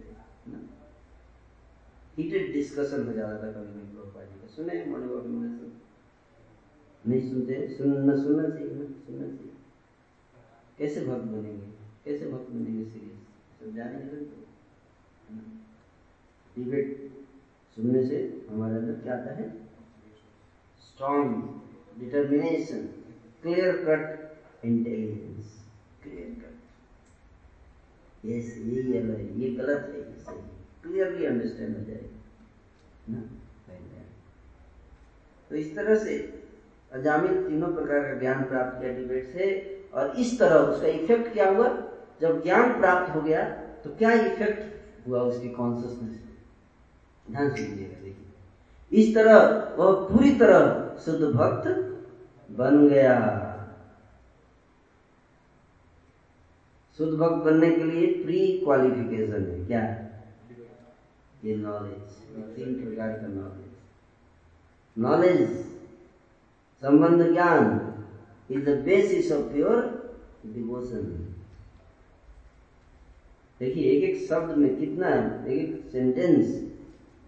हीटेड 2.16 2.52
डिस्कशन 2.52 3.06
हो 3.06 3.12
जाता 3.12 3.34
था 3.36 3.52
कभी 3.52 3.72
कभी 3.72 3.94
प्रभुपाद 3.94 4.24
जी 4.24 4.40
का। 4.40 4.46
सुने 4.46 4.84
मॉर्निंग 4.86 5.10
वॉक 5.10 5.22
कन्वर्जेशन 5.22 5.70
नहीं 7.04 7.30
सुनते? 7.30 7.54
सुन 7.68 7.88
न 8.10 8.16
सुनना 8.22 8.48
चाहिए 8.48 8.74
ना? 8.74 8.84
सुनना 9.06 9.26
चाहिए। 9.26 9.52
कैसे 10.78 11.06
भक्त 11.06 11.24
बनेंगे? 11.24 11.68
कैसे 12.04 12.30
भक्त 12.32 12.50
बनेंगे 12.50 12.84
सीरियस 12.84 13.09
सब 13.60 13.74
जानेंगे 13.76 14.16
तो 14.16 14.36
डिबेट 16.56 17.10
सुनने 17.76 18.04
से 18.06 18.18
हमारे 18.50 18.76
अंदर 18.76 18.94
क्या 19.02 19.14
आता 19.14 19.34
है? 19.34 19.48
Strong 20.86 21.98
determination 21.98 22.86
clear 23.42 23.76
cut 23.88 24.64
intelligence 24.64 25.52
clear 26.02 26.30
cut 26.40 26.54
yes 28.26 28.56
ये 28.58 28.82
ये 28.82 29.50
गलत 29.56 29.82
है, 29.92 29.98
ये 29.98 30.04
सही। 30.24 30.40
क्लियरली 30.82 31.26
अंडरस्टैंड 31.26 31.76
हो 31.76 31.84
जाएगा 31.84 33.12
ना? 33.12 33.20
तो 35.50 35.56
इस 35.56 35.74
तरह 35.76 35.94
से 36.04 36.16
अजामिल 36.92 37.46
तीनों 37.46 37.72
प्रकार 37.74 38.02
का 38.02 38.18
ज्ञान 38.18 38.42
प्राप्त 38.48 38.80
किया 38.80 38.92
डिबेट 38.96 39.24
से 39.32 39.46
और 39.94 40.16
इस 40.20 40.38
तरह 40.38 40.56
उसका 40.72 40.88
इफ़ेक्ट 40.88 41.32
क्या 41.32 41.48
हुआ? 41.50 41.68
जब 42.20 42.42
ज्ञान 42.42 42.72
प्राप्त 42.80 43.14
हो 43.14 43.20
गया 43.20 43.44
तो 43.84 43.90
क्या 43.98 44.12
इफ़ेक्ट 44.12 45.06
हुआ 45.06 45.20
उसकी 45.22 45.48
कॉन्सियसनेस 45.50 46.18
ध्यान 47.26 47.54
से 47.54 47.62
देखिए। 47.62 48.14
इस 48.92 49.14
तरह, 49.14 49.36
वह 49.78 49.92
पूरी 50.08 50.30
तरह 50.38 50.98
शुद्ध 51.04 51.24
भक्त 51.26 51.68
बन 52.48 52.88
गया। 52.88 53.16
शुद्ध 56.98 57.12
भक्त 57.12 57.44
बनने 57.44 57.70
के 57.70 57.84
लिए 57.84 58.06
प्री 58.22 58.40
क्वालिफिकेशन 58.64 59.46
है, 59.46 59.66
क्या? 59.66 59.82
ये 61.44 61.56
नॉलेज 61.56 62.00
तीन 62.56 62.74
प्रकार 62.74 63.12
का 63.12 63.26
नॉलेज 63.28 63.68
नॉलेज 64.96 65.48
संबंध 66.82 67.32
ज्ञान 67.32 67.62
is 68.50 68.64
the 68.64 68.78
basis 68.84 69.32
of 69.32 69.52
pure 69.52 69.76
devotion 70.46 71.04
देखिए, 73.60 73.90
एक 73.92 74.04
एक 74.04 74.28
शब्द 74.28 74.56
में 74.56 74.76
कितना 74.76 75.08
एक 75.46 75.58
एक 75.58 75.88
सेंटेंस 75.92 76.46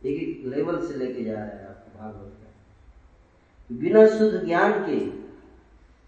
एक 0.07 0.22
एक 0.22 0.47
लेवल 0.47 0.80
से 0.87 0.99
लेके 0.99 1.24
जा 1.24 1.33
रहा 1.33 1.43
है 1.43 1.66
आपको 1.68 1.99
भागवत 1.99 2.33
का। 2.41 3.76
बिना 3.76 4.07
शुद्ध 4.09 4.45
ज्ञान 4.47 4.72
के, 4.87 4.97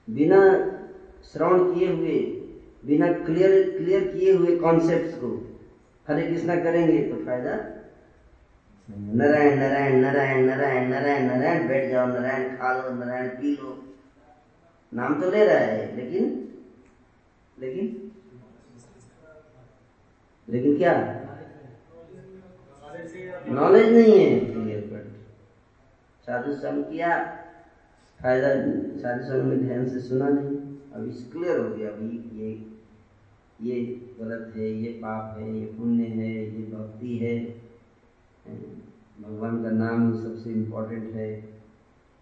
बिना 0.09 0.41
श्रवण 1.33 1.75
किए 1.75 1.89
हुए, 1.93 2.19
बिना 2.87 3.13
क्लियर 3.13 3.71
क्लियर 3.79 4.07
किए 4.09 4.33
हुए 4.33 4.57
कॉन्सेप्ट्स 4.57 5.19
को 5.19 5.29
हरे 6.09 6.23
कृष्णा 6.23 6.57
करेंगे 6.57 6.99
तो 7.03 7.25
फ़ायदा? 7.25 7.55
नारायण 8.89 9.59
नारायण 9.59 10.01
नारायण 10.01 10.45
नारायण 10.47 10.89
नारायण 10.89 11.27
नारायण, 11.27 11.69
बैठ 11.69 11.91
जाओ, 11.91 12.07
नारायण 12.07 12.57
खा 12.57 12.73
लो, 12.75 12.95
नारायण 12.95 13.29
पी 13.29 13.55
लो। 13.57 13.95
नाम 14.93 15.21
तो 15.21 15.31
ले 15.31 15.45
रहा 15.45 15.59
है, 15.59 15.97
लेकिन 15.97 16.41
लेकिन 17.59 18.04
लेकिन 20.49 20.77
क्या? 20.79 20.95
नॉलेज 23.51 23.93
नहीं 23.93 24.19
है। 24.19 25.03
साधु 26.27 26.53
संग 26.55 26.85
किया, 26.85 27.09
फ़ायदा 28.21 28.49
साधु 29.01 29.25
संग 29.25 29.43
में 29.43 29.67
ध्यान 29.67 29.89
से 29.89 30.01
सुना 30.01 30.29
नहीं। 30.29 30.57
अब 30.95 31.09
इस 31.09 31.29
क्लियर 31.33 31.59
हो 31.59 31.69
गया, 31.77 31.89
अभी 31.91 32.09
ये 32.41 32.53
ये 33.63 33.83
गलत 34.21 34.53
है, 34.57 34.71
ये 34.75 34.93
पाप 34.93 35.37
है, 35.39 35.49
ये 35.59 35.67
पुण्य 35.75 36.05
है, 36.05 36.31
ये 36.31 36.63
भक्ति 36.73 37.17
है। 37.19 37.39
भगवान 39.21 39.63
का 39.63 39.71
नाम 39.71 40.13
सबसे 40.23 40.51
इम्पोर्टेंट 40.51 41.15
है। 41.15 41.31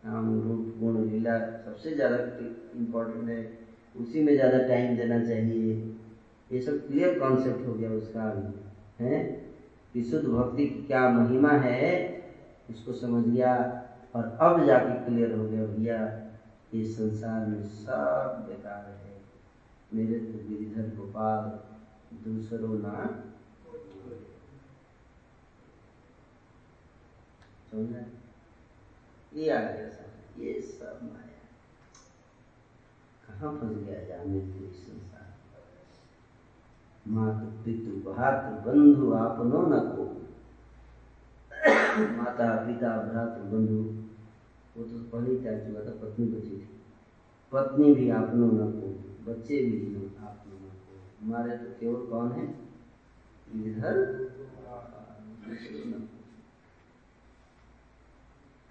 नाम, 0.05 0.27
रूप, 0.43 0.75
गुण, 0.81 1.05
लीला 1.11 1.39
सबसे 1.65 1.95
ज़्यादा 1.95 2.17
इम्पोर्टेंट 2.77 3.29
है। 3.29 3.41
उसी 4.01 4.23
में 4.23 4.35
ज़्यादा 4.35 4.59
टाइम 4.69 4.97
देना 4.97 5.19
चाहिए। 5.25 5.75
ये 6.53 6.61
सब 6.61 6.87
क्लियर 6.87 7.19
कॉन्सेप्ट 7.19 7.67
हो 7.67 7.75
गया 7.75 7.91
उसका 7.91 8.25
है? 9.01 9.25
कि 9.93 10.03
शुद्ध 10.05 10.29
भक्ति 10.29 10.67
की 10.67 10.83
क्या 10.83 11.09
महिमा 11.09 11.51
है, 11.51 12.23
उसको 12.71 12.93
समझ 12.93 13.27
गया 13.27 13.55
और 14.15 14.25
अब 14.25 14.67
जाके 14.67 15.05
क्लियर 15.05 15.35
हो 15.35 15.49
गया, 15.49 15.67
भैया, 15.67 16.29
ये 16.75 16.85
संसार 16.85 17.47
में 17.47 17.63
सब 17.63 18.45
बेकार 18.49 18.91
है। 18.91 19.21
मेरे 19.95 20.19
तो 20.19 20.49
गिरिधर 20.49 20.97
गोपाल 20.97 21.61
दूसरों 22.25 22.79
ना 22.79 23.19
ये 29.35 29.51
आ 29.51 29.61
गया 29.61 29.89
सब, 29.89 30.41
ये 30.41 30.61
सब 30.61 31.01
माया। 31.03 31.43
कहाँ 33.29 33.61
फंस 33.61 33.87
गया 33.87 34.05
जाने 34.05 34.39
इस 34.39 34.87
संसार? 34.87 35.12
मात 37.09 37.65
पितु 37.65 38.13
भात 38.13 38.67
बंधु 38.67 39.13
आपनो 39.13 39.63
न 39.63 39.81
को। 39.81 40.05
माता 42.17 42.67
पिता 42.67 42.97
भ्रात 43.03 43.39
बंधु 43.39 44.03
वो 44.77 44.85
तो 44.85 44.99
पहले 44.99 45.37
त्याग 45.37 45.59
चुका 45.59 45.81
था 45.87 45.91
पत्नी 45.91 46.27
बची 46.27 46.51
थी। 46.51 46.69
पत्नी 47.53 47.95
भी 47.95 48.11
आपनो 48.11 48.47
न 48.47 48.71
को, 48.73 48.89
बच्चे 49.33 49.57
भी 49.57 49.97
आपनो 50.21 50.55
न 50.55 50.71
को। 50.71 51.25
हमारे 51.25 51.57
तो 51.57 51.81
केवल 51.81 52.07
कौन 52.07 52.33
है? 52.33 52.55
इधर। 53.65 54.23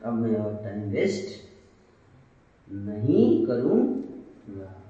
अब 0.05 0.13
मैं 0.13 0.35
और 0.35 0.63
टाइम 0.63 0.89
वेस्ट 0.89 1.51
नहीं 2.71 3.47
करूँगा 3.47 4.80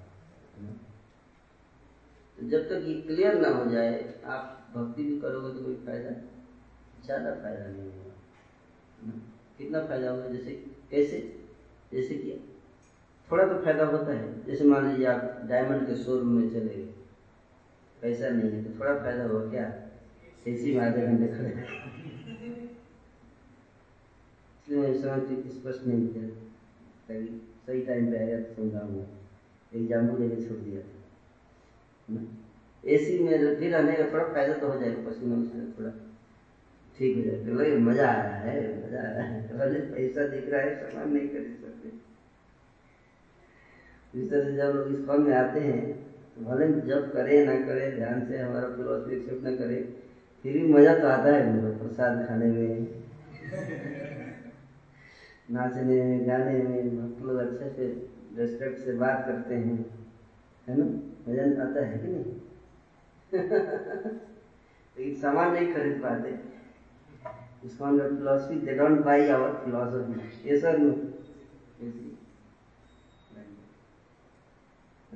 तो 2.41 2.47
जब 2.49 2.61
तक 2.69 2.85
ये 2.85 2.93
क्लियर 3.01 3.33
ना 3.35 3.47
हो 3.49 3.65
जाए, 3.71 4.21
आप 4.25 4.71
भक्ति 4.75 5.03
भी 5.03 5.17
करोगे 5.19 5.49
तो 5.55 5.63
कोई 5.63 5.73
फ़ायदा, 5.85 6.11
ज़्यादा 7.05 7.31
फ़ायदा 7.33 7.65
नहीं 7.65 7.87
होगा। 7.87 9.17
कितना 9.57 9.81
फ़ायदा 9.81 10.09
होगा? 10.09 10.25
जैसे, 10.27 10.51
कैसे? 10.91 11.19
जैसे 11.91 12.15
कि 12.15 12.31
थोड़ा 13.27 13.45
तो 13.45 13.57
फ़ायदा 13.63 13.83
होता 13.85 14.13
है। 14.13 14.45
जैसे 14.45 14.63
मान 14.65 14.87
लीजिए 14.87 15.05
आप 15.05 15.45
डायमंड 15.49 15.85
के 15.87 15.95
शोरूम 15.95 16.29
में 16.29 16.47
चले 16.49 16.75
गए 16.75 16.93
पैसा 18.01 18.29
नहीं 18.29 18.51
है 18.51 18.63
तो 18.63 18.79
थोड़ा 18.79 18.93
फ़ायदा 18.95 19.23
होगा 19.23 19.49
क्या? 19.49 19.65
एसी 20.47 20.71
में 20.75 20.81
आधे 20.85 21.01
घंटे 21.01 21.27
खड़े 21.27 21.49
इसलिए 24.57 24.79
मैं 24.79 24.93
समझ 25.01 25.19
स्पष्ट 25.51 25.85
नहीं 25.85 26.07
किया। 26.07 26.23
सही 27.07 27.81
टाइम 27.81 28.09
पे 28.11 28.17
आएगा 28.17 28.39
तो 28.39 28.53
समझाऊँगा। 28.55 29.05
एग्ज़ाम 29.73 30.07
को 30.07 30.17
लेकर 30.17 30.47
छोड़ 30.47 30.57
दिया। 30.57 30.81
एसी 32.83 33.19
में 33.19 33.55
भी 33.55 33.67
रहने 33.67 33.95
का 33.95 34.03
थोड़ा 34.03 34.23
फ़ायदा 34.25 34.53
तो 34.53 34.67
हो 34.67 34.79
जाएगा 34.79 35.09
पसीना 35.09 35.35
उसमें 35.35 35.65
थोड़ा। 35.71 35.91
ठीक 36.95 37.17
हो 37.17 37.23
जाएगा। 37.23 37.51
लगे 37.53 37.75
मज़ा 37.79 38.07
आ 38.07 38.15
रहा 38.15 38.37
है, 38.37 38.55
मज़ा 38.77 38.99
आ 38.99 39.07
रहा 39.07 39.23
है। 39.23 39.57
भले 39.57 39.79
पैसा 39.91 40.23
दिख 40.27 40.49
रहा 40.49 40.61
है 40.61 40.71
सामान 40.75 41.11
नहीं 41.11 41.27
खरीद 41.27 41.57
सकते। 41.61 41.89
इस 44.13 44.29
तरह 44.29 44.41
से 44.41 44.55
जब 44.55 44.73
लोग 44.73 44.87
इस 44.89 45.05
फॉर्म 45.05 45.21
में 45.23 45.33
आते 45.33 45.59
हैं 45.61 45.83
तो 46.35 46.41
भले 46.43 46.65
जब 46.83 47.11
करे 47.13 47.43
ना 47.45 47.55
करे, 47.59 47.89
ध्यान 47.91 48.25
से 48.25 48.39
हमारा 48.39 48.67
फिलोसफी 48.69 49.13
एक्सेप्ट 49.13 49.43
ना 49.43 49.51
करे, 49.55 49.79
फिर 50.45 50.53
भी 50.53 50.63
मज़ा 50.65 50.93
तो 50.95 51.07
आता 51.07 51.31
है 51.31 51.45
मेरे 51.45 51.71
प्रसाद 51.77 52.25
खाने 52.27 52.47
में, 52.47 52.87
नाचने 55.51 55.95
में, 55.95 56.27
गाने 56.27 56.53
में। 56.55 56.83
लोग 57.21 57.37
अच्छे 57.39 57.69
से 57.69 57.85
रेस्पेक्ट 58.35 58.77
से 58.79 58.93
बात 58.95 59.23
करते 59.25 59.55
हैं। 59.55 59.77
ना 61.27 61.45
मज़ा 61.45 61.63
आता 61.63 61.85
है 61.85 61.97
कि 61.97 62.07
नहीं? 62.07 62.25
लेकिन 64.97 65.21
सामान 65.21 65.53
नहीं 65.53 65.73
खरीद 65.73 66.01
पाते। 66.01 66.51
Philosophy 67.67 68.55
they 68.55 68.73
don't 68.73 68.99
buy 68.99 69.29
our 69.29 69.53
philosophy 69.53 70.49
ये 70.49 70.59
सर 70.59 70.77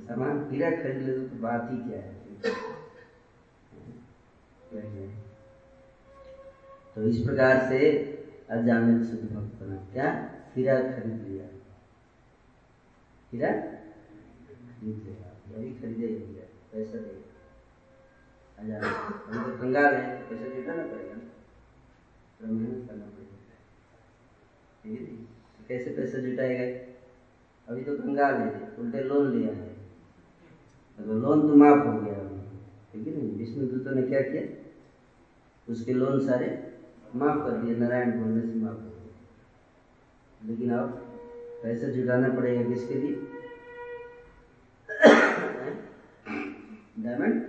सामान 0.08 0.50
हीरा 0.52 0.72
खरीद 0.72 0.98
ले 0.98 1.28
तो 1.28 1.36
बात 1.36 1.70
ही 1.72 1.78
क्या 1.78 2.00
है? 2.00 2.16
तो 6.96 7.04
इस 7.04 7.18
प्रकार 7.18 7.70
से 7.70 7.90
अजामिल 8.50 9.06
शुद्ध 9.06 9.24
भक्त 9.24 9.64
बना। 9.64 9.76
क्या? 9.94 10.40
हीरा 10.56 10.80
खरीद 10.80 11.26
लिया। 11.28 11.46
हीरा 13.34 13.52
खरीद 13.52 15.04
लिया। 15.06 15.25
वही 15.56 15.70
खरीदे 15.72 16.08
हीरा 16.08 16.46
पैसा 16.72 16.98
दे। 16.98 17.12
अजामिल 18.58 18.92
हम 19.28 19.44
तो 19.44 19.52
कंगाल 19.60 19.94
है, 19.94 20.08
पैसा 20.30 20.48
जुटाना 20.48 20.84
पड़ेगा 20.84 21.16
थोड़ा 22.38 22.52
मेहनत 22.52 22.88
करना 22.88 23.06
पड़ेगा। 23.06 23.34
ठीक 24.84 24.94
है 24.94 25.16
तो 25.56 25.68
कैसे 25.68 25.92
पैसा 25.92 26.18
जुटाएगा? 26.20 26.66
अभी 27.68 27.82
तो 27.84 27.94
कंगाल 27.96 28.34
है 28.36 28.50
उल्टे 28.80 29.02
लोन 29.02 29.32
लिया 29.32 29.52
है 29.52 29.70
तो 30.98 31.14
लोन 31.16 31.48
तो 31.48 31.56
माफ़ 31.56 31.88
हो 31.88 32.02
गया 32.02 32.20
ठीक 32.92 33.08
है 33.08 33.14
नहीं 33.14 33.38
विष्णु 33.38 33.66
दूतों 33.70 33.92
ने 33.92 34.02
क्या 34.04 34.22
किया? 34.22 34.44
उसके 35.68 35.94
लोन 35.94 36.20
सारे 36.26 36.48
माफ़ 37.16 37.44
कर 37.46 37.58
दिए, 37.62 37.74
नारायण 37.76 38.12
बोलने 38.20 38.46
से 38.46 38.54
माफ़ 38.56 38.76
हो 38.76 38.90
गए। 38.90 40.48
लेकिन 40.48 40.72
अब 40.72 40.88
पैसा 41.64 41.88
जुटाना 41.88 42.30
पड़ेगा 42.30 42.68
किसके 42.70 42.96
लिए? 42.96 43.35
डायमंड 47.06 47.42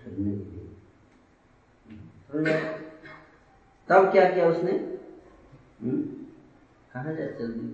खरीदने 0.00 0.32
के 0.32 0.44
लिए 2.38 2.54
तब 3.88 4.10
क्या 4.12 4.28
किया 4.30 4.48
उसने? 4.48 4.72
कहा 6.92 7.12
जाए 7.12 7.32
जल्दी 7.38 7.66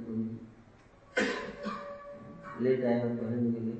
लेट 2.60 2.84
आया 2.84 3.04
पढ़ने 3.04 3.50
के 3.52 3.60
लिए। 3.60 3.74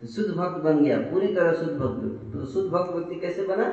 तो 0.00 0.06
शुद्ध 0.06 0.30
भक्त 0.30 0.62
बन 0.64 0.82
गया 0.84 0.98
पूरी 1.02 1.34
तरह 1.34 1.52
शुद्ध 1.54 1.72
भक्त। 1.78 2.02
तो 2.32 2.44
शुद्ध 2.46 2.68
भक्त 2.70 2.92
व्यक्ति 2.94 3.14
कैसे 3.20 3.46
बना? 3.46 3.68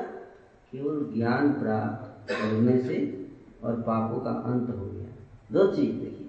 केवल 0.72 1.14
ज्ञान 1.14 1.52
प्राप्त 1.54 2.32
करने 2.32 2.78
से 2.82 2.96
और 3.64 3.82
पापों 3.82 4.20
का 4.20 4.32
अंत 4.52 4.70
हो 4.70 4.86
गया। 4.86 5.10
दो 5.52 5.68
चीज़ 5.76 5.96
देखिए 5.96 6.26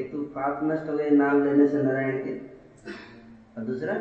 एक 0.00 0.10
तो 0.12 0.22
पाप 0.34 0.60
नष्ट 0.64 0.88
हो 0.90 0.96
गए 0.96 1.10
नाम 1.12 1.44
लेने 1.44 1.66
से 1.68 1.82
नारायण 1.82 2.24
के। 2.24 2.55
और 3.56 3.64
दूसरा 3.64 3.94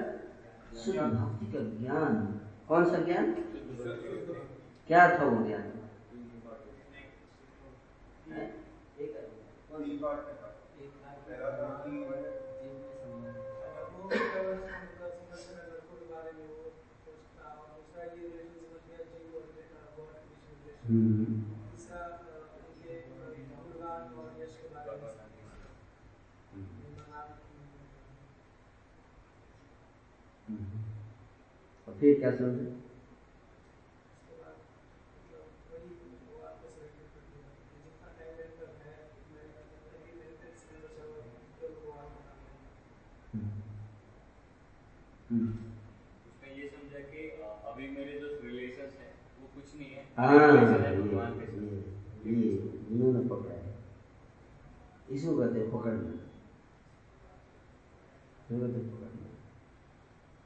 शुद्ध 0.84 1.00
भक्ति 1.00 1.46
का 1.52 1.60
ज्ञान 1.80 2.16
कौन 2.68 2.86
सा 2.86 2.98
ज्ञान? 3.06 3.32
क्या 4.88 5.08
था 5.20 5.26
वो 5.26 5.46
ज्ञान? 5.46 5.72
और 20.86 21.25
फिर 32.06 32.20
क्या 32.20 32.32
समझे? 32.32 32.66
समझा 46.70 47.00
अभी 47.72 47.88
मेरे 47.90 48.20
जो 48.20 48.28
रिलेशन 48.44 48.82
है 48.82 49.14
वो 49.42 49.48
कुछ 49.56 49.76
नहीं 49.76 49.90
है। 49.90 50.04
हाँ। 50.18 50.58
ये 52.26 52.36
ये 52.96 53.30
पकड़ा 53.30 53.54
है। 53.54 53.76
इसको 55.12 55.38
कहते 55.38 55.60
हैं 55.60 55.72
पकड़ना। 55.72 56.10
इसको 58.42 58.68
कहते 58.68 58.80
हैं 58.80 58.90
पकड़ना। 58.92 59.26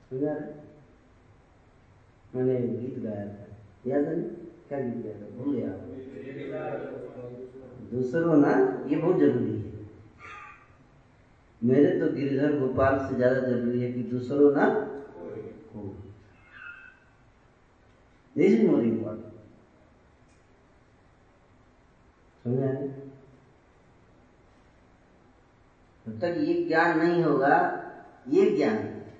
समझा 0.09 0.33
रहे 0.33 0.58
मैंने 2.35 2.55
गीत 2.59 2.99
गाया 3.03 3.25
था। 3.27 3.45
याद 3.87 4.03
है? 4.03 4.15
क्या 4.67 4.79
गीत 4.79 5.03
गाया 5.05 5.17
था? 5.21 5.27
भूल 5.37 5.55
गया। 5.55 5.69
दूसरों 7.91 8.35
ना, 8.37 8.51
ये 8.89 8.95
बहुत 8.95 9.17
ज़रूरी 9.19 9.51
है। 9.51 9.67
मेरे 11.61 11.99
तो 11.99 12.05
गिरिधर 12.15 12.59
गोपाल 12.59 12.97
से 12.99 13.15
ज़्यादा 13.15 13.39
ज़रूरी 13.39 13.81
है 13.81 13.91
कि 13.93 14.03
दूसरों 14.03 14.51
ना 14.55 14.65
हो। 15.75 15.81
दिस 18.35 18.51
इज़ 18.51 18.67
मोर 18.67 18.83
इम्पोर्टेंट 18.83 19.27
जब 26.05 26.19
तक 26.19 26.35
ये 26.39 26.53
ज्ञान 26.67 26.97
नहीं 26.99 27.23
होगा, 27.23 27.55
ये 28.29 28.49
ज्ञान 28.55 28.77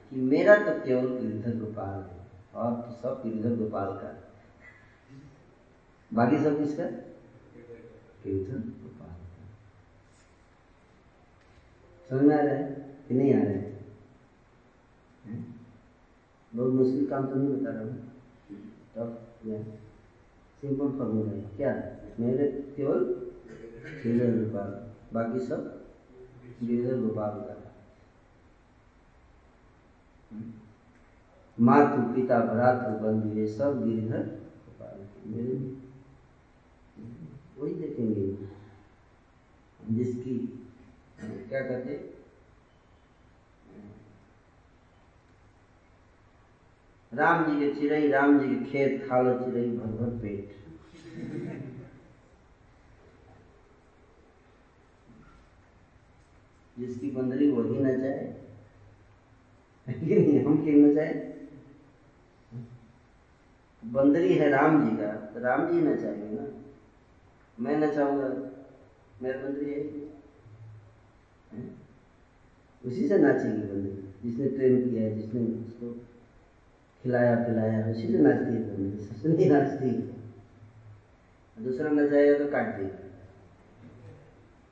कि 0.10 0.16
मेरा 0.16 0.55
तो 0.57 0.72
केवल 0.86 1.07
गिरधर 1.18 1.57
गोपाल 1.60 1.99
है। 1.99 2.19
और 2.54 2.82
तो 2.82 2.91
सब 2.91 3.22
गिरधर 3.24 3.56
गोपाल 3.56 3.91
का। 3.97 4.10
बाकी 6.12 6.38
सब 6.43 6.58
किसका? 6.60 6.86
गिरधर 8.24 8.60
गोपाल 8.84 9.10
का। 9.10 9.43
समझ 12.10 12.22
में 12.22 12.36
आ 12.36 12.41
रहा 12.41 12.56
है 12.56 12.64
कि 13.08 13.14
नहीं 13.14 13.34
आ 13.34 13.38
रहा 13.38 13.47
है? 13.47 13.68
बहुत 16.54 16.74
मुश्किल 16.74 17.10
काम 17.10 17.28
तो 17.28 17.36
नहीं 17.36 17.56
बता 17.56 17.72
रहा 17.72 17.84
हूँ। 17.84 17.97
तब 18.95 19.26
सिंपल 20.62 20.97
फॉर्मूला 20.97 21.32
है। 21.32 21.41
क्या? 21.58 21.74
मेरे 22.20 22.47
केवल 22.76 23.04
गिरधर 24.04 24.32
गोपाल। 24.38 24.72
बाकी 25.14 25.39
सब 25.39 25.62
गिरधर 26.64 27.00
गोपाल 27.02 27.39
का। 27.41 27.56
मातु, 31.60 32.16
पिता, 32.16 32.39
भ्रातृ, 32.39 33.03
बंधु, 33.03 33.39
ये 33.39 33.47
सब 33.47 33.86
मेरे 35.28 35.57
वही 37.57 37.74
देखेंगे। 37.74 38.38
जिसकी, 39.91 40.68
क्या 41.20 41.62
कहते 41.62 42.14
राम 47.14 47.45
जी 47.45 47.60
के 47.60 47.82
चिड़ई 47.82 48.07
राम 48.07 48.39
जी 48.39 48.55
के 48.55 48.72
खेत 48.72 49.10
खा 49.10 49.22
लो 49.22 49.45
चिड़ई 49.45 49.78
भर 49.78 49.86
भर 49.86 50.22
पेट। 50.22 50.55
जिसकी 56.80 57.12
बंदरी 57.12 57.51
वही 57.51 57.80
न 57.80 58.01
जाए 58.01 58.49
हम 60.45 60.64
क्यों 60.64 60.76
न 60.76 60.95
जाए? 60.95 61.39
बंदरी 63.92 64.34
है 64.34 64.50
राम 64.50 64.90
जी 64.90 64.98
का 64.98 65.12
तो 65.14 65.40
राम 65.40 65.68
जी 65.68 65.82
ना 65.82 65.96
चाहेंगे 65.96 66.36
ना। 66.36 66.64
मैं 67.60 67.78
ना 67.78 67.88
चाहूँगा, 67.88 68.28
मेरा 69.22 69.40
बंदरी 69.40 69.72
है। 69.72 69.80
उसी 72.86 73.08
से 73.08 73.18
नाचेगी 73.18 73.62
बंदरी, 73.62 74.14
जिसने 74.24 74.48
ट्रेन 74.48 74.90
किया 74.90 75.04
है, 75.04 75.22
जिसने 75.22 75.42
उसको 75.42 76.06
खिलाया 77.04 77.36
पिलाया 77.36 77.88
उसी 77.88 78.08
से 78.08 78.18
नाचती 78.18 78.54
है 78.54 78.78
बंदरी, 78.78 79.06
सबसे 79.06 79.30
नहीं 79.30 79.50
नाचती। 79.52 79.92
दूसरा 81.64 81.90
न 81.90 82.10
चाहेगा 82.10 82.38
तो 82.38 82.52
काट 82.52 82.76
देगी 82.76 83.10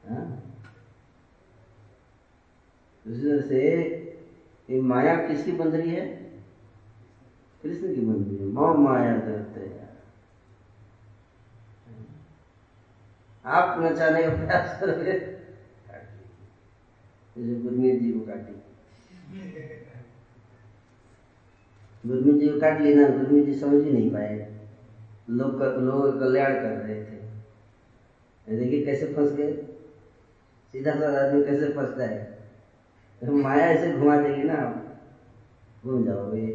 हाँ? 0.10 0.44
से 3.42 3.62
ये 4.70 4.82
माया 4.82 5.28
किसकी 5.28 5.52
बंदरी 5.52 5.90
है? 5.90 6.27
कृष्ण 7.64 7.96
की 7.96 8.02
है 8.38 8.46
मौ 8.46 8.74
माया 8.74 9.14
करते 9.20 9.60
हैं 9.60 9.86
आप 13.46 13.80
नचाने 13.82 14.24
का 14.24 14.30
प्रयास 14.30 14.80
करोगे। 14.82 15.14
जैसे 17.36 17.56
गुरमीत 17.62 18.02
जी 18.02 18.12
को 18.12 18.20
काटी 18.20 18.54
गुरमीत 22.06 22.36
जी 22.36 22.48
को 22.48 22.60
काट 22.60 22.82
ली 22.82 22.94
ना 22.94 23.08
गुरमीत 23.08 23.46
जी 23.46 23.54
समझ 23.60 23.84
ही 23.84 23.92
नहीं 23.92 24.12
पाए। 24.12 24.36
लोग 25.30 25.62
लोगों 25.62 26.12
कल्याण 26.20 26.54
कर 26.54 26.72
रहे 26.72 26.96
थे। 27.04 28.58
देखिए 28.58 28.86
कैसे 28.86 29.14
फंस 29.14 29.32
गए। 29.32 29.54
सीधा 30.74 30.92
साधा 30.92 31.20
आदमी 31.20 31.44
कैसे 31.44 31.70
फंसता 31.74 32.04
है? 32.04 32.24
तो 33.22 33.32
माया 33.32 33.66
ऐसे 33.66 33.92
घुमा 33.92 34.22
देगी 34.22 34.44
ना। 34.44 34.54
आप 34.54 35.00
घूम 35.84 36.06
जाओगे। 36.06 36.48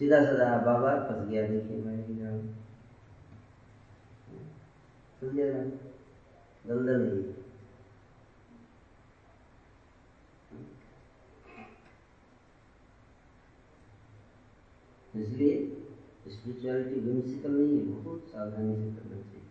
सीधा 0.00 0.24
साधा 0.24 0.56
बाबा 0.58 0.90
फंस 0.98 1.28
गया, 1.28 1.42
देखिए 1.48 1.82
मैं 1.82 2.06
की 2.06 2.14
जाऊँ। 2.16 2.40
फंस 5.20 5.32
गया 5.32 5.52
ना? 5.52 5.64
दलदल 6.66 7.00
नहीं। 7.00 7.34
इसलिए 15.22 15.54
स्पिरिचुअलिटी 16.28 17.00
विमिसिकल 17.00 17.50
नहीं 17.50 17.78
है, 17.78 17.84
बहुत 17.84 18.20
सावधानी 18.20 18.76
से 18.76 18.90
करना 18.90 19.22
चाहिए। 19.22 19.46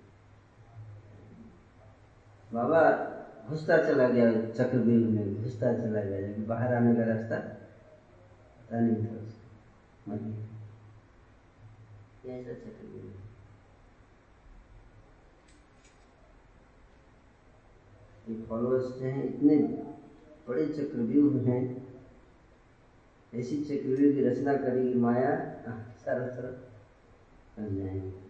बाबा 2.54 2.82
घुसता 3.47 3.78
चला 3.78 4.08
गया 4.08 4.32
चक्रव्यूह 4.50 5.10
में, 5.10 5.43
घुसता 5.43 5.74
चला 5.74 6.02
गया 6.02 6.28
जब 6.28 6.47
बाहर 6.47 6.74
आने 6.74 6.95
का 6.95 7.04
रास्ता 7.04 7.38
पता 8.60 8.80
नहीं 8.80 9.06
था 9.06 9.10
उसको। 9.10 9.39
कैसा 12.24 12.53
चक्रव्यूह 12.53 13.14
ये 18.30 18.45
फॉलोअर्स 18.45 18.86
जो 18.86 19.05
हैं 19.05 19.24
इतने 19.24 19.57
बड़े 20.47 20.68
चक्रव्यूह 20.68 21.49
हैं। 21.49 21.89
ऐसी 23.34 23.64
चक्रव्यूह 23.64 24.14
की 24.14 24.30
रचना 24.30 24.53
करेगी 24.53 24.93
माया। 24.93 25.36
सारा 26.05 26.28
तरफ़ 26.28 26.70
बन 27.60 27.78
जाएँगे। 27.78 28.30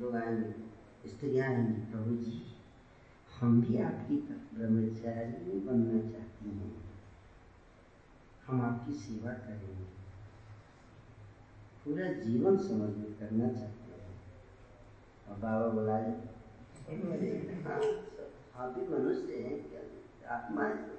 लोग 0.00 0.16
आएँगे। 0.16 0.71
आएँगी 1.22 1.92
प्रभु 1.92 2.16
जी, 2.16 2.56
हम 3.40 3.62
भी 3.62 3.82
आपकी 3.82 4.16
ब्रह्मचारी 4.56 5.60
बनना 5.60 6.12
चाहती 6.12 6.50
हैं। 6.50 6.82
हम 8.46 8.62
आपकी 8.62 8.92
सेवा 8.92 9.32
करेंगे। 9.32 9.84
पूरा 11.84 12.12
जीवन 12.12 12.56
समर्पित 12.56 13.16
करना 13.20 13.48
चाहते 13.48 14.02
हैं। 14.02 14.22
और 15.28 15.38
बाबा 15.38 15.68
बुलाए 15.68 16.10
हाँ 17.62 17.80
आप 18.56 18.78
भी 18.78 18.88
मनुष्य 18.88 19.36
हैं, 19.36 19.70
क्या 19.70 20.30
आत्मा 20.34 20.64
है? 20.64 20.90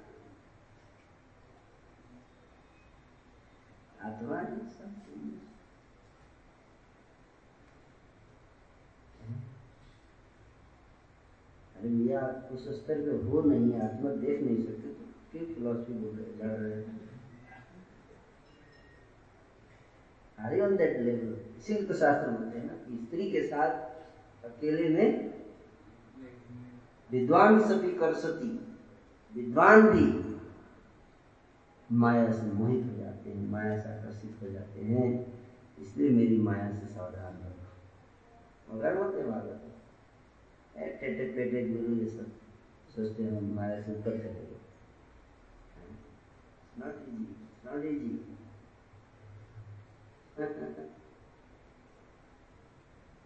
आत्मा 4.02 4.36
है 4.36 4.68
सब 4.68 5.00
आप 12.14 12.48
उस 12.52 12.68
स्तर 12.74 13.00
पे 13.00 13.10
हो 13.26 13.40
नहीं 13.42 13.80
आत्मा 13.80 14.10
देख 14.10 14.42
नहीं 14.42 14.62
सकते 14.64 14.88
तो 14.88 15.04
क्यों 15.32 15.44
फिलोसफी 15.46 15.92
बोल 15.92 16.16
रहे 16.16 16.36
जा 16.38 16.54
रहे 16.54 16.74
हैं। 16.74 17.00
आर 20.38 20.60
ऑन 20.60 20.76
दैट 20.76 21.00
लेवल 21.00 21.32
इसीलिए 21.58 21.84
तो 21.84 21.94
शास्त्र 21.94 22.30
बोलते 22.30 22.58
हैं 22.58 22.66
ना 22.66 22.74
स्त्री 23.04 23.30
के 23.30 23.42
साथ 23.42 23.70
अकेले 24.44 24.88
में 24.88 25.08
विद्वान 27.10 27.60
सभी 27.60 27.90
कर 27.92 28.14
सती, 28.14 28.48
विद्वान 29.34 29.88
भी 29.88 30.06
माया 31.90 32.32
से 32.32 32.46
मोहित 32.46 32.84
हो 32.84 32.96
जाते 32.98 33.30
हैं, 33.30 33.50
माया 33.50 33.78
से 33.80 33.88
आकर्षित 33.88 34.42
हो 34.42 34.48
जाते 34.48 34.80
हैं। 34.80 35.08
इसलिए 35.82 36.10
मेरी 36.10 36.38
माया 36.38 36.70
से 36.70 36.86
सावधान 36.86 37.32
रहो। 37.34 38.76
मगर 38.76 38.96
होते 38.96 39.22
वाला 39.22 39.54
टेटे 40.76 41.24
पेटे 41.34 41.62
गुरु 41.68 41.94
ये 41.96 42.08
सब 42.10 42.30
सोचते 42.94 43.22
हैं 43.22 43.30
हम 43.32 43.44
माया 43.56 43.80
से 43.82 43.92
ऊपर 43.92 44.18
चले 44.18 44.32
गए 44.32 44.62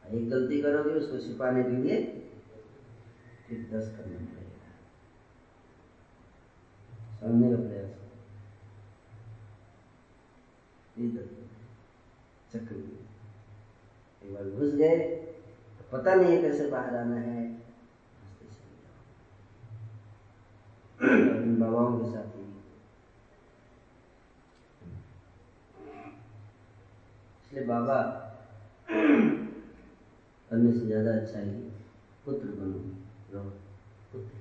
एक 0.09 0.29
गलती 0.31 0.61
करोगे, 0.63 0.91
उसको 0.91 1.19
छिपाने 1.19 1.63
के 1.63 1.77
लिए 1.83 1.97
फिर 3.47 3.59
दस 3.73 3.89
करना 3.97 4.19
पड़ेगा। 4.19 4.69
समझने 7.21 7.49
का 7.51 7.63
प्रयास 7.63 7.93
चक्र 12.53 12.77
एक 14.23 14.35
बार 14.35 14.45
घुस 14.51 14.75
गए 14.75 14.97
पता 15.93 16.15
नहीं 16.15 16.33
है 16.33 16.41
कैसे 16.43 16.67
बाहर 16.71 16.97
आना 16.97 17.17
है। 17.19 17.47
बाबाओं 21.59 21.99
के 21.99 22.11
साथ 22.11 22.37
इसलिए 27.43 27.65
बाबा, 27.67 27.97
करने 30.51 30.73
से 30.73 30.87
ज़्यादा 30.87 31.13
अच्छा 31.13 31.39
है 31.39 31.61
पुत्र 32.25 32.49
बनो। 32.59 32.81
रहो। 33.33 33.51
पुत्र। 34.13 34.35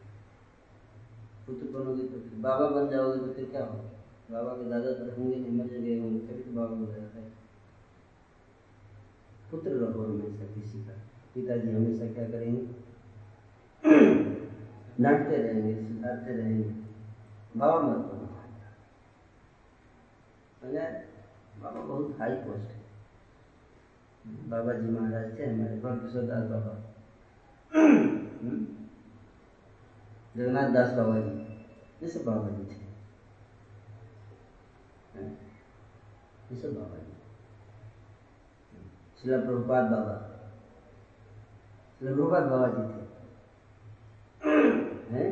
पुत्र 1.47 1.67
बनोगे 1.69 2.03
तो 2.03 2.19
फिर 2.19 2.39
बाबा 2.41 2.67
बन 2.69 2.89
जाओगे 2.89 3.19
तो 3.19 3.33
फिर 3.33 3.45
क्या 3.51 3.63
होगा? 3.63 3.89
बाबा 4.31 4.51
के 4.53 4.69
दादा 4.69 4.93
तो 4.93 5.03
होंगे 5.11 5.35
नहीं 5.35 5.57
मर 5.57 5.67
गए 5.67 5.99
होंगे 5.99 6.19
तभी 6.27 6.43
तो 6.43 6.51
बाबा 6.55 6.75
हो 6.75 6.85
जाता 6.87 7.19
है 7.19 7.25
पुत्र 9.51 9.71
रहो 9.75 10.03
हमेशा 10.03 10.45
किसी 10.53 10.79
का। 10.83 10.93
पिताजी 11.37 11.71
हमेशा 11.71 12.05
क्या 12.13 12.27
करेंगे? 12.29 12.61
डांटते 15.01 15.37
रहेंगे 15.37 15.73
सुधारते 15.87 16.35
रहेंगे। 16.35 16.69
बाबा 17.59 17.81
मत 17.81 17.97
बनो 18.05 18.27
बाबा 21.63 21.81
बहुत 21.81 22.15
हाई 22.19 22.35
पोस्ट 22.35 22.71
है। 22.71 22.79
बाबा 24.49 24.73
जी 24.73 24.87
महाराज 24.89 25.27
थे 25.39 25.45
हमारे 25.45 25.75
किशोरदास 25.99 26.43
बाबा। 26.49 26.73
जगन्नाथ 30.37 30.69
दास 30.69 30.89
बाबा 30.93 31.19
जी 31.19 31.35
ये 32.01 32.07
सब 32.07 32.25
बाबा 32.25 32.49
जी 32.49 32.63
थे 32.63 32.79
ये 36.51 36.55
सब 36.61 36.73
बाबा 36.75 36.97
जी 36.97 37.13
शिला 39.21 39.37
प्रभुपाद 39.45 39.85
बाबा। 39.91 40.15
प्रभुपाद 42.01 42.43
बाबा 42.43 42.67
जी 42.67 42.83
थे 42.93 43.05
हैं? 45.11 45.29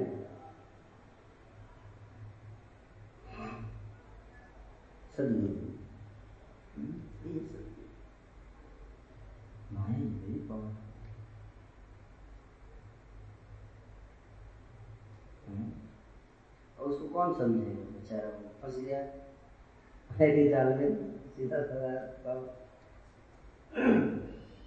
और 16.79 16.87
उसको 16.87 17.07
कौन 17.09 17.33
समझेगा? 17.33 17.83
बेचारा 17.91 18.29
फंस 18.61 18.75
गया। 18.77 19.01
जाल 20.49 20.73
में 20.73 20.89
सीधा 21.29 21.61
साधा 21.61 21.93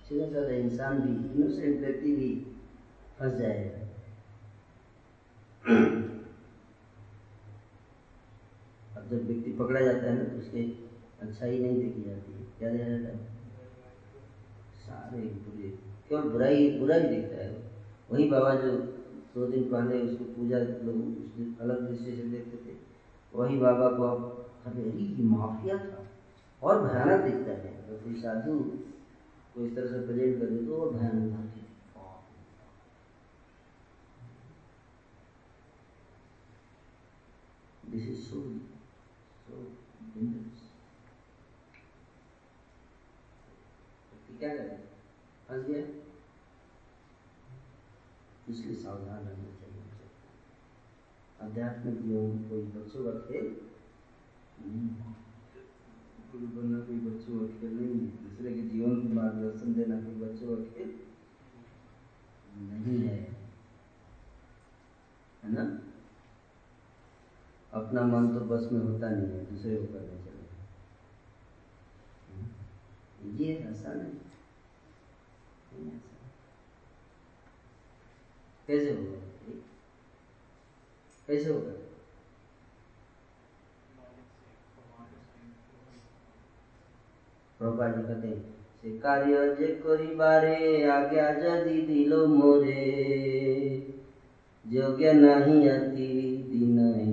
सीधा 0.08 0.26
साधा 0.28 0.54
इंसान 0.56 0.98
भी 0.98 1.12
इनोसेंट 1.32 1.80
व्यक्ति 1.80 2.12
भी 2.16 2.28
फंस 3.18 3.32
जाएगा। 3.32 3.80
अब 8.96 9.08
जब 9.10 9.26
व्यक्ति 9.26 9.50
पकड़ा 9.58 9.80
जाता 9.80 10.06
है 10.06 10.14
ना 10.14 10.24
तो 10.24 10.38
उसके 10.38 10.62
अच्छाई 11.20 11.58
नहीं 11.58 11.76
देखी 11.76 12.02
जाती 12.02 12.32
है। 12.32 12.46
क्या 12.58 12.70
देखा 12.70 12.88
जाता 12.88 13.08
है? 13.08 13.18
सारे 14.86 15.18
बुरे। 15.18 15.68
केवल 16.08 16.28
बुराई 16.30 16.70
बुराई 16.78 17.02
दिखता 17.04 17.44
है 17.44 17.50
वही 18.10 18.28
बाबा 18.30 18.54
जो 18.54 18.70
दो 19.34 19.46
दिन 19.46 19.62
पहले 19.70 20.00
उसको 20.02 20.24
पूजा 20.26 20.58
लोग 20.58 21.60
अलग 21.60 21.88
दृष्टि 21.88 22.12
से 22.12 22.22
देखते 22.28 22.56
थे, 22.64 22.76
वही 23.32 23.58
बाबा 23.58 23.88
को 23.90 24.04
अब 24.04 24.76
माफिया 25.30 25.76
था। 25.78 26.04
और 26.62 26.80
भयानक 26.82 27.24
दिखता 27.24 27.52
है। 27.52 27.72
कोई 27.90 28.14
साधु 28.14 28.54
को 29.58 29.64
इस 29.66 29.74
तरह 29.76 29.88
से 29.88 30.06
प्रेजेंट 30.06 30.40
करे 30.40 30.64
तो 30.66 30.76
और 30.76 30.92
भयानक 30.94 31.32
लगती 31.32 31.60
है। 31.60 31.66
This 37.90 38.08
is 38.08 38.20
so 38.24 38.42
so 39.44 39.62
dangerous 40.14 40.66
क्या 44.40 44.48
करें 44.56 44.80
फंस 45.48 45.64
गया? 45.66 45.82
इसलिए 48.50 48.74
सावधान 48.82 49.24
रहना 49.28 49.54
चाहिए। 49.60 49.82
आध्यात्मिक 51.42 51.96
जीवन 52.02 52.38
कोई 52.48 52.62
बच्चों 52.76 53.04
का 53.04 53.18
खेल 53.26 53.46
नहीं 54.60 54.88
गुरु 56.32 56.46
बनना 56.46 56.78
कोई 56.80 56.96
बच्चों 56.96 57.38
का 57.40 57.46
खेल 57.60 57.72
नहीं 57.72 57.94
है। 58.00 58.06
दूसरे 58.24 58.54
के 58.54 58.62
जीवन 58.68 59.00
को 59.02 59.14
मार्गदर्शन 59.14 59.74
देना 59.74 59.96
कोई 60.00 60.14
बच्चों 60.14 60.56
का 60.56 60.62
खेल 60.72 60.90
नहीं 62.56 62.98
है। 63.02 63.16
है 65.44 65.52
ना? 65.52 65.64
अपना 67.72 68.02
मन 68.02 68.28
तो 68.34 68.40
बस 68.40 68.68
में 68.72 68.80
होता 68.80 69.08
नहीं 69.10 69.30
है, 69.30 69.44
दूसरे 69.46 69.76
को 69.76 69.86
करने 69.92 70.18
चले 70.18 70.38
ये 73.44 73.62
आसान 73.68 74.00
है। 74.00 74.12
कैसे 78.66 78.90
होगा? 78.94 79.18
कैसे 81.26 81.52
होगा? 81.52 81.87
প্রভা 87.59 87.85
জি 87.89 88.01
कहते 88.07 88.31
সে 88.77 88.89
কার্য 89.03 89.31
যে 89.57 89.69
করিবারে 89.83 90.57
আজ্ঞা 90.97 91.27
যদি 91.41 91.77
দিল 91.89 92.11
মোরে 92.37 92.85
যোগ্য 94.65 95.01
নাহি 95.21 95.57
অতি 95.75 96.11
দিনহি 96.49 97.11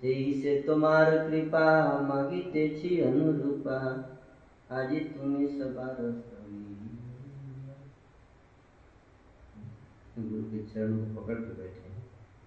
সেই 0.00 0.22
সে 0.40 0.52
তোমার 0.66 1.06
কৃপা 1.26 1.66
মাগিতেছি 2.08 2.90
অনুরূপা 3.08 3.78
আজি 4.76 4.98
তুমি 5.12 5.42
সবার 5.56 5.96
गुरु 10.20 10.42
के 10.44 10.60
चरण 10.64 10.94
को 10.98 11.08
पकड़ 11.16 11.34
के 11.36 11.52
बैठे 11.54 11.90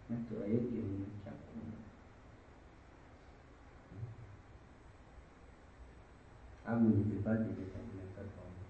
मैं 0.08 0.24
तो 0.26 0.34
अयोग्य 0.42 0.80
हूँ 0.80 1.05
आप 6.69 6.81
मेरी 6.83 7.03
कृपा 7.03 7.35
के 7.35 7.45
लिए 7.49 7.65
प्रार्थना 7.65 8.05
कर 8.15 8.25
पाऊँगा 8.37 8.65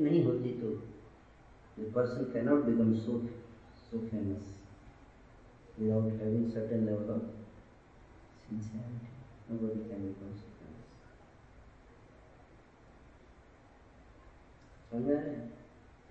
नहीं 0.00 0.24
होती 0.24 0.52
तो 0.60 0.72
person 1.94 2.32
can 2.32 2.44
not 2.48 2.64
become 2.64 2.92
so 2.96 3.18
so 3.80 4.00
famous 4.08 4.52
without 5.78 6.20
having 6.20 6.50
certain 6.50 6.84
level 6.86 7.10
of 7.10 7.30
sincerity 8.42 9.08
no 9.50 9.58
can 9.88 10.06
become 10.06 10.34
so 10.34 10.53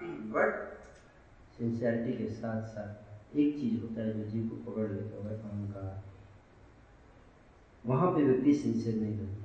but 0.01 0.77
sincerity 1.57 2.17
के 2.17 2.29
साथ 2.29 2.67
साथ 2.67 3.13
एक 3.37 3.55
चीज़ 3.55 3.81
होता 3.81 4.01
है 4.01 4.13
जो 4.13 4.29
जीव 4.29 4.49
को 4.49 4.71
पकड़ 4.71 4.91
लेता 4.91 5.15
है 5.15 5.39
अहंकार 5.39 6.03
वहाँ 7.85 8.15
पे 8.15 8.23
व्यक्ति 8.23 8.53
सिंसियर 8.53 8.95
नहीं 8.95 9.19
रहता 9.19 9.43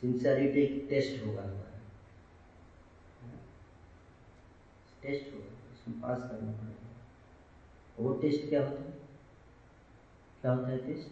सिंसियरिटी 0.00 0.60
एक 0.60 0.86
टेस्ट 0.90 1.26
होगा 1.26 1.42
हमारा। 1.42 1.80
टेस्ट 5.02 5.34
होगा, 5.34 5.72
उसमें 5.72 6.00
पास 6.00 6.18
करना 6.18 6.52
पड़ेगा। 6.52 6.90
वो 8.00 8.14
टेस्ट 8.14 8.48
क्या 8.48 8.68
होता 8.68 8.82
है? 8.82 8.90
क्या 10.40 10.52
होता 10.52 10.68
है 10.68 10.86
टेस्ट 10.86 11.10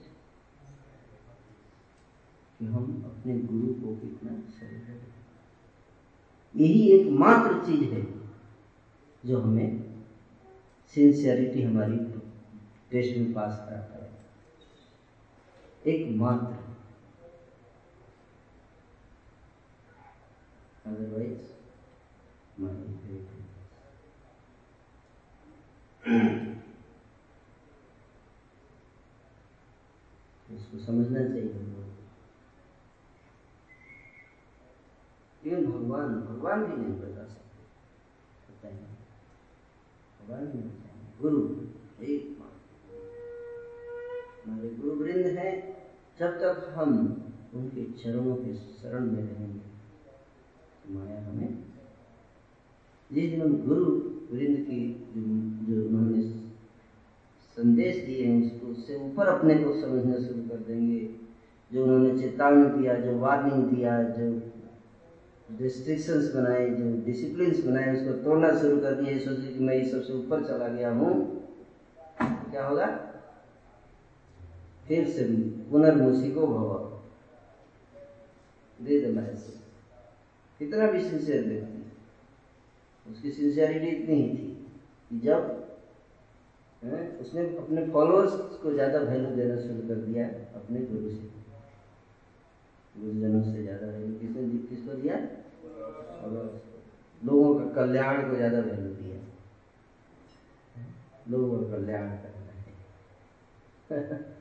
कि 2.59 2.65
हम 2.65 3.05
अपने 3.05 3.39
गुरु 3.39 3.75
को 3.75 3.97
कितना 3.97 4.51
सही 4.51 5.18
यही 6.59 6.91
एकमात्र 6.91 7.67
चीज़ 7.67 7.85
है 7.85 8.03
जो 9.25 9.41
हमें 9.41 9.99
सिंसियरिटी 10.87 11.63
हमारी 11.63 11.97
टेस्ट 12.91 13.19
में 13.19 13.33
पास 13.33 13.67
कराता 13.69 14.05
है। 14.05 14.11
एकमात्र। 15.87 16.69
माई 22.61 22.75
इसको 30.57 30.79
समझना 30.87 31.19
चाहिए। 31.29 31.68
हम 35.51 35.67
भगवान 35.67 36.09
भगवान 36.09 36.65
भी 36.65 36.77
नहीं 36.77 37.01
बता 37.01 37.25
सकते। 37.25 37.49
भगवान 40.21 40.41
भी 40.41 40.59
नहीं 40.59 40.69
बताएँगे 40.69 41.23
गुरु 41.23 41.57
एक 42.05 42.39
हमारे 44.47 44.69
गुरु 44.71 44.95
वृंद 44.95 45.27
है, 45.27 45.77
जब 46.21 46.27
तक 46.27 46.75
हम 46.75 46.91
उनके 47.55 47.93
चरणों 47.93 48.37
के 48.37 48.55
शरण 48.55 49.07
में 49.07 49.23
रहेंगे, 49.23 49.61
माया 50.95 51.29
हमें 51.29 51.59
जिस 53.13 53.31
दिन 53.31 53.43
हम 53.43 53.67
गुरु 53.67 53.85
वृंद 54.37 54.57
की 54.67 55.11
जो 55.17 55.23
जो 55.67 55.89
उन्होंने 55.89 56.23
संदेश 57.57 57.97
दिए 58.05 58.25
हैं, 58.25 58.55
उसको, 58.55 58.67
उससे 58.67 58.97
ऊपर 58.97 59.27
अपने 59.27 59.55
को 59.55 59.81
समझना 59.81 60.17
शुरू 60.19 60.43
कर 60.49 60.57
देंगे। 60.57 61.15
जो 61.73 61.85
उन्होंने 61.85 62.19
चेतावनी 62.19 62.79
दिया, 62.79 62.95
जो 62.95 63.19
वार्निंग 63.19 63.65
दिया, 63.65 64.03
जो 64.03 64.58
रिस्ट्रिक्शंस 65.51 66.33
बनाए 66.35 66.69
जो 66.71 67.05
डिसिप्लिन 67.05 67.53
बनाए 67.67 67.93
उसको 67.97 68.13
तोड़ना 68.13 68.51
शुरू 68.59 68.77
कर 68.77 68.95
दिए। 68.95 69.19
सोचे 69.19 69.53
कि 69.53 69.59
मैं 69.59 69.75
इस 69.75 69.91
सबसे 69.93 70.13
ऊपर 70.13 70.45
चला 70.45 70.69
गया 70.69 70.91
हूँ। 70.91 71.13
क्या 72.21 72.65
होगा? 72.65 72.87
फिर 74.89 75.07
से 75.07 75.25
पुनर्मुषिको 75.71 76.47
भव। 76.47 76.87
दे 78.85 78.99
दे 79.01 79.09
कितना 80.61 80.91
भी 80.91 81.01
सिंसियर 81.03 81.45
व्यक्ति 81.45 83.11
उसकी 83.11 83.31
सिंसियरिटी 83.31 83.87
इतनी 83.87 84.15
ही 84.15 84.29
थी 84.29 84.71
कि 85.11 85.19
जब 85.19 85.55
है, 86.85 87.19
उसने 87.21 87.43
अपने 87.57 87.87
फॉलोअर्स 87.87 88.33
को 88.63 88.73
ज़्यादा 88.73 88.99
वैल्यू 88.99 89.31
देना 89.37 89.57
शुरू 89.57 89.89
कर 89.89 89.95
दिया 89.95 90.27
अपने 90.55 90.81
गुरु 90.81 91.11
से। 91.11 91.31
गुरुजनों 92.95 93.43
से 93.43 93.63
ज़्यादा 93.63 93.87
वैल्यू 93.87 94.19
किसने 94.19 94.43
किसको 94.69 94.93
दिया? 94.93 95.17
लोगों 97.21 97.53
का 97.59 97.65
कल्याण 97.75 98.29
को 98.31 98.37
ज़्यादा 98.37 98.59
वैल्यू 98.59 98.91
दिया। 98.95 99.17
लोगों 101.31 101.59
का 101.59 101.77
कल्याण 101.77 102.09
करना 102.17 102.53
है। 102.55 102.73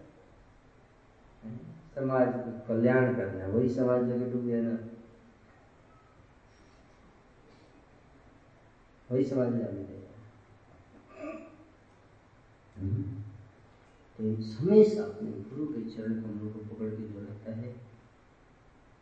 समाज 1.95 2.33
को 2.33 2.51
कल्याण 2.67 3.15
करना 3.15 3.43
है, 3.43 3.49
वही 3.49 3.69
समाज 3.69 4.03
लेके 4.03 4.31
डूब 4.31 4.45
गया 4.45 4.61
ना। 4.61 4.75
वही 9.11 9.23
समाज 9.23 9.51
जाने 9.51 9.83
देगा 9.83 10.07
तो 14.19 14.23
हमेशा 14.59 15.01
अपने 15.01 15.31
गुरु 15.49 15.65
के 15.65 15.89
चरण 15.89 16.13
कमलों 16.13 16.49
को 16.49 16.59
पकड़ 16.59 16.89
के 16.89 17.03
जो 17.03 17.19
रहता 17.19 17.51
है 17.51 17.69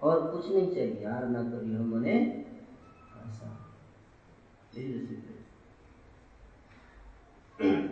और 0.01 0.31
कुछ 0.31 0.51
नहीं 0.51 0.75
चाहिए। 0.75 1.03
यार 1.03 1.25
ना 1.27 1.39
हम 1.39 1.93
मने 1.95 2.45
ऐसा 3.27 3.47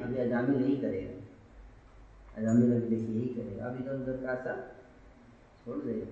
अभी 0.04 0.18
अजामी 0.18 0.58
नहीं 0.58 0.82
करेगा। 0.82 1.24
अजामी 2.38 2.68
लग 2.68 2.90
देखिए 2.90 3.08
यही 3.08 3.28
करेगा। 3.28 3.66
अब 3.66 3.82
इधर 3.82 3.94
उधर 3.94 4.26
का 4.26 4.32
आशा 4.32 4.76
छोड़ 5.66 5.78
देगा। 5.78 6.06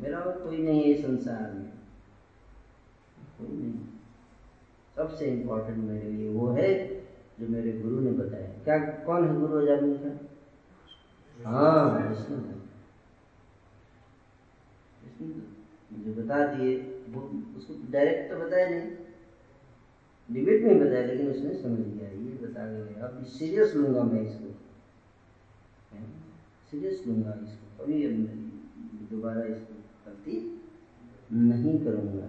मेरा 0.00 0.18
और 0.18 0.44
कोई 0.44 0.58
नहीं 0.58 0.82
है 0.82 1.02
संसार 1.02 1.52
में। 1.52 1.72
कोई 3.38 3.56
नहीं। 3.56 3.84
सबसे 4.96 5.26
इम्पोर्टेंट 5.26 5.78
मेरे 5.78 6.10
लिए 6.10 6.30
वो 6.30 6.48
है 6.48 6.88
जो 7.40 7.48
मेरे 7.48 7.72
गुरु 7.72 8.00
ने 8.00 8.10
बताया। 8.10 8.48
क्या, 8.48 8.78
कौन 8.78 9.28
है 9.28 9.40
गुरु 9.40 9.66
अजामी 9.66 9.98
का? 9.98 10.30
हाँ 11.50 12.08
विष्णु। 12.08 12.55
मुझे 15.20 16.12
बता 16.12 16.46
दिए, 16.46 16.76
वो 17.08 17.20
उसको 17.56 17.74
डायरेक्ट 17.92 18.30
तो 18.30 18.38
बताया 18.38 18.68
नहीं। 18.70 18.88
डिबेट 20.28 20.62
में 20.62 20.80
बताया, 20.80 21.06
लेकिन 21.06 21.30
उसने 21.30 21.54
समझ 21.54 21.80
लिया, 21.80 22.08
ये 22.08 22.38
बता 22.42 22.66
गए 22.66 23.00
अब 23.00 23.22
सीरियस 23.28 23.74
लूँगा 23.74 24.02
मैं 24.02 24.22
इसको। 24.22 24.54
सीरियस 26.70 27.02
लूँगा 27.06 27.34
इसको। 27.42 27.84
कभी 27.84 28.06
दोबारा 29.10 29.42
इसको 29.44 29.74
गलती 30.06 30.34
नहीं 31.32 31.78
करूँगा। 31.84 32.28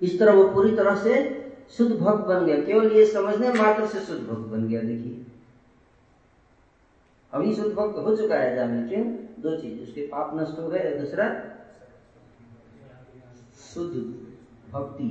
इस 0.00 0.18
तरह 0.18 0.32
वो 0.32 0.48
पूरी 0.48 0.76
तरह 0.76 0.96
से 0.96 1.12
शुद्ध 1.70 1.92
भक्त 1.92 2.26
बन 2.26 2.44
गया। 2.46 2.64
केवल 2.64 2.92
ये 2.92 3.06
समझने, 3.06 3.52
मात्र 3.52 3.86
से 3.86 4.00
शुद्ध 4.00 4.26
भक्त 4.26 4.48
बन 4.48 4.66
गया, 4.68 4.80
देखिए। 4.82 5.24
अभी 7.34 7.54
शुद्ध 7.54 7.72
भक्त 7.74 7.98
हो 7.98 8.14
चुका 8.16 8.36
है 8.36 8.54
जाने 8.56 8.88
क्यों 8.88 9.04
दो 9.42 9.56
चीज़, 9.60 9.80
उसके 9.82 10.06
पाप 10.08 10.34
नष्ट 10.34 10.58
हो 10.58 10.68
गए 10.68 10.98
दूसरा 10.98 11.26
शुद्ध 13.64 13.94
भक्ति, 14.72 15.08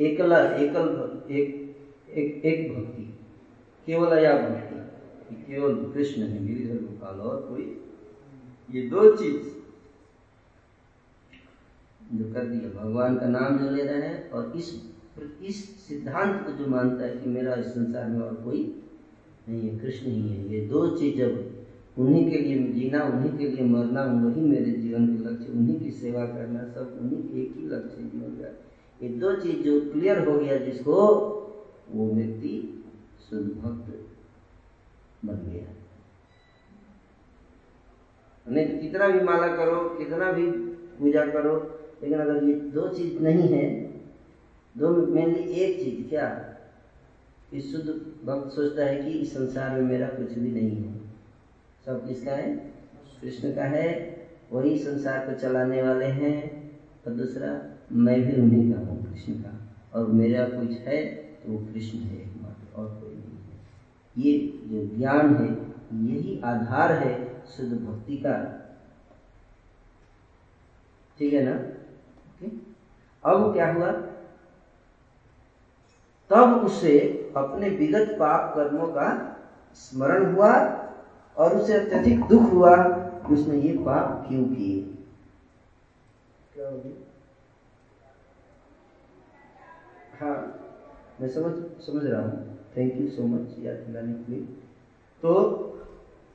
एकला, 0.00 0.38
एकल 0.54 0.88
एक 1.30 1.60
एक 2.10 2.44
एक 2.44 2.72
भक्ति, 2.74 3.02
केवल 3.86 4.18
या 4.18 4.32
भक्ति, 4.38 5.34
केवल 5.46 5.74
कृष्ण 5.94 6.22
है, 6.22 6.46
गिरिधर 6.46 6.80
गोपाल 6.82 7.20
और 7.20 7.36
कोई। 7.48 7.64
ये 8.68 8.88
दो 8.88 9.14
चीज़ 9.16 9.42
जो 12.12 12.32
कर 12.32 12.46
दिया, 12.46 12.70
भगवान 12.72 13.16
का 13.18 13.26
नाम 13.28 13.58
जो 13.58 13.70
ले 13.70 13.82
रहे 13.82 14.08
हैं 14.08 14.30
और 14.30 14.52
इस 14.56 14.72
इस 15.42 15.58
सिद्धांत 15.80 16.44
को 16.46 16.52
जो 16.52 16.66
मानता 16.66 17.04
है 17.04 17.16
कि 17.18 17.30
मेरा 17.30 17.54
इस 17.54 17.66
संसार 17.66 18.08
में 18.08 18.20
और 18.20 18.34
कोई 18.34 18.62
नहीं 19.48 19.68
है 19.68 19.78
कृष्ण 19.78 20.06
ही 20.06 20.28
है। 20.28 20.52
ये 20.52 20.66
दो 20.66 20.96
चीज़ 20.96 21.18
जब 21.18 21.50
उन्हीं 21.98 22.30
के 22.30 22.38
लिए 22.38 22.72
जीना, 22.72 23.02
उन्हीं 23.02 23.38
के 23.38 23.48
लिए 23.48 23.64
मरना, 23.64 24.02
वही 24.02 24.40
मेरे 24.40 24.70
जीवन 24.70 25.06
के 25.06 25.30
लक्ष्य, 25.30 25.52
उन्हीं 25.52 25.80
की 25.80 25.90
सेवा 25.90 26.26
करना, 26.26 26.64
सब 26.64 26.98
उन्हीं 27.00 27.42
एक 27.42 27.56
ही 27.56 27.66
लक्ष्य 27.66 28.02
जीवन 28.02 28.30
का 28.30 28.60
ये 29.02 29.08
दो 29.08 29.34
चीज़ 29.36 29.56
जो 29.56 29.92
क्लियर 29.92 30.28
हो 30.28 30.38
गया 30.38 30.56
जिसको, 30.56 30.94
वो 31.90 32.10
व्यक्ति 32.10 32.84
शुद्ध 33.30 33.52
भक्त 33.52 34.06
बन 35.24 35.52
गया। 35.52 35.66
नहीं 38.48 38.78
कितना 38.78 39.08
भी 39.08 39.20
माला 39.20 39.56
करो, 39.56 39.88
कितना 39.88 40.32
भी 40.32 40.50
पूजा 40.98 41.26
करो, 41.26 41.80
लेकिन 42.02 42.18
अगर 42.18 42.44
ये 42.44 42.54
दो 42.54 42.88
चीज़ 42.88 43.18
नहीं 43.18 43.48
है, 43.48 43.92
दो 44.78 45.06
मेनली 45.06 45.42
एक 45.42 45.84
चीज़ 45.84 46.08
क्या? 46.08 46.53
कि 47.54 47.60
शुद्ध 47.60 47.88
भक्त 48.26 48.52
सोचता 48.52 48.84
है 48.84 49.02
कि 49.02 49.10
इस 49.10 49.34
संसार 49.34 49.70
में 49.70 49.82
मेरा 49.82 50.06
कुछ 50.06 50.38
भी 50.38 50.50
नहीं 50.50 50.70
है। 50.70 50.94
सब 51.86 52.08
किसका 52.08 52.32
है? 52.32 52.56
कृष्ण 53.20 53.54
का 53.54 53.64
है। 53.64 54.16
वही 54.52 54.78
संसार 54.78 55.26
को 55.26 55.40
चलाने 55.40 55.82
वाले 55.82 56.04
हैं। 56.04 56.70
और 57.06 57.12
दूसरा, 57.12 57.78
मैं 57.92 58.20
भी 58.22 58.42
उन्हीं 58.42 58.72
का 58.72 58.78
हूँ, 58.78 59.12
कृष्ण 59.12 59.32
का। 59.32 59.52
और 59.94 60.06
मेरा 60.06 60.48
कुछ 60.48 60.70
है 60.70 61.06
तो 61.06 61.52
वो 61.52 61.58
कृष्ण 61.58 61.98
है 61.98 62.22
एकमात्र, 62.22 62.76
और 62.76 62.86
कोई 62.86 63.14
नहीं 63.14 63.38
है। 63.44 63.56
ये 64.18 64.58
जो 64.64 64.96
ज्ञान 64.96 65.34
है, 65.36 65.50
यही 66.10 66.40
आधार 66.40 66.92
है 66.92 67.42
शुद्ध 67.46 67.72
भक्ति 67.72 68.16
का। 68.16 68.36
ठीक 71.18 71.32
है 71.32 71.44
ना? 71.44 71.56
अब 73.24 73.52
क्या 73.52 73.72
हुआ? 73.72 73.92
तब 76.30 76.64
उसे 76.64 76.98
अपने 77.36 77.68
विगत 77.70 78.16
पाप 78.18 78.54
कर्मों 78.54 78.86
का 78.88 79.08
स्मरण 79.74 80.34
हुआ 80.34 80.52
और 81.36 81.56
उसे 81.56 81.74
अत्यधिक 81.74 82.24
दुख 82.28 82.52
हुआ 82.52 82.76
कि 83.26 83.34
उसने 83.34 83.58
ये 83.60 83.76
पाप 83.84 84.24
क्यों 84.28 84.44
किए। 84.44 84.80
क्या 86.54 86.68
हो 86.68 86.82
हाँ 90.20 90.36
मैं 91.20 91.28
समझ 91.28 91.52
समझ 91.86 92.04
रहा 92.04 92.20
हूँ। 92.22 92.58
थैंक 92.76 93.00
यू 93.00 93.08
सो 93.08 93.26
मच 93.26 93.58
याद 93.58 93.76
दिलाने 93.76 94.12
के 94.12 94.32
लिए। 94.32 94.40
तो 95.22 95.32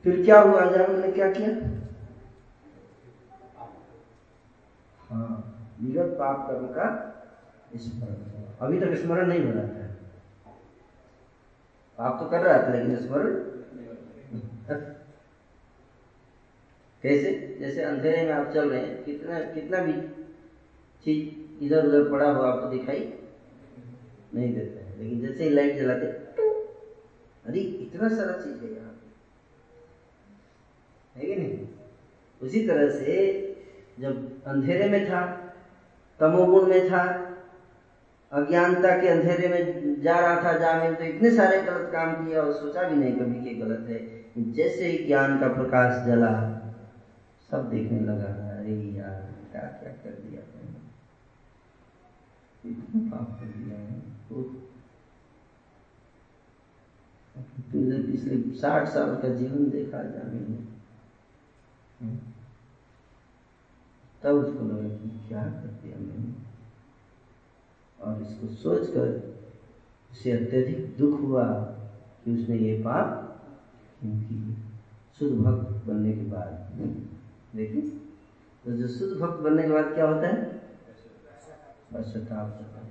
फिर 0.06 0.24
क्या 0.26 0.40
हुआ? 0.42 0.62
आज 0.62 0.90
ने 1.00 1.12
क्या 1.12 1.32
किया? 1.32 1.50
हाँ 5.10 5.30
विगत 5.82 6.16
पाप 6.20 6.48
कर्म 6.48 6.66
का 6.68 6.88
स्मरण 7.76 8.28
अभी 8.62 8.80
तक 8.80 8.94
स्मरण 9.02 9.28
नहीं 9.28 9.44
हो 9.44 9.52
रहा 9.52 9.79
पाप 12.00 12.20
तो 12.20 12.30
कर 12.30 12.40
रहा 12.40 12.58
था 12.64 12.74
लेकिन 12.74 12.96
स्मरण 12.98 13.34
कैसे? 17.04 17.58
जैसे 17.60 17.82
अंधेरे 17.82 18.24
में 18.26 18.32
आप 18.34 18.52
चल 18.54 18.70
रहे 18.70 18.80
हैं, 18.80 19.04
कितना 19.04 19.40
कितना 19.54 19.78
भी 19.80 19.94
चीज़ 21.04 21.64
इधर 21.64 21.86
उधर 21.88 22.10
पड़ा 22.12 22.30
हुआ 22.30 22.48
आपको 22.48 22.70
दिखाई 22.70 23.00
नहीं 24.34 24.54
देता 24.56 24.86
है। 24.86 24.98
लेकिन 25.00 25.20
जैसे 25.22 25.44
ही 25.44 25.50
लाइट 25.50 25.78
जलाते 25.78 26.06
अरे, 27.46 27.60
इतना 27.60 28.10
सारा 28.10 28.34
चीज़ 28.38 28.64
है 28.64 28.72
यहाँ 28.76 28.96
है 31.16 31.26
कि 31.26 31.36
नहीं? 31.36 31.68
उसी 32.42 32.66
तरह 32.68 32.90
से 32.90 33.16
जब 34.00 34.44
अंधेरे 34.48 34.90
में 34.90 35.06
था, 35.06 35.22
तमोगुण 36.20 36.68
में 36.68 36.90
था 36.90 37.04
अज्ञानता 38.32 38.90
के 39.02 39.08
अंधेरे 39.08 39.48
में 39.48 40.02
जा 40.02 40.20
रहा 40.20 40.36
था, 40.44 40.58
जाने 40.60 40.94
तो 40.96 41.04
इतने 41.04 41.30
सारे 41.32 41.62
गलत 41.64 41.90
काम 41.94 42.26
किए 42.26 42.36
और 42.36 42.52
सोचा 42.54 42.88
भी 42.90 42.96
नहीं 42.96 43.14
कभी 43.14 43.40
कि 43.46 43.56
गलत 43.56 43.90
है। 43.90 44.00
जैसे 44.54 44.88
ही 44.88 44.98
ज्ञान 45.06 45.40
का 45.40 45.48
प्रकाश 45.54 46.06
जला, 46.06 46.34
सब 47.50 47.70
देखने 47.70 48.00
लगा, 48.02 48.30
अरे 48.52 48.76
यार, 48.98 49.20
क्या 49.52 49.62
क्या 49.80 49.92
कर 50.04 50.14
दिया 50.22 50.42
पाप 52.64 53.28
कर 53.40 53.48
दिया 53.48 53.78
है 53.78 53.88
पिछले 58.04 58.36
साठ 58.60 58.88
साल 58.88 59.10
का 59.22 59.30
जीवन 59.36 59.70
देखा 59.70 60.02
जाने 60.06 60.40
में 60.40 60.62
तब 64.22 64.34
उसको 64.36 64.62
लगा 64.66 64.90
कि 64.92 65.10
क्या 65.28 65.44
कर 65.44 65.70
दिया 65.82 65.98
मैंने? 65.98 66.19
और 68.02 68.22
इसको 68.22 68.48
सोचकर 68.48 69.08
उसे 70.12 70.32
अत्यधिक 70.32 70.98
दुख 70.98 71.20
हुआ 71.22 71.46
कि 72.24 72.32
उसने 72.34 72.58
ये 72.58 72.82
पाप 72.84 73.08
क्योंकि 74.00 74.36
शुद्ध 75.20 75.36
भक्त 75.40 75.86
बनने 75.88 76.14
के 76.14 76.24
बाद। 76.32 76.52
देखिए 77.56 77.82
तो 78.66 78.72
जो 78.72 78.88
शुद्ध 78.88 79.14
भक्त 79.22 79.40
बनने 79.42 79.64
के 79.64 79.70
बाद 79.70 79.94
क्या 79.94 80.08
होता 80.08 80.28
है? 80.28 80.44
पश्चाताप 81.94 82.58
होता 82.58 82.80
है। 82.80 82.88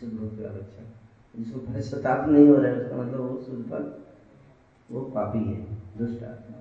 शुद्ध 0.00 0.14
भक्त 0.14 0.38
का 0.42 0.48
लक्षण 0.56 0.86
जिसको 1.34 1.58
पश्चाताप 1.62 2.28
नहीं 2.28 2.46
हो 2.48 2.56
रहा 2.56 2.72
है, 2.72 2.80
उसका 2.80 2.96
मतलब 2.96 3.20
वो 3.20 3.42
शुद्ध 3.42 3.64
भक्त, 3.70 3.92
वो 4.90 5.00
पापी 5.14 5.38
है, 5.38 5.60
दुष्ट 5.98 6.22
आत्मा। 6.22 6.56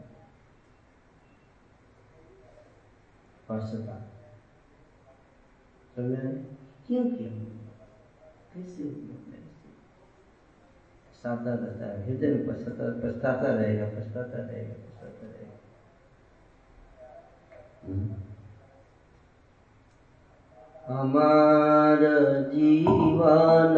पश्चाताप 3.49 4.16
समझ 5.97 6.17
क्यों 6.87 7.05
किया? 7.05 7.29
कैसे 8.53 8.83
पछताता 11.27 11.53
रहता 11.53 11.85
है 11.85 12.05
हृदय 12.05 12.27
में 12.27 12.47
पछताता 12.47 12.89
पछताता 13.03 13.47
रहेगा 13.53 13.85
पछताता 13.85 14.37
रहेगा 14.37 14.73
पछताता 14.73 15.27
रहेगा। 15.27 15.55
हमार 20.87 21.99
जीवन 22.53 23.75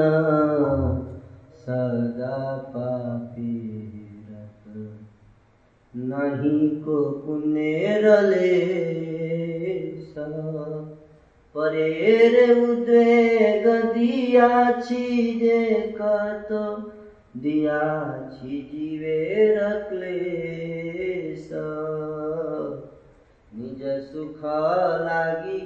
सदा 1.55 2.57
पापी 2.57 3.55
नहीं 5.95 6.81
को 6.83 7.11
पुनेर 7.11 8.05
ले 8.21 8.51
रले 10.15 10.88
পরের 11.54 12.34
উদ্বেগ 12.62 13.64
দিয়াছি 13.94 15.04
যে 15.40 15.60
কত 15.98 16.50
দিয়াছি 17.36 18.54
জীবের 18.70 19.56
ক্লেশ 19.88 21.44
নিজ 23.52 23.82
সুখ 24.08 24.40
লাগি 25.06 25.58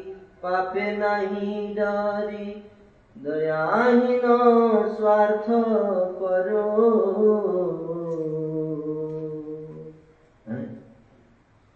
পাপে 0.43 0.87
নাহি 1.01 1.51
ডরি 1.77 2.49
দয়াহীন 3.17 4.25
স্বার্থ 4.97 5.47
করো 6.21 6.67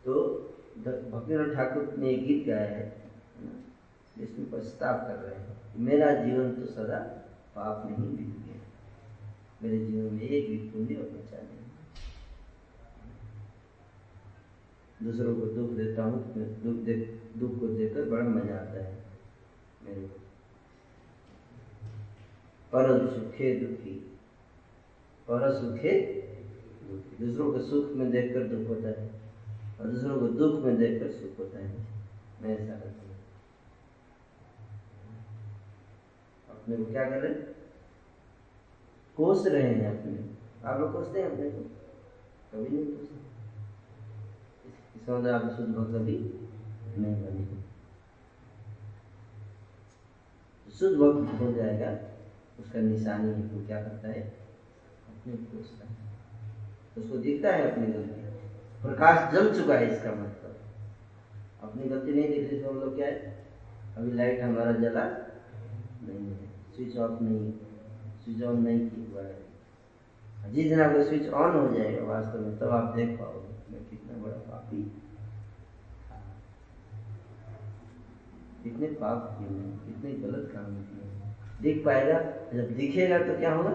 तो 0.05 0.15
भक्तिनाथ 1.13 1.51
ठाकुर 1.57 1.85
ने 1.99 2.13
गीत 2.19 2.41
गाया 2.47 2.71
है 2.71 2.96
इसमें 4.20 4.50
पछताव 4.52 5.00
कर 5.08 5.16
रहे 5.18 5.36
हैं 5.36 5.56
मेरा 5.80 6.14
जीवन 6.16 6.52
तो 6.52 6.66
सदा 6.68 7.00
पाप 7.56 7.86
नहीं 7.86 8.10
बीत 8.18 8.36
गया 8.46 8.60
मेरे 9.62 9.78
जीवन 9.80 10.14
में 10.14 10.24
एक 10.24 10.50
भी 10.50 10.58
पुण्य 10.70 10.96
और 10.96 11.10
बचा 11.10 11.38
नहीं। 11.38 11.66
दूसरों 15.04 15.34
को 15.36 15.46
दुख 15.56 15.70
देता 15.78 16.04
हूँ 16.04 16.22
तो 16.34 16.40
दुख 16.64 16.84
दे, 16.86 16.94
दुख 17.38 17.60
को 17.60 17.68
देकर 17.70 18.10
बड़ा 18.10 18.24
मज़ा 18.26 18.56
आता 18.56 18.84
है 18.84 18.94
मेरे 19.84 20.02
को। 20.02 20.20
पर 22.72 22.86
सुखे 23.10 23.54
दुखी 23.56 23.94
पर 25.28 25.52
सुखे 25.54 25.94
दुखी। 26.84 27.26
दूसरों 27.26 27.52
को 27.52 27.60
सुख 27.62 27.92
में 27.96 28.10
देखकर 28.12 28.44
दुख 28.48 28.68
होता 28.70 28.90
है 28.90 29.10
और 29.80 29.88
दूसरों 29.88 30.20
को 30.20 30.28
दुख 30.38 30.64
में 30.64 30.78
देखकर 30.78 31.12
सुख 31.12 31.40
होता 31.40 31.60
है। 31.60 31.86
मैं 32.42 32.58
ऐसा 32.58 32.74
करता 32.74 33.02
हूँ 33.02 33.06
अपने 36.68 36.86
को 36.86 36.92
क्या 36.92 37.04
कर 37.04 37.34
कोस 39.18 39.48
रहे 39.48 39.74
हैं 39.74 40.00
अपने। 40.00 40.30
आप 40.70 40.80
लोग 40.80 40.94
कोसते 40.94 41.22
हैं 41.22 41.32
अपने 41.32 41.50
को? 41.50 41.60
कभी 42.54 42.76
नहीं 42.76 42.86
कोसते। 42.86 43.16
इसका 44.96 45.18
मतलब 45.18 45.34
आप 45.36 45.58
शुद्ध 45.58 45.76
भक्त 45.76 45.90
कभी? 45.90 46.18
नहीं 46.98 47.16
बने 47.16 47.48
शुद्ध 50.72 50.98
भक्त 50.98 51.42
हो 51.42 51.52
जाएगा। 51.52 52.00
उसका 52.60 52.80
निशानी 52.80 53.30
है 53.30 53.42
वो 53.42 53.68
क्या 53.68 53.84
करता 53.84 54.08
है? 54.08 54.22
अपने 55.08 55.34
कोसता 55.34 55.88
है। 55.88 55.96
उसको 56.98 57.18
दिखता 57.18 57.50
है 57.50 57.72
अपनी 57.72 57.88
गलती। 57.88 58.22
प्रकाश 58.82 59.34
जल 59.34 59.62
चुका 59.62 59.74
है 59.74 59.96
इसका 59.96 60.12
मतलब। 60.12 60.58
अपनी 61.64 61.84
गलती 61.84 62.14
नहीं 62.14 62.30
दिख 62.30 62.52
रही 62.52 62.64
तो 62.64 62.70
हम 62.70 62.80
लोग 62.80 62.96
क्या 62.96 63.08
है? 63.08 63.46
अभी 63.98 64.12
लाइट 64.12 64.42
हमारा 64.42 64.72
जला 64.72 65.04
नहीं 66.04 66.32
है। 66.32 66.47
स्विच 66.78 66.98
ऑफ़ 66.98 67.24
नहीं 67.24 67.54
स्विच 68.24 68.44
ऑन 68.44 68.62
नहीं 68.62 68.90
किया 68.90 69.12
हुआ 69.12 69.22
है। 69.22 69.46
जिस 70.54 70.70
दिन 70.70 70.82
आपका 70.82 71.04
स्विच 71.04 71.30
ऑन 71.30 71.68
हो 71.68 71.78
जाएगा 71.78 72.04
वास्तव 72.06 72.40
में, 72.40 72.58
तब 72.58 72.70
आप 72.70 72.96
देख 72.96 73.20
पाओगे 73.20 73.74
मैं 73.74 73.90
कितना 73.90 74.24
बड़ा 74.24 74.38
पापी। 74.38 75.02
कितने 78.64 78.88
पाप 78.88 79.36
किए 79.40 79.48
मैं 79.48 79.86
कितने 79.86 80.14
गलत 80.14 80.52
काम 80.54 80.76
किए 80.76 80.98
दिख 81.62 81.86
पाएगा, 81.86 82.20
जब 82.54 82.76
दिखेगा 82.76 83.20
तो 83.20 83.40
क्या 83.40 83.54
होगा? 83.54 83.72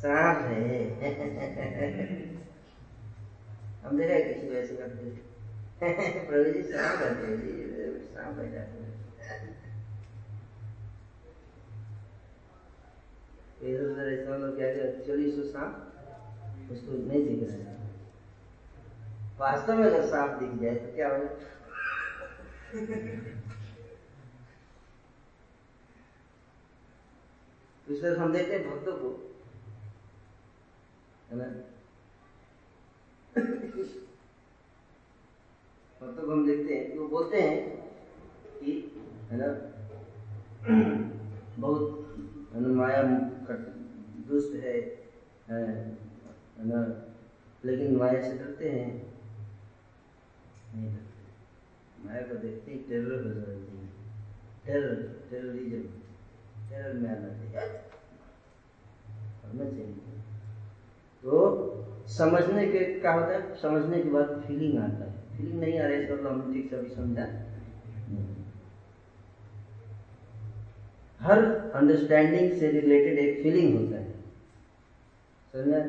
सांप 0.00 0.38
है। 0.46 0.70
हम 3.82 3.98
देखा 3.98 4.18
किसी 4.18 4.46
को 4.48 4.54
ऐसे 4.54 4.74
करते 4.76 5.10
प्रभु 6.26 6.50
जी, 6.52 6.62
सांप 6.62 6.98
करते 7.00 7.36
जी 7.36 7.52
सांप 8.14 8.38
है 8.38 8.46
जाते 8.52 8.80
इधर 13.62 13.82
उधर 13.82 14.06
ऐसा 14.12 14.30
मतलब 14.30 14.56
क्या 14.56 14.68
एक्चुअली 14.84 15.30
सो 15.32 15.42
सांप, 15.48 15.72
उसको 16.72 16.92
नहीं 16.92 17.22
दिख 17.26 17.48
रहा 17.48 17.56
है। 17.56 17.62
वास्तव 19.40 19.74
में 19.74 19.84
अगर 19.84 20.06
सांप 20.06 20.38
दिख 20.40 20.52
जाए 20.62 20.74
तो 20.76 20.94
क्या 20.94 21.08
होगा? 21.08 21.30
इसलिए 27.92 28.14
हम 28.14 28.32
देखते 28.32 28.56
हैं 28.56 28.70
भक्तों 28.70 28.96
को। 28.96 29.08
है 31.30 31.36
ना? 31.38 31.44
भक्तों 36.00 36.26
को 36.26 36.32
हम 36.32 36.46
देखते 36.46 36.74
हैं। 36.74 36.98
वो 36.98 37.08
बोलते 37.08 37.42
हैं 37.42 37.70
कि, 38.60 38.72
है 39.30 39.38
ना, 39.40 39.48
बहुत 41.58 41.98
माया 42.56 43.02
दुष्ट 44.28 44.54
है 44.54 44.74
है 45.48 46.68
ना, 46.68 46.80
लेकिन 47.64 47.96
माया 47.96 48.22
से 48.22 48.38
डरते 48.38 48.70
हैं। 48.70 49.12
नहीं 50.74 50.90
डरते। 50.92 52.04
माया 52.04 52.22
को 52.22 52.34
देखते 52.34 52.72
ही 52.72 52.78
टेरर 52.78 53.24
हो 53.24 53.30
जाती 53.30 53.76
है। 53.76 53.86
टेरर 54.66 55.02
टेररिज्म 55.30 56.01
टेरर 56.72 56.92
में 56.92 57.08
आना 57.10 57.28
चाहिए। 57.28 57.68
करना 59.42 59.64
चाहिए। 59.64 59.94
तो 61.24 61.40
समझने 62.08 62.66
के, 62.66 62.78
क्या 63.00 63.12
होता 63.12 63.32
है? 63.32 63.54
समझने 63.56 64.02
के 64.02 64.10
बाद 64.10 64.42
फीलिंग 64.46 64.78
आता 64.78 65.04
है। 65.04 65.36
फीलिंग 65.36 65.60
नहीं 65.60 65.78
आ 65.80 65.86
रही 65.86 65.96
है 65.96 66.12
मतलब 66.12 66.26
हमने 66.26 66.54
ठीक 66.54 66.70
से 66.70 66.76
अभी 66.76 66.94
समझा। 66.94 67.26
हर 71.20 71.44
अंडरस्टैंडिंग 71.74 72.52
से 72.52 72.70
रिलेटेड 72.70 73.18
एक 73.18 73.42
फीलिंग 73.42 73.76
होता 73.76 73.96
है। 73.96 74.10
समझ 75.54 75.82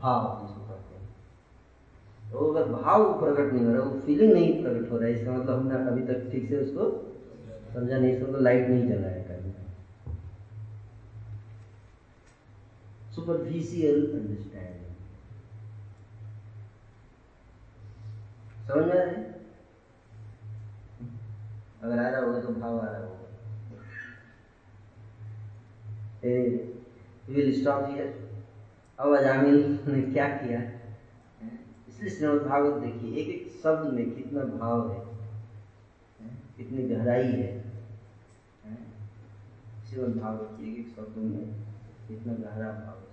भाव 0.00 0.40
जिसको 0.40 0.60
कहते 0.60 0.94
हैं 0.94 2.32
तो 2.32 2.52
अगर 2.52 2.72
भाव 2.72 3.04
प्रकट 3.20 3.52
नहीं 3.52 3.64
हो 3.66 3.72
रहा, 3.72 3.82
वो 3.82 4.00
फीलिंग 4.00 4.32
नहीं 4.32 4.62
प्रकट 4.62 4.90
हो 4.90 4.96
रहा 4.98 5.08
है, 5.08 5.14
इसका 5.14 5.32
मतलब 5.32 5.58
हमने 5.60 5.90
अभी 5.90 6.02
तक 6.06 6.30
ठीक 6.32 6.48
से 6.48 6.56
उसको 6.56 6.90
समझा 7.74 7.98
नहीं 7.98 8.18
समझ 8.20 8.42
लाइट 8.42 8.68
नहीं 8.68 8.88
जलाया 8.88 9.23
सुपरफिशियल 13.24 14.00
अंडरस्टैंडिंग 14.14 14.96
समझ 18.66 18.84
में 18.86 18.90
आ 18.90 18.94
रहा 18.94 19.04
है? 19.04 19.22
अगर 21.82 21.98
आ 21.98 22.08
रहा 22.08 22.20
होगा 22.20 22.40
तो 22.40 22.48
भाव 22.54 22.78
आ 22.78 22.86
रहा 22.86 22.98
होगा। 22.98 23.12
विल 27.28 27.48
स्टॉप 27.60 27.88
हियर 27.90 28.08
अब 28.98 29.14
अजामिल 29.16 29.56
ने 29.86 30.00
क्या 30.12 30.26
किया? 30.36 30.60
इसलिए 31.88 32.10
श्रीमद 32.10 32.42
भागवत 32.42 32.82
देखिए, 32.82 33.10
एक 33.22 33.28
एक 33.30 33.42
शब्द 33.62 33.92
में 33.94 34.10
कितना 34.10 34.44
भाव 34.58 34.92
है, 34.92 35.00
कितनी 36.56 36.88
गहराई 36.88 37.32
है। 37.32 37.48
श्रीमद 39.88 40.20
भागवत 40.20 40.60
एक 40.60 40.78
एक 40.78 40.94
शब्दों 40.96 41.22
में 41.22 41.44
कितना 42.08 42.32
गहरा 42.34 42.70
भाव 42.74 42.98
है। 42.98 43.12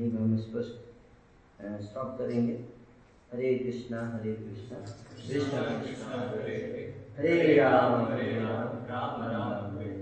अभी 0.00 0.16
हम 0.16 0.34
इसको 0.34 0.62
स्टॉप 1.82 2.18
करेंगे। 2.18 2.52
हरे 3.32 3.54
कृष्णा 3.54 4.10
हरे 4.10 4.32
कृष्णा। 4.32 4.78
कृष्णा 5.28 5.60
कृष्णा 5.80 6.16
हरे। 6.30 6.94
हरे 7.18 7.56
राम। 7.56 8.04
हरे 8.04 8.40
राम 8.40 8.78
राम 8.90 9.30
राम 9.30 9.78
हरे। 9.78 9.99